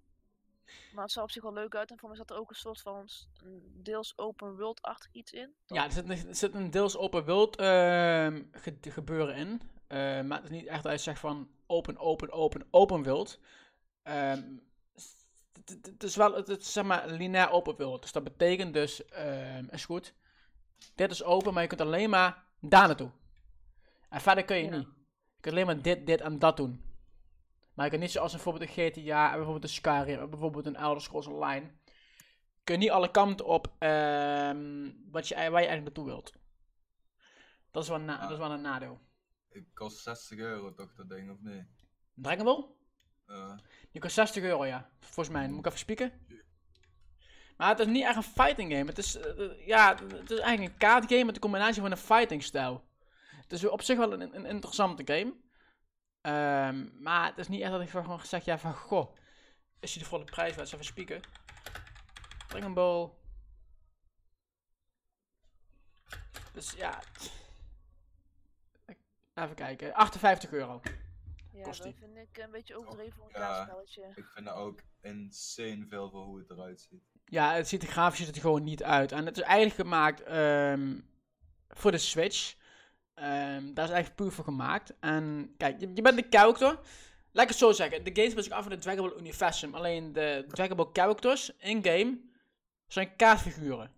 [0.93, 1.91] Maar het zag op zich wel leuk uit.
[1.91, 3.09] En voor mij zat er ook een soort van
[3.75, 5.55] deels open world-achtig iets in.
[5.67, 9.61] Ja, er zit, een- er zit een deels open world ehm, ge- gebeuren in.
[9.87, 13.39] Eh, maar het is niet echt dat je zegt van open, open, open, open world.
[14.03, 14.43] Ehm,
[15.65, 18.03] het- is wel, het is zeg maar lineair open world.
[18.03, 20.15] Dus dat betekent dus, ehm, is goed.
[20.95, 23.11] Dit is open, maar je kunt alleen maar daar naartoe.
[24.13, 24.71] En verder kun je Ja.
[24.77, 24.87] niet.
[24.87, 26.85] Je kunt alleen maar dit, dit en dat doen.
[27.75, 30.77] Maar je kunt niet zoals bijvoorbeeld een GTA, en bijvoorbeeld een Skyrim, en bijvoorbeeld een
[30.77, 31.71] Elder Scrolls Online.
[32.65, 36.33] Kun je niet alle kanten op ehm, wat je, waar je eigenlijk naartoe wilt.
[37.71, 38.21] Dat is wel, een na- Ja.
[38.21, 39.01] dat is wel een nadeel.
[39.49, 41.65] Het kost 60 euro toch, dat ding, of niet?
[42.15, 42.65] Dragon Ball?
[43.27, 43.53] Eh,
[43.93, 44.91] Die kost 60 euro, ja.
[45.01, 45.49] Volgens mij.
[45.49, 46.13] Moet ik even spieken.
[47.57, 48.85] Maar het is niet echt een fighting game.
[48.85, 52.43] Het is, eh, ja, het is eigenlijk een kaartgame met een combinatie van een fighting
[52.43, 52.85] stijl.
[53.53, 55.35] Het is op zich wel een, een interessante game.
[56.21, 59.15] Ehm, maar het is niet echt dat ik gewoon gezegd ja van, goh,
[59.81, 60.73] is die de volle prijs waard?
[60.73, 61.21] Even spieken.
[62.49, 63.11] Dragon Ball.
[66.53, 67.03] Dus ja.
[69.35, 69.95] Even kijken.
[69.95, 70.81] 58 euro.
[71.53, 73.47] Ja, Kost dat vind ik een beetje overdreven voor een Ja.
[73.47, 74.13] kaartspelletje.
[74.15, 77.03] ik vind dat ook insane veel voor hoe het eruit ziet.
[77.25, 79.13] Ja, het ziet er grafisch er gewoon niet uit.
[79.13, 81.01] En het is eigenlijk gemaakt ehm,
[81.69, 82.61] voor de Switch.
[83.15, 84.95] Ehm, daar is eigenlijk puur voor gemaakt.
[85.01, 86.79] En kijk, je, bent de character.
[87.33, 88.05] Laat ik het zo zeggen.
[88.05, 89.75] De game speelt zich af in het Dragon Ball universum.
[89.75, 92.21] Alleen de Dragon Ball characters in-game
[92.87, 93.91] zijn kaartfiguren.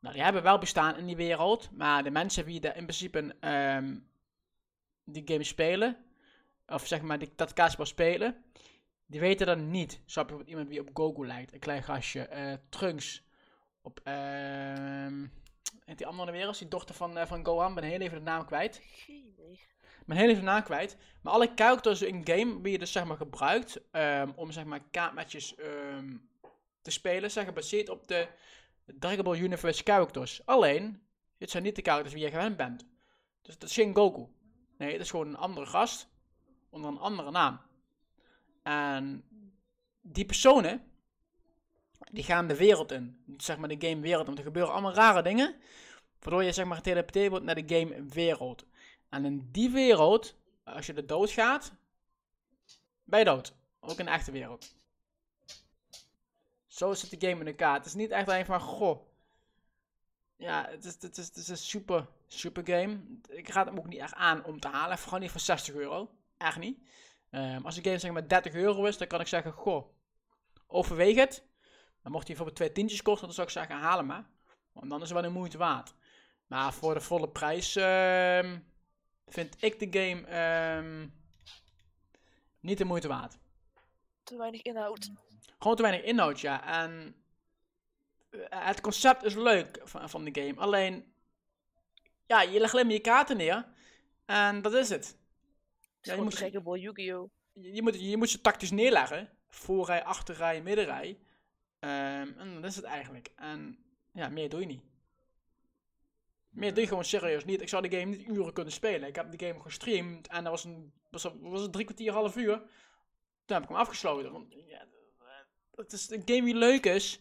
[0.00, 1.70] Nou, die hebben wel bestaan in die wereld.
[1.72, 3.98] Maar de mensen die er in principe ehm,
[5.04, 5.96] die game spelen.
[6.66, 8.44] Of zeg maar die, dat kaartspel spelen.
[9.06, 10.00] Die weten dat niet.
[10.06, 11.52] Zo heb je iemand die op Goku lijkt.
[11.52, 12.22] Een klein gastje.
[12.22, 13.22] eh, Trunks.
[13.82, 15.26] Op, ehm...
[15.84, 17.74] En die andere wereld, die dochter van, eh, van Gohan.
[17.74, 18.80] ben heel even de naam kwijt.
[18.82, 19.60] Geen idee.
[20.06, 20.96] ben heel even de naam kwijt.
[21.22, 23.80] Maar alle characters in game die je dus zeg maar gebruikt.
[23.90, 26.16] ehm, om zeg maar kaartmatches ehm,
[26.82, 27.30] te spelen.
[27.30, 28.28] Zijn gebaseerd op de
[28.84, 30.46] Dragon Ball Universe characters.
[30.46, 31.02] Alleen,
[31.38, 32.86] dit zijn niet de characters die je gewend bent.
[33.42, 34.26] Dus dat is geen Goku.
[34.78, 36.08] Nee, het is gewoon een andere gast.
[36.70, 37.60] Onder een andere naam.
[38.62, 39.24] En
[40.00, 40.89] die personen,
[42.10, 43.24] die gaan de wereld in.
[43.36, 45.56] Zeg maar de game wereld er gebeuren allemaal rare dingen.
[46.20, 48.64] Waardoor je zeg maar geteleporteerd wordt naar de game wereld.
[49.08, 51.72] En in die wereld, als je er dood gaat,
[53.04, 53.54] ben je dood.
[53.80, 54.74] Ook in de echte wereld.
[56.66, 57.74] Zo zit de game in elkaar.
[57.74, 59.08] Het is niet echt een van, goh.
[60.36, 63.00] Ja, het is, het is, het is een super, super game.
[63.28, 64.98] Ik raad hem ook niet echt aan om te halen.
[64.98, 66.10] Vooral niet voor 60 euro.
[66.36, 66.78] Echt niet.
[67.30, 69.88] Ehm, als de game zeg maar 30 euro is, dan kan ik zeggen, goh,
[70.66, 71.44] overweeg het.
[72.02, 74.28] Dan mocht hij bijvoorbeeld twee tientjes kosten, dan zou ik zeggen, haal hem maar.
[74.72, 75.94] Want dan is het wel een moeite waard.
[76.46, 78.58] Maar voor de volle prijs ehm,
[79.26, 81.08] vind ik de game ehm,
[82.60, 83.38] niet de moeite waard.
[84.22, 85.10] Te weinig inhoud.
[85.58, 86.84] Gewoon te weinig inhoud, ja.
[86.84, 87.14] En
[88.30, 90.56] eh, het concept is leuk van, van de game.
[90.60, 91.12] Alleen,
[92.26, 93.66] ja, je legt alleen maar je kaarten neer.
[94.24, 95.18] En dat is het.
[96.00, 96.38] Ja, je moet-
[96.80, 97.30] Yu-Gi-Oh!
[97.52, 99.30] Je, je moet, je moet ze tactisch neerleggen.
[99.48, 101.18] Voorrij, achterrij, middenrij.
[101.80, 103.30] Ehm, en dat is het eigenlijk.
[103.36, 103.78] En
[104.12, 104.82] ja, meer doe je niet.
[106.48, 107.60] Meer doe je gewoon serieus niet.
[107.60, 109.08] Ik zou de game niet uren kunnen spelen.
[109.08, 110.92] Ik heb de game gestreamd en dat was, een,
[111.40, 112.58] was, drie kwartier, half uur.
[113.44, 114.32] Toen heb ik hem afgesloten.
[114.32, 114.86] Want ja,
[115.74, 117.20] het is een game die leuk is,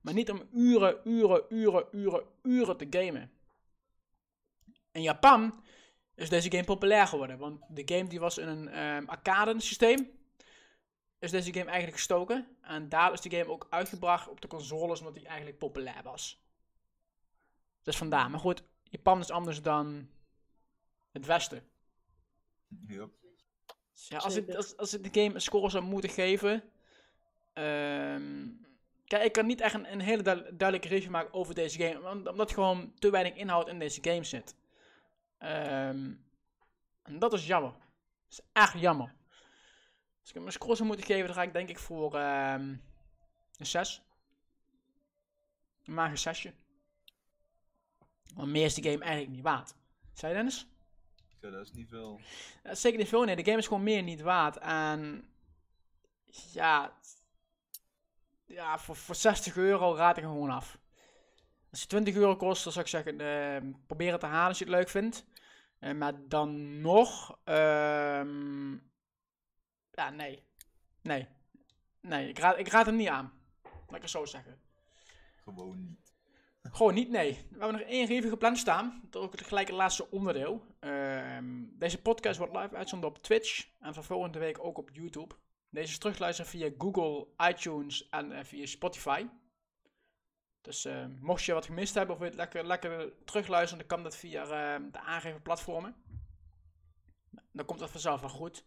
[0.00, 3.30] maar niet om uren, uren, uren, uren, uren te gamen.
[4.92, 5.64] In Japan
[6.14, 7.38] is deze game populair geworden.
[7.38, 10.17] Want de game die was in een ehm arcade systeem.
[11.18, 12.56] Is deze game eigenlijk gestoken.
[12.62, 16.42] En daar is de game ook uitgebracht op de consoles omdat die eigenlijk populair was.
[17.82, 18.30] Dus vandaar.
[18.30, 20.08] Maar goed, Japan is anders dan
[21.12, 21.62] het Westen.
[22.86, 23.10] Yup.
[23.92, 26.62] Dus ja, als, ik, als, als ik de game een score zou moeten geven.
[27.52, 28.46] ehm,
[29.06, 32.00] kijk, ik kan niet echt een, een hele duid- duidelijke review maken over deze game.
[32.00, 34.56] want- Omdat gewoon te weinig inhoud in deze game zit.
[35.38, 36.12] Ehm,
[37.02, 37.70] en dat is jammer.
[37.72, 39.14] Dat is echt jammer.
[40.28, 42.76] Als ik hem een score zou moeten geven, dan ga ik denk ik voor ehm,
[43.56, 44.02] een 6.
[45.84, 46.48] Een mager 6.
[48.34, 49.74] Want meer is de game eigenlijk niet waard.
[50.12, 50.66] Zei je Dennis?
[51.40, 52.20] Ja, dat is niet veel.
[52.62, 53.36] Dat is zeker niet veel, nee.
[53.36, 54.58] De game is gewoon meer niet waard.
[54.58, 55.28] En
[56.52, 56.98] ja,
[58.44, 60.78] ja voor, voor 60 euro raad ik hem gewoon af.
[61.70, 64.58] Als het 20 euro kost, dan zou ik zeggen, eh, probeer het te halen als
[64.58, 65.24] je het leuk vindt.
[65.78, 68.76] Eh, maar dan nog, ehm,
[69.98, 70.42] ja, nee.
[71.02, 71.28] Nee.
[72.00, 73.32] Nee, ik raad, ik raad hem niet aan.
[73.62, 74.60] Laat ik het zo zeggen.
[75.44, 76.16] Gewoon niet.
[76.62, 77.32] Gewoon niet, nee.
[77.32, 79.00] We hebben nog één review gepland staan.
[79.10, 80.66] Dat is ook gelijk het laatste onderdeel.
[80.80, 83.68] Ehm, deze podcast wordt live uitgezonden op Twitch.
[83.80, 85.34] En van volgende week ook op YouTube.
[85.70, 89.26] Deze is terugluisteren via Google, iTunes en eh, via Spotify.
[90.60, 93.96] Dus eh, mocht je wat gemist hebben of wil je het lekker, lekker terugluisteren, dan
[93.96, 95.94] kan dat via eh, de aangegeven platformen.
[97.52, 98.64] Dan komt dat vanzelf wel goed.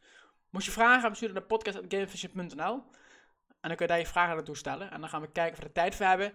[0.51, 2.73] Moest je vragen hebben, stuur dan naar podcast.gamevision.nl
[3.61, 4.91] En dan kun je daar je vragen naartoe stellen.
[4.91, 6.33] En dan gaan we kijken of we er tijd voor hebben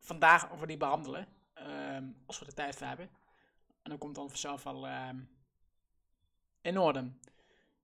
[0.00, 1.26] vandaag over die behandelen.
[1.54, 3.10] ehm, als we de tijd voor hebben.
[3.82, 5.16] En dan komt dan vanzelf wel ehm,
[6.60, 7.10] in orde.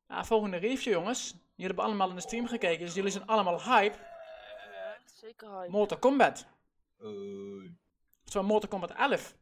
[0.09, 1.31] Ja, volgende review, jongens.
[1.31, 3.97] Jullie hebben allemaal in de stream gekeken, dus jullie zijn allemaal hype.
[5.05, 5.71] Zeker hype.
[5.71, 6.47] Mortal Kombat.
[6.99, 7.09] Eh,
[8.25, 9.37] Oftewel Mortal Kombat 11.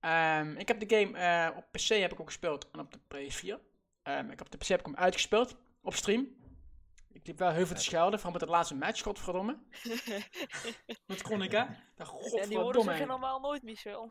[0.00, 2.98] Ehm, ik heb de game eh, op PC heb ik ook gespeeld en op de
[3.08, 3.71] PS4.
[4.02, 6.40] Ehm, ik heb de ik hem uitgespeeld op stream.
[7.12, 9.58] Ik liep wel heel veel te schelden, vooral met het laatste match, godverdomme.
[11.06, 11.64] Met Chronica.
[11.66, 12.90] De ja, die woorden godverdomme.
[12.90, 14.10] zeggen normaal nooit, Michel.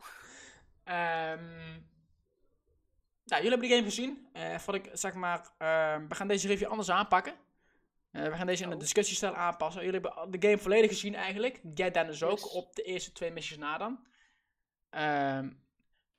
[0.84, 1.80] Ehm
[3.24, 4.28] ja, jullie hebben de game gezien.
[4.32, 7.34] Eh wat ik zeg maar, ehm, we gaan deze review anders aanpakken.
[8.10, 8.80] Eh, we gaan deze in de Oh.
[8.80, 9.84] discussiestijl aanpassen.
[9.84, 11.60] Jullie hebben de game volledig gezien eigenlijk.
[11.74, 12.48] Jij Dennis ook, Yes.
[12.48, 14.06] op de eerste twee missies na dan.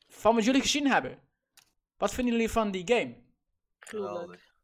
[0.08, 1.20] Van wat jullie gezien hebben.
[1.98, 3.23] Wat vinden jullie van die game?
[3.88, 4.16] Gruwelijk.
[4.18, 4.56] geweldig.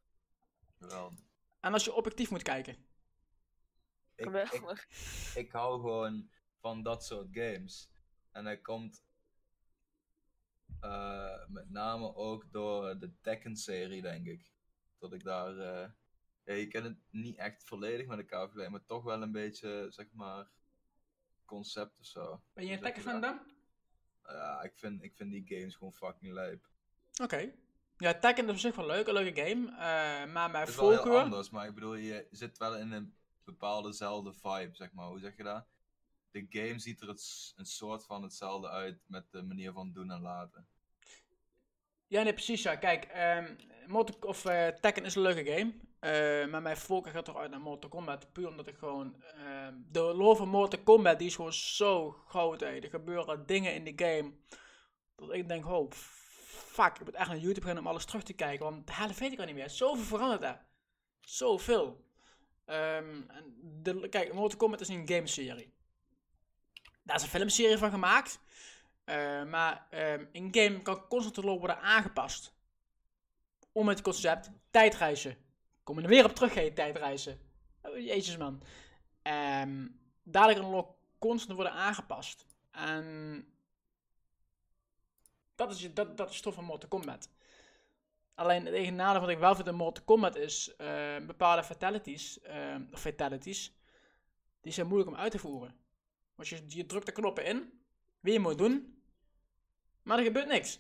[0.78, 1.20] Geweldig.
[1.60, 2.74] En als je objectief moet kijken.
[2.74, 4.88] Ik, ik, Geweldig.
[5.36, 6.30] ik hou gewoon
[6.60, 7.90] van dat soort games.
[8.32, 9.04] En hij komt
[10.80, 14.52] eh, met name ook door de Tekken-serie, denk ik.
[14.98, 15.58] Dat ik daar.
[15.58, 15.90] eh,
[16.44, 19.88] ja, je kan het niet echt volledig met elkaar vergelijken, maar toch wel een beetje,
[19.90, 20.50] zeg maar,
[21.46, 22.44] concept of zo.
[22.54, 23.46] Ben je een Hoe zeg Tekken je fan dat?
[24.24, 24.36] dan?
[24.36, 26.70] Ja, ik vind, ik vind die games gewoon fucking lijp.
[27.24, 27.54] Oké.
[28.00, 29.68] Ja, Tekken is op zich wel leuk, een leuke game.
[29.72, 31.22] eh, maar mijn Het is wel heel voorkeur...
[31.22, 33.14] anders, maar ik bedoel, je zit wel in een
[33.44, 35.08] bepaalddezelfde vibe, zeg maar.
[35.08, 35.66] Hoe zeg je dat?
[36.32, 40.12] De game ziet er het, een soort van hetzelfde uit met de manier van doen
[40.12, 40.68] en laten.
[42.08, 42.62] Ja, nee, precies.
[42.64, 42.76] Ja.
[42.76, 43.56] Kijk, ehm
[43.88, 45.74] Mortal, of, eh, Tekken is een leuke game.
[46.00, 48.32] eh, maar mijn voorkeur gaat toch uit naar Mortal Kombat.
[48.32, 49.24] Puur omdat ik gewoon...
[49.24, 52.60] ehm, de lore van Mortal Kombat, die is gewoon zo groot.
[52.60, 52.66] Hè.
[52.68, 54.32] Er gebeuren dingen in de game.
[55.16, 55.92] Dat ik denk, oh,
[56.72, 57.00] fuck.
[57.00, 58.66] Ik moet echt naar YouTube gaan om alles terug te kijken.
[58.66, 59.70] Want de helft weet ik al niet meer.
[59.70, 60.66] Zoveel veranderd daar.
[61.22, 62.08] Zoveel.
[62.66, 63.28] En
[63.62, 65.74] de, kijk, Mortal Kombat is een gameserie.
[67.04, 68.40] Daar is een filmserie van gemaakt.
[69.04, 72.54] Eh, maar ehm in game kan constant de lore worden aangepast.
[73.72, 75.38] Om het concept tijdreizen.
[75.84, 77.40] Kom je er weer op terug, hé, tijdreizen.
[77.82, 78.64] Oh, jezus man.
[79.22, 79.88] Ehm,
[80.24, 80.88] dadelijk een log
[81.20, 82.46] constant worden aangepast.
[82.72, 83.46] En
[85.60, 87.30] dat is, dat, dat is tof van Mortal Kombat.
[88.36, 92.42] Alleen het enige nadeel wat ik wel vind in Mortal Kombat is eh, bepaalde fatalities,
[92.42, 93.74] eh, fatalities,
[94.62, 95.76] die zijn moeilijk om uit te voeren.
[96.36, 97.82] Want je, je drukt de knoppen in,
[98.20, 99.04] wie je moet doen,
[100.04, 100.80] maar er gebeurt niks.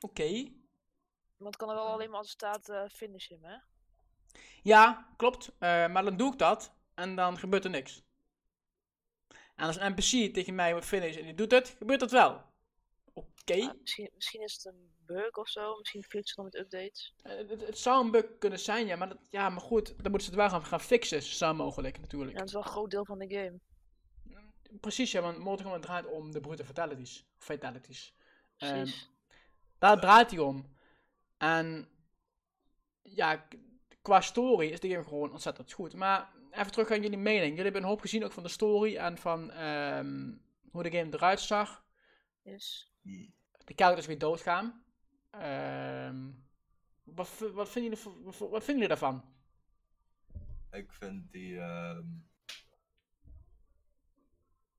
[0.00, 0.28] Oké,
[1.36, 3.56] Want het kan er wel alleen maar als het staat eh, finish him, hè?
[4.62, 8.02] ja, klopt, maar dan doe ik dat en dan gebeurt er niks.
[9.54, 12.46] En als een NPC tegen mij moet finishen en die doet het, gebeurt dat wel.
[13.50, 13.66] Oké.
[13.68, 15.76] Ah, misschien, misschien is het een bug of zo.
[15.78, 17.14] Misschien fixen ze nog met updates.
[17.22, 20.10] Eh, Het, het zou een bug kunnen zijn, ja, maar, dat, ja, maar goed, dan
[20.10, 22.32] moeten ze het wel gaan, gaan fixen, zo snel mogelijk natuurlijk.
[22.32, 23.60] Ja, dat is wel een groot deel van de game.
[24.80, 27.26] Precies, ja, want Mortal Kombat draait om de brute fatalities.
[27.38, 28.14] Fatalities.
[28.56, 29.10] Ehm, Precies.
[29.78, 30.76] daar draait hij om.
[31.36, 31.88] En
[33.02, 33.48] ja,
[34.02, 35.94] qua story is de game gewoon ontzettend goed.
[35.94, 37.48] Maar even terug aan jullie mening.
[37.48, 40.32] Jullie hebben een hoop gezien ook van de story en van ehm,
[40.70, 41.84] hoe de game eruit zag.
[42.42, 42.92] Yes.
[43.68, 44.82] De characters weer doodgaan.
[45.30, 46.26] Ehm,
[47.04, 49.24] wat, wat, vinden jullie, wat, wat vinden jullie daarvan?
[50.70, 51.58] Ik vind die.
[51.60, 52.06] ehm,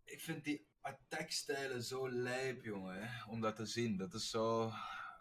[0.03, 3.09] Ik vind die attackstijlen zo lijp, jongen.
[3.29, 3.97] Om dat te zien.
[3.97, 4.71] Dat is zo.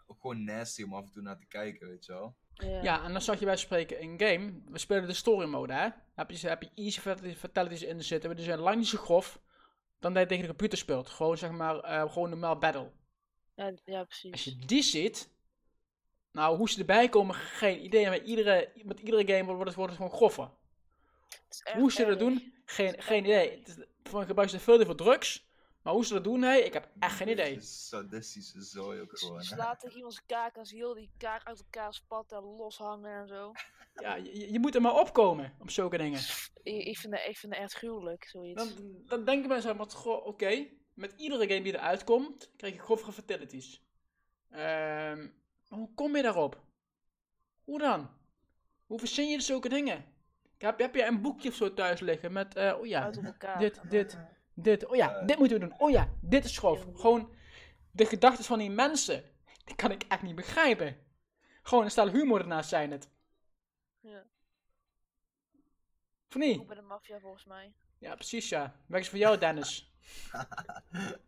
[0.07, 2.35] Ook gewoon nasty om af en toe naar te kijken, weet je wel.
[2.53, 2.81] Ja.
[2.81, 4.61] Ja, en dan zag je wij spreken in game.
[4.65, 5.89] We spelen de story mode, hè.
[6.15, 6.99] Heb je, heb je easy
[7.35, 8.35] fatalities- in zitten.
[8.35, 9.39] Die zijn lang niet zo grof.
[9.99, 11.09] Dan dat je tegen de computer speelt.
[11.09, 12.91] Gewoon zeg maar, eh, gewoon normaal battle.
[13.59, 14.43] Ja, ja, Als precies.
[14.43, 15.29] je die ziet.
[16.31, 18.09] Nou, hoe ze erbij komen, geen idee.
[18.09, 20.49] Met iedere, met iedere game wordt het, wordt het gewoon groffer.
[21.47, 23.57] Het Hoe ze dat doen, geen, geen idee.
[23.59, 25.47] Het is, voor gebruik ze veel te veel drugs.
[25.81, 27.55] Maar hoe ze dat doen, hey, ik heb echt geen Het idee.
[27.55, 29.43] is Sadistische zooi ook gewoon.
[29.43, 33.51] Ze tegen iemands kaak ze heel die kaak uit elkaar spatten en loshangen en zo.
[33.93, 36.19] Ja, je, je moet er maar opkomen op zulke dingen.
[36.63, 38.75] Ik, ik, vind, het, ik vind het echt gruwelijk, zoiets.
[38.75, 40.67] Dan, dan denken mensen, maar goh, oké,
[40.99, 43.83] met iedere game die eruit komt, krijg je grove fatalities.
[44.49, 45.27] Ehm,
[45.67, 46.63] maar hoe kom je daarop?
[47.63, 48.09] Hoe dan?
[48.85, 50.05] Hoe verzin je zulke dingen?
[50.57, 53.09] Heb, heb je een boekje of zo thuis liggen met, eh, oh ja,
[53.57, 54.13] dit, dit.
[54.13, 54.19] eh,
[54.53, 56.85] dit, oh ja, dit moeten we doen, oh ja, dit is grof.
[56.93, 57.33] Gewoon
[57.91, 59.23] de gedachten van die mensen,
[59.65, 60.97] die kan ik echt niet begrijpen.
[61.61, 63.09] Gewoon een stel humor ernaast zijn het.
[63.99, 64.25] Ja.
[66.27, 66.59] Of niet?
[66.59, 67.73] Ook bij de maffia volgens mij.
[67.99, 68.75] Ja, precies ja.
[68.85, 69.93] Weg is voor jou, Dennis.
[70.31, 71.19] Het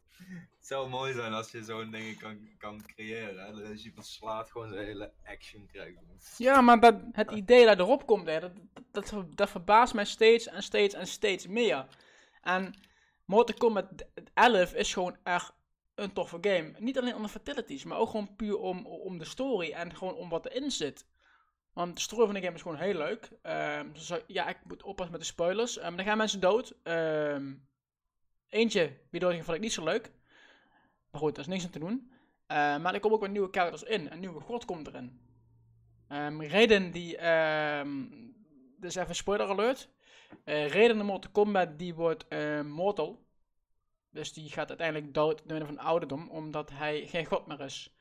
[0.72, 3.46] zou mooi zijn als je zo'n dingen kan, kan creëren.
[3.46, 3.68] Hè?
[3.68, 5.98] Dat je verslaat gewoon zijn hele action krijgt.
[6.38, 8.52] Ja, maar dat, het idee dat erop komt, hè, dat,
[8.92, 11.88] dat, dat, dat verbaast mij steeds en steeds en steeds meer.
[12.42, 12.74] En
[13.26, 13.88] Mortal Kombat
[14.34, 15.54] 11 is gewoon echt
[15.96, 16.74] een toffe game.
[16.78, 20.16] Niet alleen om de fatalities, maar ook gewoon puur om, om de story en gewoon
[20.16, 21.06] om wat erin zit.
[21.74, 23.30] Want de story van de game is gewoon heel leuk.
[23.42, 25.78] Ehm, dus, ja, ik moet oppassen met de spoilers.
[25.78, 26.76] Ehm dan gaan mensen dood.
[26.84, 27.54] Ehm,
[28.50, 30.12] eentje, wie doodging, vond ik niet zo leuk.
[31.12, 32.12] Maar goed, daar is niks aan te doen.
[32.48, 34.12] Maar er komen ook weer nieuwe characters in.
[34.12, 35.20] Een nieuwe god komt erin.
[36.50, 37.18] Raiden die,
[38.78, 39.90] dus even spoiler alert.
[40.44, 42.26] Eh Raiden in Mortal Kombat die wordt
[42.64, 43.26] mortal.
[44.10, 47.96] Dus die gaat uiteindelijk dood door van ouderdom, omdat hij geen god meer is.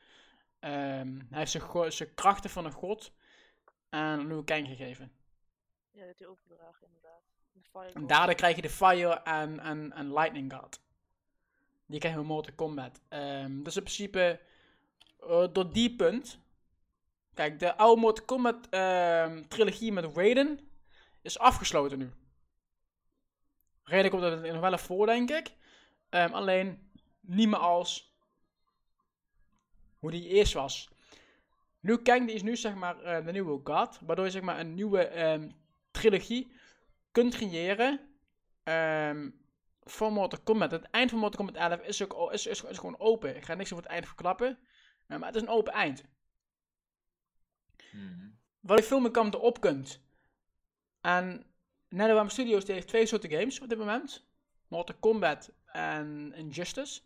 [0.59, 1.51] Hij heeft
[1.89, 3.13] zijn krachten van een god
[3.91, 5.13] aan Liu Kang gegeven.
[5.91, 7.23] Ja, dat heeft hij overgedragen inderdaad.
[7.53, 10.81] De Fire En daardoor krijg je de Fire en, en, en Lightning God.
[11.87, 13.01] Die krijgen we in Mortal Kombat.
[13.09, 14.41] Ehm, dus in principe,
[15.21, 16.39] eh, door die punt.
[17.35, 20.61] Kijk, de oude Mortal Kombat ehm, trilogie met Raiden
[21.23, 22.11] is afgesloten nu.
[23.85, 25.53] Raiden komt er nog wel even voor, denk ik.
[26.09, 26.91] Ehm, alleen
[27.21, 28.15] niet meer als
[29.99, 30.90] hoe die eerst was.
[31.81, 34.61] Liu Kang die is nu zeg maar eh, de nieuwe God, waardoor je zeg maar
[34.61, 35.51] een nieuwe ehm,
[35.91, 36.53] trilogie
[37.13, 38.01] kunt creëren
[38.63, 39.29] ehm
[39.91, 40.71] voor Mortal Kombat.
[40.71, 43.37] Het eind van Mortal Kombat 11 is, ook, is, is, is gewoon open.
[43.37, 44.59] Ik ga niks over het eind verklappen,
[45.07, 46.05] eh, maar het is een open eind.
[47.93, 48.29] Mhm.
[48.61, 50.01] Waar je veel meer kanten op kunt.
[51.01, 51.47] En
[51.89, 54.27] NetherRealm Studios die heeft twee soorten games op dit moment.
[54.69, 57.01] Mortal Kombat en Injustice.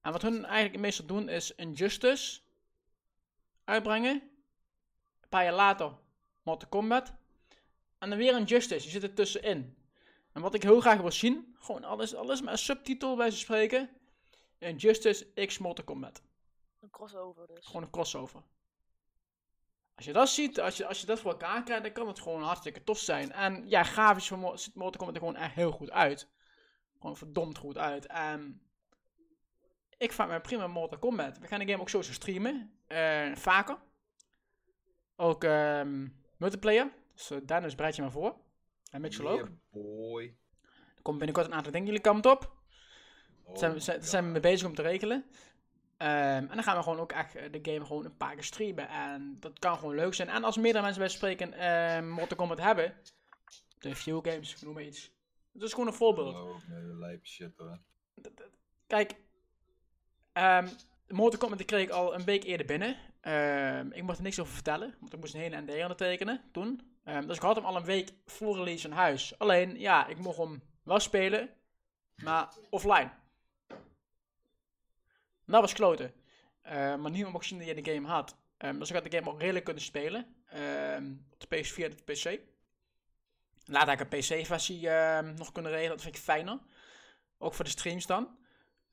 [0.00, 2.40] En wat hun eigenlijk meestal doen is Injustice
[3.68, 4.22] uitbrengen.
[5.20, 5.92] Een paar jaar later
[6.42, 7.12] Mortal Kombat.
[7.98, 8.84] En dan weer Injustice.
[8.84, 9.76] Je zit er tussenin.
[10.32, 13.38] En wat ik heel graag wil zien, gewoon alles, alles met een subtitel bij ze
[13.38, 13.90] spreken.
[14.58, 16.22] Injustice X Mortal Kombat.
[16.80, 17.66] Een crossover dus.
[17.66, 18.42] Gewoon een crossover.
[19.94, 22.20] Als je dat ziet, als je, als je dat voor elkaar krijgt, dan kan het
[22.20, 23.32] gewoon hartstikke tof zijn.
[23.32, 26.28] En ja, grafisch ziet Mortal Kombat er gewoon echt heel goed uit.
[26.98, 28.06] Gewoon verdomd goed uit.
[28.06, 28.67] En
[29.98, 31.38] ik vind me prima Mortal Kombat.
[31.38, 32.72] We gaan de game ook sowieso streamen.
[32.86, 33.78] eh, vaker.
[35.16, 36.92] Ook ehm, multiplayer.
[37.14, 38.36] Dus uh, Dennis bereid je maar voor.
[38.90, 39.36] En Mitchell ook.
[39.38, 40.36] Yeah, boy.
[41.02, 42.56] komt binnenkort een aantal dingen jullie kant op.
[43.42, 45.24] Oh, Daar zijn, we- zijn, daar zijn we mee bezig om te regelen.
[45.96, 48.44] Ehm, en dan gaan we gewoon ook echt eh, de game gewoon een paar keer
[48.44, 48.88] streamen.
[48.88, 50.28] En dat kan gewoon leuk zijn.
[50.28, 52.94] En als meerdere mensen bij spreken ehm Mortal Kombat hebben,
[53.78, 55.12] de View Games, noem maar iets.
[55.52, 56.34] Dat is gewoon een voorbeeld.
[56.34, 57.78] Oh, nee, lijp shit hoor.
[58.86, 59.14] Kijk,
[60.32, 60.68] ehm
[61.08, 62.96] Mortal Kombat die kreeg ik al een week eerder binnen.
[63.20, 66.96] Ehm, ik mocht er niks over vertellen, want ik moest een hele NDA ondertekenen toen.
[67.04, 69.38] Ehm, dus ik had hem al een week voor release in huis.
[69.38, 71.50] Alleen, ja, ik mocht hem wel spelen,
[72.14, 73.10] maar offline.
[75.46, 76.12] Dat was kloten.
[76.62, 78.36] Maar niemand mocht zien dat je de game had.
[78.58, 80.20] Dus ik had de game ook redelijk kunnen spelen.
[81.32, 82.40] op de PS4 en de PC.
[83.64, 84.88] Later heb ik een PC-versie
[85.36, 86.58] nog kunnen regelen, dat vind ik fijner.
[87.38, 88.37] Ook voor de streams dan.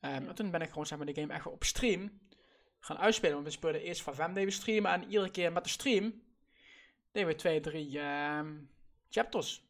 [0.06, 2.20] Ehm, en toen ben ik gewoon zeg maar, de game echt op stream
[2.78, 3.34] gaan uitspelen.
[3.34, 4.90] Want we speelden eerst van Vem deden we streamen.
[4.90, 6.22] En iedere keer met de stream
[7.12, 8.56] deden we twee, drie ehm,
[9.08, 9.64] chapters.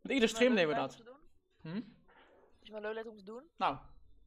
[0.00, 1.02] Met iedere stream deden we dat.
[1.60, 1.80] Hm?
[2.62, 3.42] Is maar leuk lijkt om te doen.
[3.56, 3.76] Nou,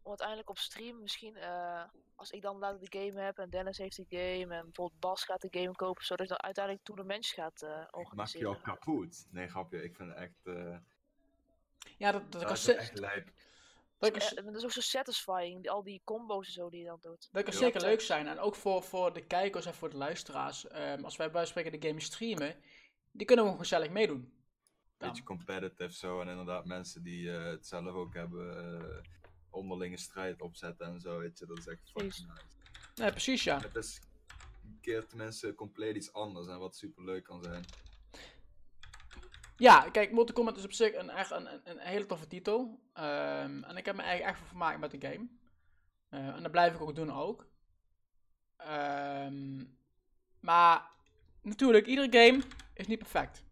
[0.02, 1.84] Om uiteindelijk op stream misschien, eh,
[2.15, 5.23] als ik dan later de game heb en Dennis heeft die game en bijvoorbeeld Bas
[5.23, 8.49] gaat de game kopen, zodat je dan uiteindelijk tournamentjes gaat eh Ik maak organiseren.
[8.49, 9.27] jou kapot.
[9.31, 9.84] Nee, grapje.
[9.84, 10.45] Ik vind het echt...
[10.45, 10.77] eh
[11.98, 13.30] ja, dat, dat, ik dat als, is echt lijp.
[13.99, 16.97] Dat, Eh, dat is ook zo satisfying, al die combo's en zo die je dan
[17.01, 17.27] doet.
[17.31, 17.59] dat kan Ja.
[17.59, 18.27] zeker leuk zijn.
[18.27, 20.67] En ook voor, voor de kijkers en voor de luisteraars.
[20.67, 22.55] ehm, als wij bij spreken de game streamen,
[23.11, 24.34] die kunnen we gewoon gezellig meedoen.
[24.97, 26.21] Beetje competitive zo.
[26.21, 28.57] En inderdaad mensen die eh, het zelf ook hebben.
[28.81, 28.97] eh,
[29.51, 31.17] onderlinge strijd opzetten en zo.
[31.19, 32.45] Weet je, dat is echt fucking nice.
[32.95, 33.59] Nee, precies ja.
[33.59, 34.01] Het is
[34.63, 36.47] een keer tenminste compleet iets anders.
[36.47, 37.65] En wat super leuk kan zijn.
[39.60, 42.80] Ja, kijk, Mortal Kombat is op zich een, echt een, een, een hele toffe titel.
[42.94, 45.27] Ehm, en ik heb me eigenlijk echt vermaakt met de game.
[46.10, 47.45] Eh, en dat blijf ik ook doen ook.
[48.57, 49.64] Ehm,
[50.40, 50.90] maar
[51.41, 53.44] natuurlijk, iedere game is niet perfect.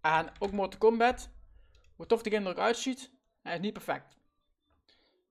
[0.00, 1.30] En ook Mortal Kombat,
[1.96, 3.10] hoe tof de game er ook uitziet,
[3.42, 4.16] hij is niet perfect.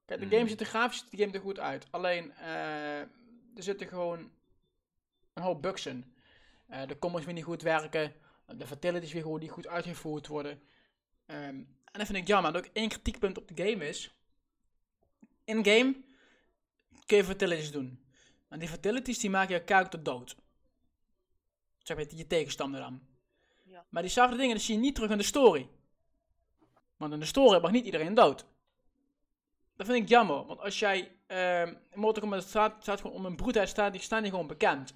[0.06, 0.36] Kijk, de Mhm.
[0.36, 1.88] game ziet er grafisch ziet de game er goed uit.
[1.92, 4.32] Alleen, eh, er zitten gewoon
[5.34, 6.16] een hoop bugs in.
[6.68, 8.14] Eh, de combos weer niet goed werken.
[8.58, 10.62] De fatalities weer gewoon niet goed uitgevoerd worden.
[11.26, 11.56] Ehm,
[11.92, 12.52] en dat vind ik jammer.
[12.52, 14.16] En ook één kritiekpunt op de game is.
[15.44, 15.96] In-game
[17.06, 18.06] kun je fatalities doen.
[18.50, 20.36] En die fatalities die maken je character dood.
[21.78, 23.02] Zeg maar je tegenstander dan.
[23.64, 23.86] Ja.
[23.90, 25.70] Maar diezelfde dingen die zie je niet terug in de story.
[26.98, 28.46] Want in de story mag niet iedereen dood.
[29.76, 30.46] Dat vind ik jammer.
[30.46, 34.22] Want als jij ehm Mortal Kombat staat, staat gewoon om een broedheid staat, die staan
[34.22, 34.96] die gewoon bekend.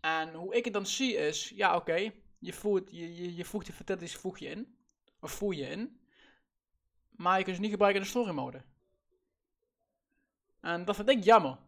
[0.00, 3.66] En hoe ik het dan zie is, ja oké, je, voert, je, je, je voegt
[3.66, 4.76] die fatalities voeg je in.
[5.20, 6.00] Of voer je in.
[7.10, 8.62] Maar je kunt ze niet gebruiken in de story mode.
[10.60, 11.58] En dat vind ik jammer.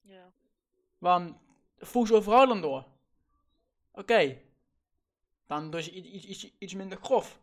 [0.00, 0.32] Ja.
[0.98, 1.36] Want
[1.78, 2.86] voeg ze overal dan door.
[3.90, 4.40] Oké.
[5.46, 7.40] Dan doe je iets, iets, iets, iets minder grof.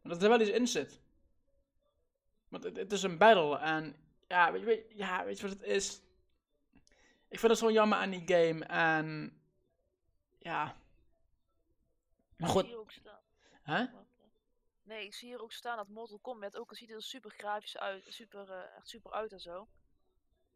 [0.00, 1.00] Maar dat er wel iets in zit.
[2.48, 3.96] Want het, het is een battle en
[4.28, 6.00] ja weet, je, weet, ja, weet je wat het is?
[7.28, 9.38] Ik vind het zo jammer aan die game en
[10.38, 10.76] ja.
[12.42, 13.20] Maar Ik goed, zie hier ook staan.
[13.62, 13.78] hè?
[13.78, 14.24] Wacht, hè.
[14.82, 17.76] Nee, ik zie hier ook staan dat Mortal Kombat, ook al ziet er super grafisch
[17.76, 19.68] uit, super, eh, echt super uit en zo.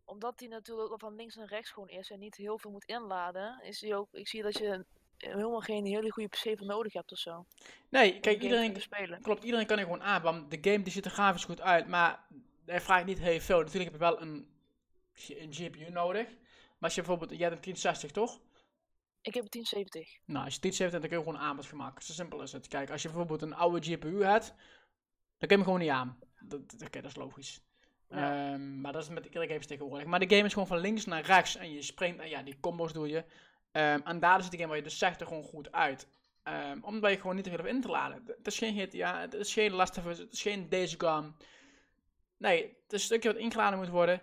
[0.05, 3.63] Omdat die natuurlijk van links en rechts gewoon is en niet heel veel moet inladen,
[3.63, 4.85] is die ook, ik zie dat je
[5.17, 7.47] helemaal geen hele goede PC voor nodig hebt of zo.
[7.89, 9.23] Nee, kijk, iedereen, spelen.
[9.23, 11.87] Klopt, iedereen kan er gewoon aan, want de game die ziet er grafisch goed uit,
[11.87, 12.27] maar
[12.65, 13.59] hij vraagt niet heel veel.
[13.59, 14.49] Natuurlijk heb je wel een,
[15.29, 16.27] een GPU nodig.
[16.29, 18.41] Maar als je bijvoorbeeld, jij hebt een 1060 toch?
[19.27, 20.19] Ik heb een 1070.
[20.25, 22.05] Nou, als je 1070 dan kun je gewoon aanbod gaan maken.
[22.05, 22.69] Zo simpel is het.
[22.69, 24.47] Kijk, als je bijvoorbeeld een oude GPU hebt,
[25.39, 26.19] dan kun je hem gewoon niet aan.
[26.41, 27.61] Dat, oké, dat is logisch.
[28.09, 28.53] Ja.
[28.53, 30.07] Ehm, maar dat is met iedere games tegenwoordig.
[30.07, 32.61] Maar de game is gewoon van links naar rechts en je springt en ja, die
[32.61, 33.25] combos doe je.
[33.73, 36.09] Ehm, en daar is de game waar je dus zegt er gewoon goed uit.
[36.43, 38.23] Ehm, omdat je gewoon niet te veel in te laden.
[38.27, 41.33] Het is geen GTA, het is geen Last of Us, het is geen Days Gone.
[42.37, 44.21] Nee, het is een stukje wat ingeladen moet worden.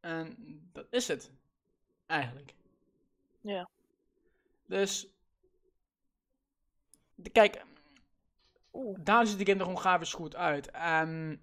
[0.00, 0.36] En
[0.72, 1.30] dat is het.
[2.06, 2.54] Eigenlijk.
[3.40, 3.68] Ja.
[4.70, 5.06] Dus.
[7.32, 7.64] Kijk,
[8.72, 8.98] Oeh.
[9.02, 10.70] daar ziet de game er gewoon grafisch goed uit.
[10.70, 11.40] En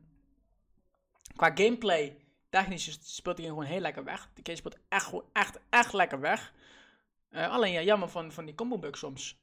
[1.35, 2.17] qua gameplay,
[2.49, 4.29] technisch is- speelt die game gewoon heel lekker weg.
[4.33, 6.53] De game speelt echt, gewoon echt, echt lekker weg.
[7.29, 9.39] Eh, alleen ja, jammer van, van die combo bugs soms.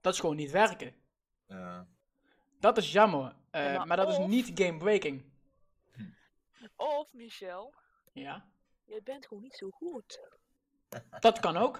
[0.00, 0.94] Dat is gewoon niet werken.
[1.46, 1.86] Ja.
[2.60, 3.34] Dat is jammer.
[3.50, 5.24] Eh, Ja, maar maar dat is niet game breaking.
[6.76, 7.74] Of Michel,
[8.12, 8.48] Ja,
[8.84, 10.20] jij bent gewoon niet zo goed.
[11.20, 11.78] dat kan ook.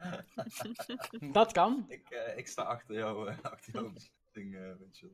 [1.32, 1.84] dat kan.
[1.88, 3.92] Ik, eh, ik sta achter jou, eh, achter jouw
[4.32, 5.10] ding, eh Mitchell.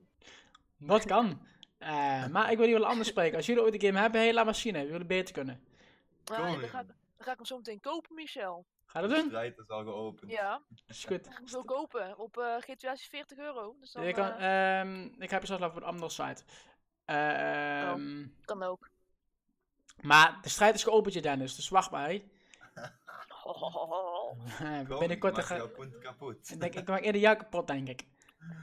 [0.78, 1.46] Dat kan.
[1.78, 3.36] Eh, maar ik wil jullie wel anders spreken.
[3.36, 4.74] Als jullie ooit een game hebben, hey, laat maar zien.
[4.74, 4.84] Hè.
[4.84, 5.64] We willen beter kunnen.
[6.24, 8.64] Dan, ga, ik- dan ga ik hem zo meteen kopen, Michel.
[8.86, 9.28] Ga je De dat doen?
[9.30, 10.30] strijd is al geopend.
[10.30, 11.26] Ja, Is goed.
[11.26, 12.18] ik ook kopen.
[12.18, 13.76] Op eh GTA is 40 euro.
[13.80, 16.42] Dus dan Ik, kan, eh, ehm, ik heb je zelfs over een andere site.
[17.04, 18.88] Ehm, kan ook.
[20.00, 22.18] Maar de strijd is geopend, je Dennis, dus wacht maar.
[24.88, 26.50] Kom, Binnenkort ik maak ga jouw punt kapot.
[26.50, 28.04] ik denk, ik maak eerder jou kapot, denk ik.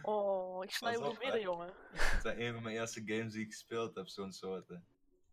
[0.01, 1.73] Oh, ik snij het midden, jongen.
[1.91, 4.67] Het zijn een van mijn eerste games die ik gespeeld heb, zo'n soort.
[4.67, 4.75] hè.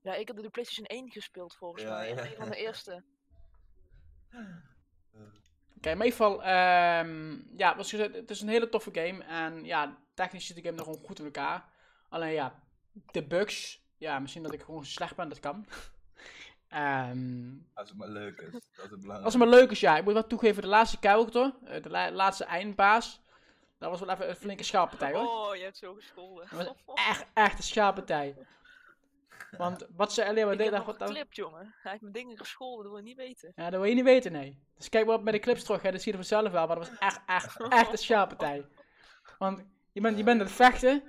[0.00, 2.08] Ja, ik heb de PlayStation 1 gespeeld volgens Ja, mij.
[2.08, 2.24] ja.
[2.24, 3.04] Een van de eerste.
[5.76, 9.24] Oké, in ieder geval, ehm, ja, was gezegd, het is een hele toffe game.
[9.24, 11.68] En ja, technisch zit de game nog gewoon goed in elkaar.
[12.08, 12.62] Alleen ja,
[13.10, 15.66] de bugs, ja, misschien dat ik gewoon slecht ben, dat kan.
[16.68, 18.52] Ehm, Als het maar leuk is.
[18.52, 19.24] Dat is het belangrijk.
[19.24, 19.96] als het maar leuk is, ja.
[19.96, 23.22] Ik moet wel toegeven, de laatste character, eh, de la- laatste eindbaas,
[23.78, 25.26] dat was wel even een flinke schaappartij hoor.
[25.48, 26.46] Oh, je hebt zo gescholden.
[26.50, 28.36] Dat was echt, echt een schaappartij.
[29.58, 31.74] Want wat ze alleen maar ik deed, heb dat, geklipt, jongen.
[31.82, 33.52] Hij heeft mijn dingen gescholden, dat wil je niet weten.
[33.56, 34.62] ja, dat wil je niet weten, nee.
[34.76, 36.76] Dus kijk maar op bij de clips terug, hè, dat zie je vanzelf wel, maar
[36.76, 38.66] dat was echt, echt, echt een schaappartij.
[39.38, 41.02] Want je bent, je bent aan het vechten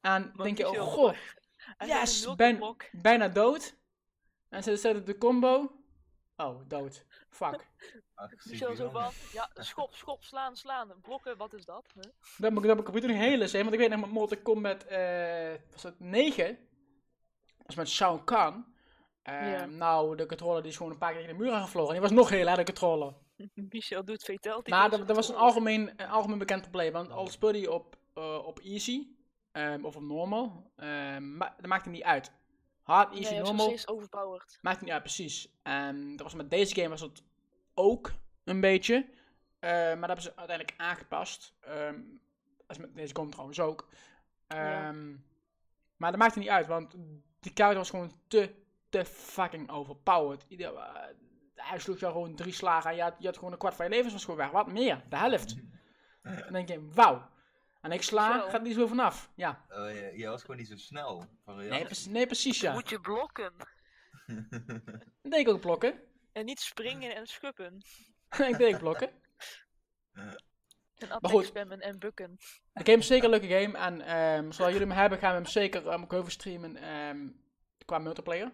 [0.00, 1.12] en dan denk je, oh goh,
[1.76, 3.76] heeft yes, een ben, bijna dood.
[4.56, 5.70] En ze zetten de combo.
[6.36, 7.04] Oh, dood.
[7.30, 7.66] Fuck.
[8.44, 8.90] Michel zo jongen.
[9.02, 10.92] van, ja, schop, schop, slaan, slaan.
[11.02, 11.86] Blokken, wat is dat?
[11.94, 12.02] Huh?
[12.38, 14.00] Dat moet ik dat moet ik computer nog heel eens zijn, want ik weet nog
[14.00, 16.46] met Mortal Kombat, eh was het 9?
[17.56, 18.64] Dat was met Shao Kahn.
[19.22, 19.64] Eh, Ja.
[19.66, 21.94] Nou, de controller die is gewoon een paar keer tegen de muur aangevlogen.
[21.94, 23.14] En die was nog heel hè, de controller.
[23.70, 24.70] Michel doet fatality.
[24.70, 26.92] Maar dat, dat was een algemeen, een algemeen bekend probleem.
[26.92, 29.06] Want al speelde je op, eh, op easy
[29.52, 32.32] ehm, of op normal, ehm, ma dat maakt het niet uit.
[32.86, 34.58] Hard, easy, Nee, is normal, steeds overpowered.
[34.62, 35.48] maakt niet uit, precies.
[35.62, 37.22] En dat was met deze game was het
[37.74, 38.12] ook
[38.44, 38.94] een beetje.
[39.58, 41.54] Eh, maar dat hebben ze uiteindelijk aangepast.
[41.60, 42.00] Ehm
[42.66, 43.88] dat is met deze game trouwens ook.
[44.48, 44.88] Ja.
[44.88, 45.14] Ehm,
[45.96, 46.90] Maar dat maakt het niet uit, want
[47.40, 48.54] die character was gewoon te,
[48.88, 50.44] te fucking overpowered.
[50.48, 50.94] Ieder, eh,
[51.54, 53.84] hij sloeg jou gewoon drie slagen en je had, je had gewoon een kwart van
[53.84, 54.50] je levens was gewoon weg.
[54.50, 55.04] Wat meer?
[55.08, 55.56] De helft.
[56.22, 57.28] En dan denk je, wauw.
[57.86, 58.48] En ik sla, Zo.
[58.48, 59.30] gaat niet zo vanaf.
[59.34, 59.64] Ja.
[59.68, 61.26] Oh, je, je was gewoon niet zo snel.
[61.44, 62.72] Van Nee, nee, precies ja.
[62.72, 63.52] Moet je blokken.
[65.30, 66.00] Ik ook blokken.
[66.32, 67.82] En niet springen en schuppen.
[68.50, 69.10] ik deed ook blokken.
[70.96, 71.22] En goed.
[71.22, 72.36] attack spammen en bukken.
[72.72, 73.78] De game is zeker een leuke game.
[73.78, 77.28] En ehm zoals jullie hem hebben, gaan we hem zeker um, ook over streamen ehm,
[77.84, 78.52] qua multiplayer.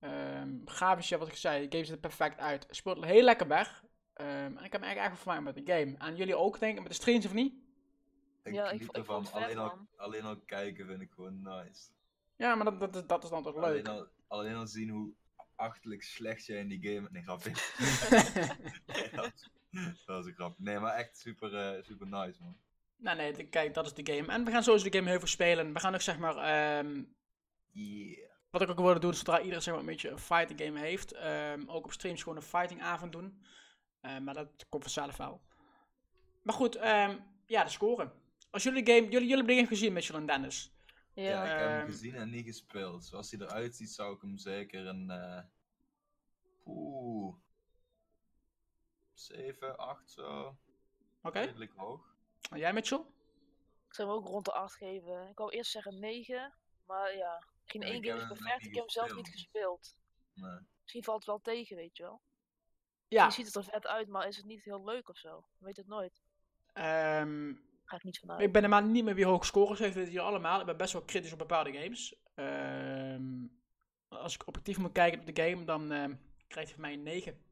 [0.00, 2.66] Ehm grafisch, ja, wat ik zei, de game ziet er perfect uit.
[2.70, 3.82] Speelt heel lekker weg.
[4.12, 5.94] Ehm, en ik heb me eigenlijk echt vermaakt met de game.
[5.98, 7.61] En jullie ook, denk ik, met de streams of niet?
[8.42, 9.88] Ik Ja, ik ik vet, alleen, al, man.
[9.96, 11.90] alleen alleen al kijken vind ik gewoon nice.
[12.36, 13.64] Ja, maar dat, dat, is- dat is dan toch leuk.
[13.64, 15.12] Alleen al, alleen al zien hoe
[15.56, 17.08] achterlijk slecht jij in die game...
[17.10, 17.50] Nee, grapje.
[18.86, 20.58] Nee, dat, was- dat was een grap.
[20.58, 22.56] Nee, maar echt super, eh, super nice, man.
[22.96, 24.32] nou nee, kijk, dat is de game.
[24.32, 25.72] En we gaan sowieso de game heel veel spelen.
[25.72, 27.02] We gaan ook, zeg maar, ehm,
[27.70, 28.30] Yeah.
[28.50, 31.12] wat ik ook wilde doen, zodra iedereen zeg maar, een beetje een fighting game heeft.
[31.12, 33.42] ehm, ook op streams gewoon een fighting avond doen.
[34.00, 35.40] Eh, maar dat komt vanzelf wel.
[36.42, 37.16] Maar goed, ehm,
[37.46, 38.12] ja, de score.
[38.52, 40.72] Als jullie game, jullie, jullie hebben de game gezien, Mitchell en Dennis.
[41.14, 41.42] Ja, Ja.
[41.44, 43.04] ik heb hem Ehm, gezien en niet gespeeld.
[43.04, 45.10] Zoals hij eruit ziet, zou ik hem zeker een.
[45.10, 45.42] eh
[46.66, 47.36] Oeh.
[49.14, 50.56] 7, 8 zo.
[51.22, 52.14] Oké, Redelijk hoog.
[52.50, 53.04] en jij Mitchell?
[53.88, 55.28] Ik zou hem ook rond de 8 geven.
[55.28, 56.52] Ik wou eerst zeggen 9.
[56.86, 58.58] Maar ja, geen één game is perfect.
[58.64, 59.96] Ik heb hem zelf niet gespeeld.
[60.34, 60.58] Nee.
[60.80, 62.20] Misschien valt het wel tegen, weet je wel.
[63.08, 65.44] Ja, Je ziet het er vet uit, maar is het niet heel leuk of zo?
[65.58, 66.22] Weet het nooit.
[66.72, 67.54] ehm,
[67.92, 68.40] Ga ik niet vanuit.
[68.40, 70.60] ik ben helemaal niet meer wie hoge scores heeft, weten jullie allemaal.
[70.60, 72.16] Ik ben best wel kritisch op bepaalde games.
[72.34, 73.46] Ehm,
[74.08, 76.14] als ik objectief moet kijken op de game, dan ehm,
[76.48, 77.32] krijgt hij van mij een 9.
[77.32, 77.44] Precies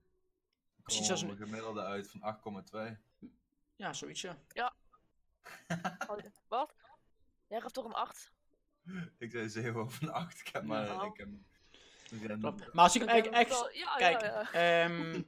[0.83, 2.97] Precies als een gemiddelde uit van 8,2.
[3.77, 4.75] Ja, zoiets ja.
[6.09, 6.19] Oh,
[6.49, 6.75] Wat?
[7.47, 8.33] Jij gaf toch een 8?
[9.19, 10.41] ik zei 7 of een 8.
[10.41, 10.87] Ik heb maar.
[10.87, 11.03] Ja.
[11.03, 11.29] Ik heb,
[12.11, 12.41] ik heb-.
[12.73, 13.75] Maar als ik hem eigenlijk echt...
[13.75, 15.21] Ja, Kijk, ja, ja.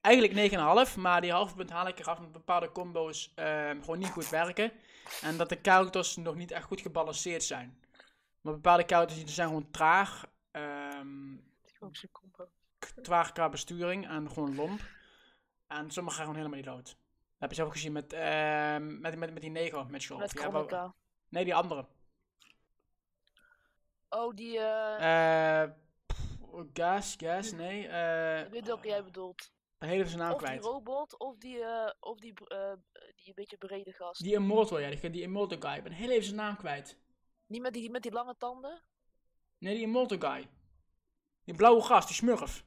[0.00, 0.52] Eigenlijk
[0.88, 4.28] 9,5, maar die halve punt haal ik eraf omdat bepaalde combo's ehm, gewoon niet goed
[4.28, 4.72] werken.
[5.22, 7.78] En dat de characters nog niet echt goed gebalanceerd zijn.
[8.40, 10.26] Maar bepaalde characters die zijn gewoon traag,
[12.12, 12.48] combo.
[13.02, 14.80] traag qua besturing en gewoon lomp.
[15.66, 16.84] En sommige gaan gewoon helemaal niet dood.
[16.84, 20.18] Dat heb je zelf gezien met, ehm, met, met, met die Nego, met Shaw.
[20.18, 20.94] Met Chronica.
[21.28, 21.86] Nee, die andere.
[24.08, 24.58] Oh, die.
[24.58, 25.70] eh Eh
[26.72, 27.82] gas, gas, nee.
[28.44, 29.52] ik weet welke jij bedoelt.
[29.80, 30.64] De hele zijn naam Of die kwijt.
[30.64, 32.72] robot, of die, eh, of die, br- eh,
[33.16, 34.22] die een beetje brede gast.
[34.22, 35.76] Die Immortal, ja, die, die Immortal guy.
[35.76, 36.96] Ik ben heel even zijn naam kwijt.
[37.46, 38.82] Niet met die, met die lange tanden?
[39.58, 40.48] Nee, die Immortal guy.
[41.44, 42.64] Die blauwe gast, die smurf.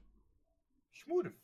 [0.91, 1.35] Smoeder.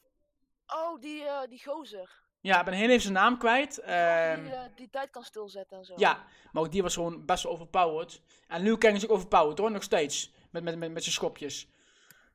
[0.67, 2.27] Oh, die, eh, die gozer.
[2.41, 3.75] Ja, ik ben heel even zijn naam kwijt.
[3.75, 5.93] Die, Ehm, eh, die tijd kan stilzetten en zo.
[5.97, 8.21] ja, maar ook die was gewoon best wel overpowered.
[8.47, 10.31] En Liu Kang is ook overpowered hoor, nog steeds.
[10.51, 11.67] Met, met, met, met zijn schopjes.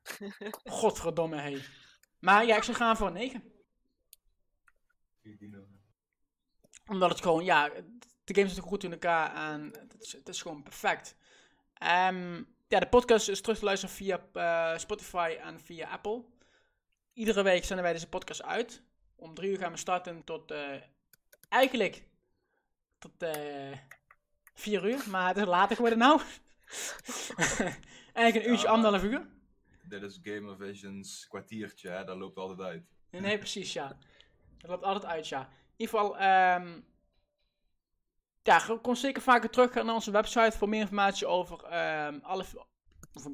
[0.64, 1.58] Godverdomme, hé.
[2.24, 3.42] Maar ja, ik zou gaan voor een 9.
[6.86, 7.70] Omdat het gewoon, ja,
[8.24, 11.16] de game zit goed in elkaar en het is, het is gewoon perfect.
[11.74, 16.24] Ehm, ja, de podcast is terug te luisteren via eh, Spotify en via Apple.
[17.12, 18.82] Iedere week zenden wij deze podcast uit.
[19.16, 20.80] Om drie uur gaan we starten tot, eh,
[21.48, 22.04] eigenlijk,
[22.98, 23.78] tot eh
[24.54, 25.04] vier uur.
[25.10, 26.20] Maar het is later geworden nou.
[28.12, 29.26] eigenlijk een uurtje, anderhalf uur.
[29.88, 32.04] Dit is Game of Visions kwartiertje, hè?
[32.04, 32.82] dat loopt altijd uit.
[33.10, 33.98] Nee, precies, ja.
[34.58, 35.40] Dat loopt altijd uit, ja.
[35.40, 35.46] In
[35.76, 36.80] ieder geval, ehm
[38.42, 42.44] ja, kom zeker vaker terug naar onze website voor meer informatie over ehm alle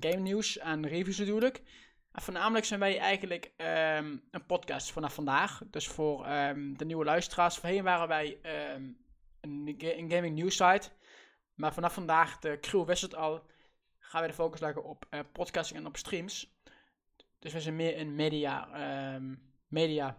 [0.01, 1.63] game nieuws en reviews natuurlijk.
[2.13, 5.63] En voornamelijk zijn wij eigenlijk ehm, een podcast vanaf vandaag.
[5.71, 6.25] Dus voor
[6.77, 7.57] de nieuwe luisteraars.
[7.57, 8.39] Voorheen waren wij
[9.41, 10.91] een, een gaming news site.
[11.61, 13.47] Maar vanaf vandaag, de crew wist het al,
[14.11, 16.59] gaan wij de focus leggen op eh, podcasting en op streams.
[17.39, 19.35] Dus we zijn meer een media, ehm,
[19.69, 20.17] media,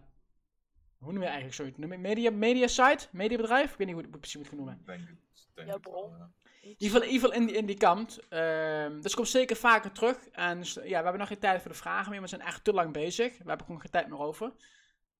[0.98, 1.78] hoe noem je eigenlijk zoiets?
[1.78, 3.08] Je Media, media site?
[3.10, 3.72] Mediabedrijf?
[3.72, 4.78] Ik weet niet hoe ik het precies moet gaan noemen.
[4.80, 5.48] Ik denk het.
[5.54, 6.12] denk Ja, bron.
[6.60, 8.28] In ieder geval, in, die, in die kant.
[8.28, 10.28] Ehm, dus kom zeker vaker terug.
[10.28, 12.20] En ja, we hebben nog geen tijd voor de vragen meer.
[12.20, 13.38] We zijn echt te lang bezig.
[13.38, 14.52] We hebben gewoon geen tijd meer over.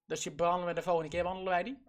[0.06, 1.82] Dus die behandelen we de volgende keer behandelen wij die.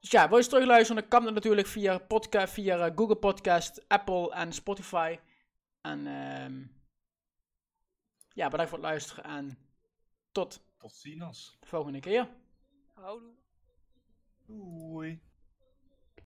[0.00, 3.88] Dus ja, wil je terugluisteren, dan kan dat natuurlijk via, podca via eh, Google Podcast,
[3.88, 5.18] Apple en Spotify.
[5.80, 6.62] En ehm,
[8.32, 9.58] ja, bedankt voor het luisteren en
[10.32, 11.56] tot Tot ziens.
[11.60, 12.28] de volgende keer.
[12.94, 13.32] Houdoe.
[14.48, 15.18] Oeh.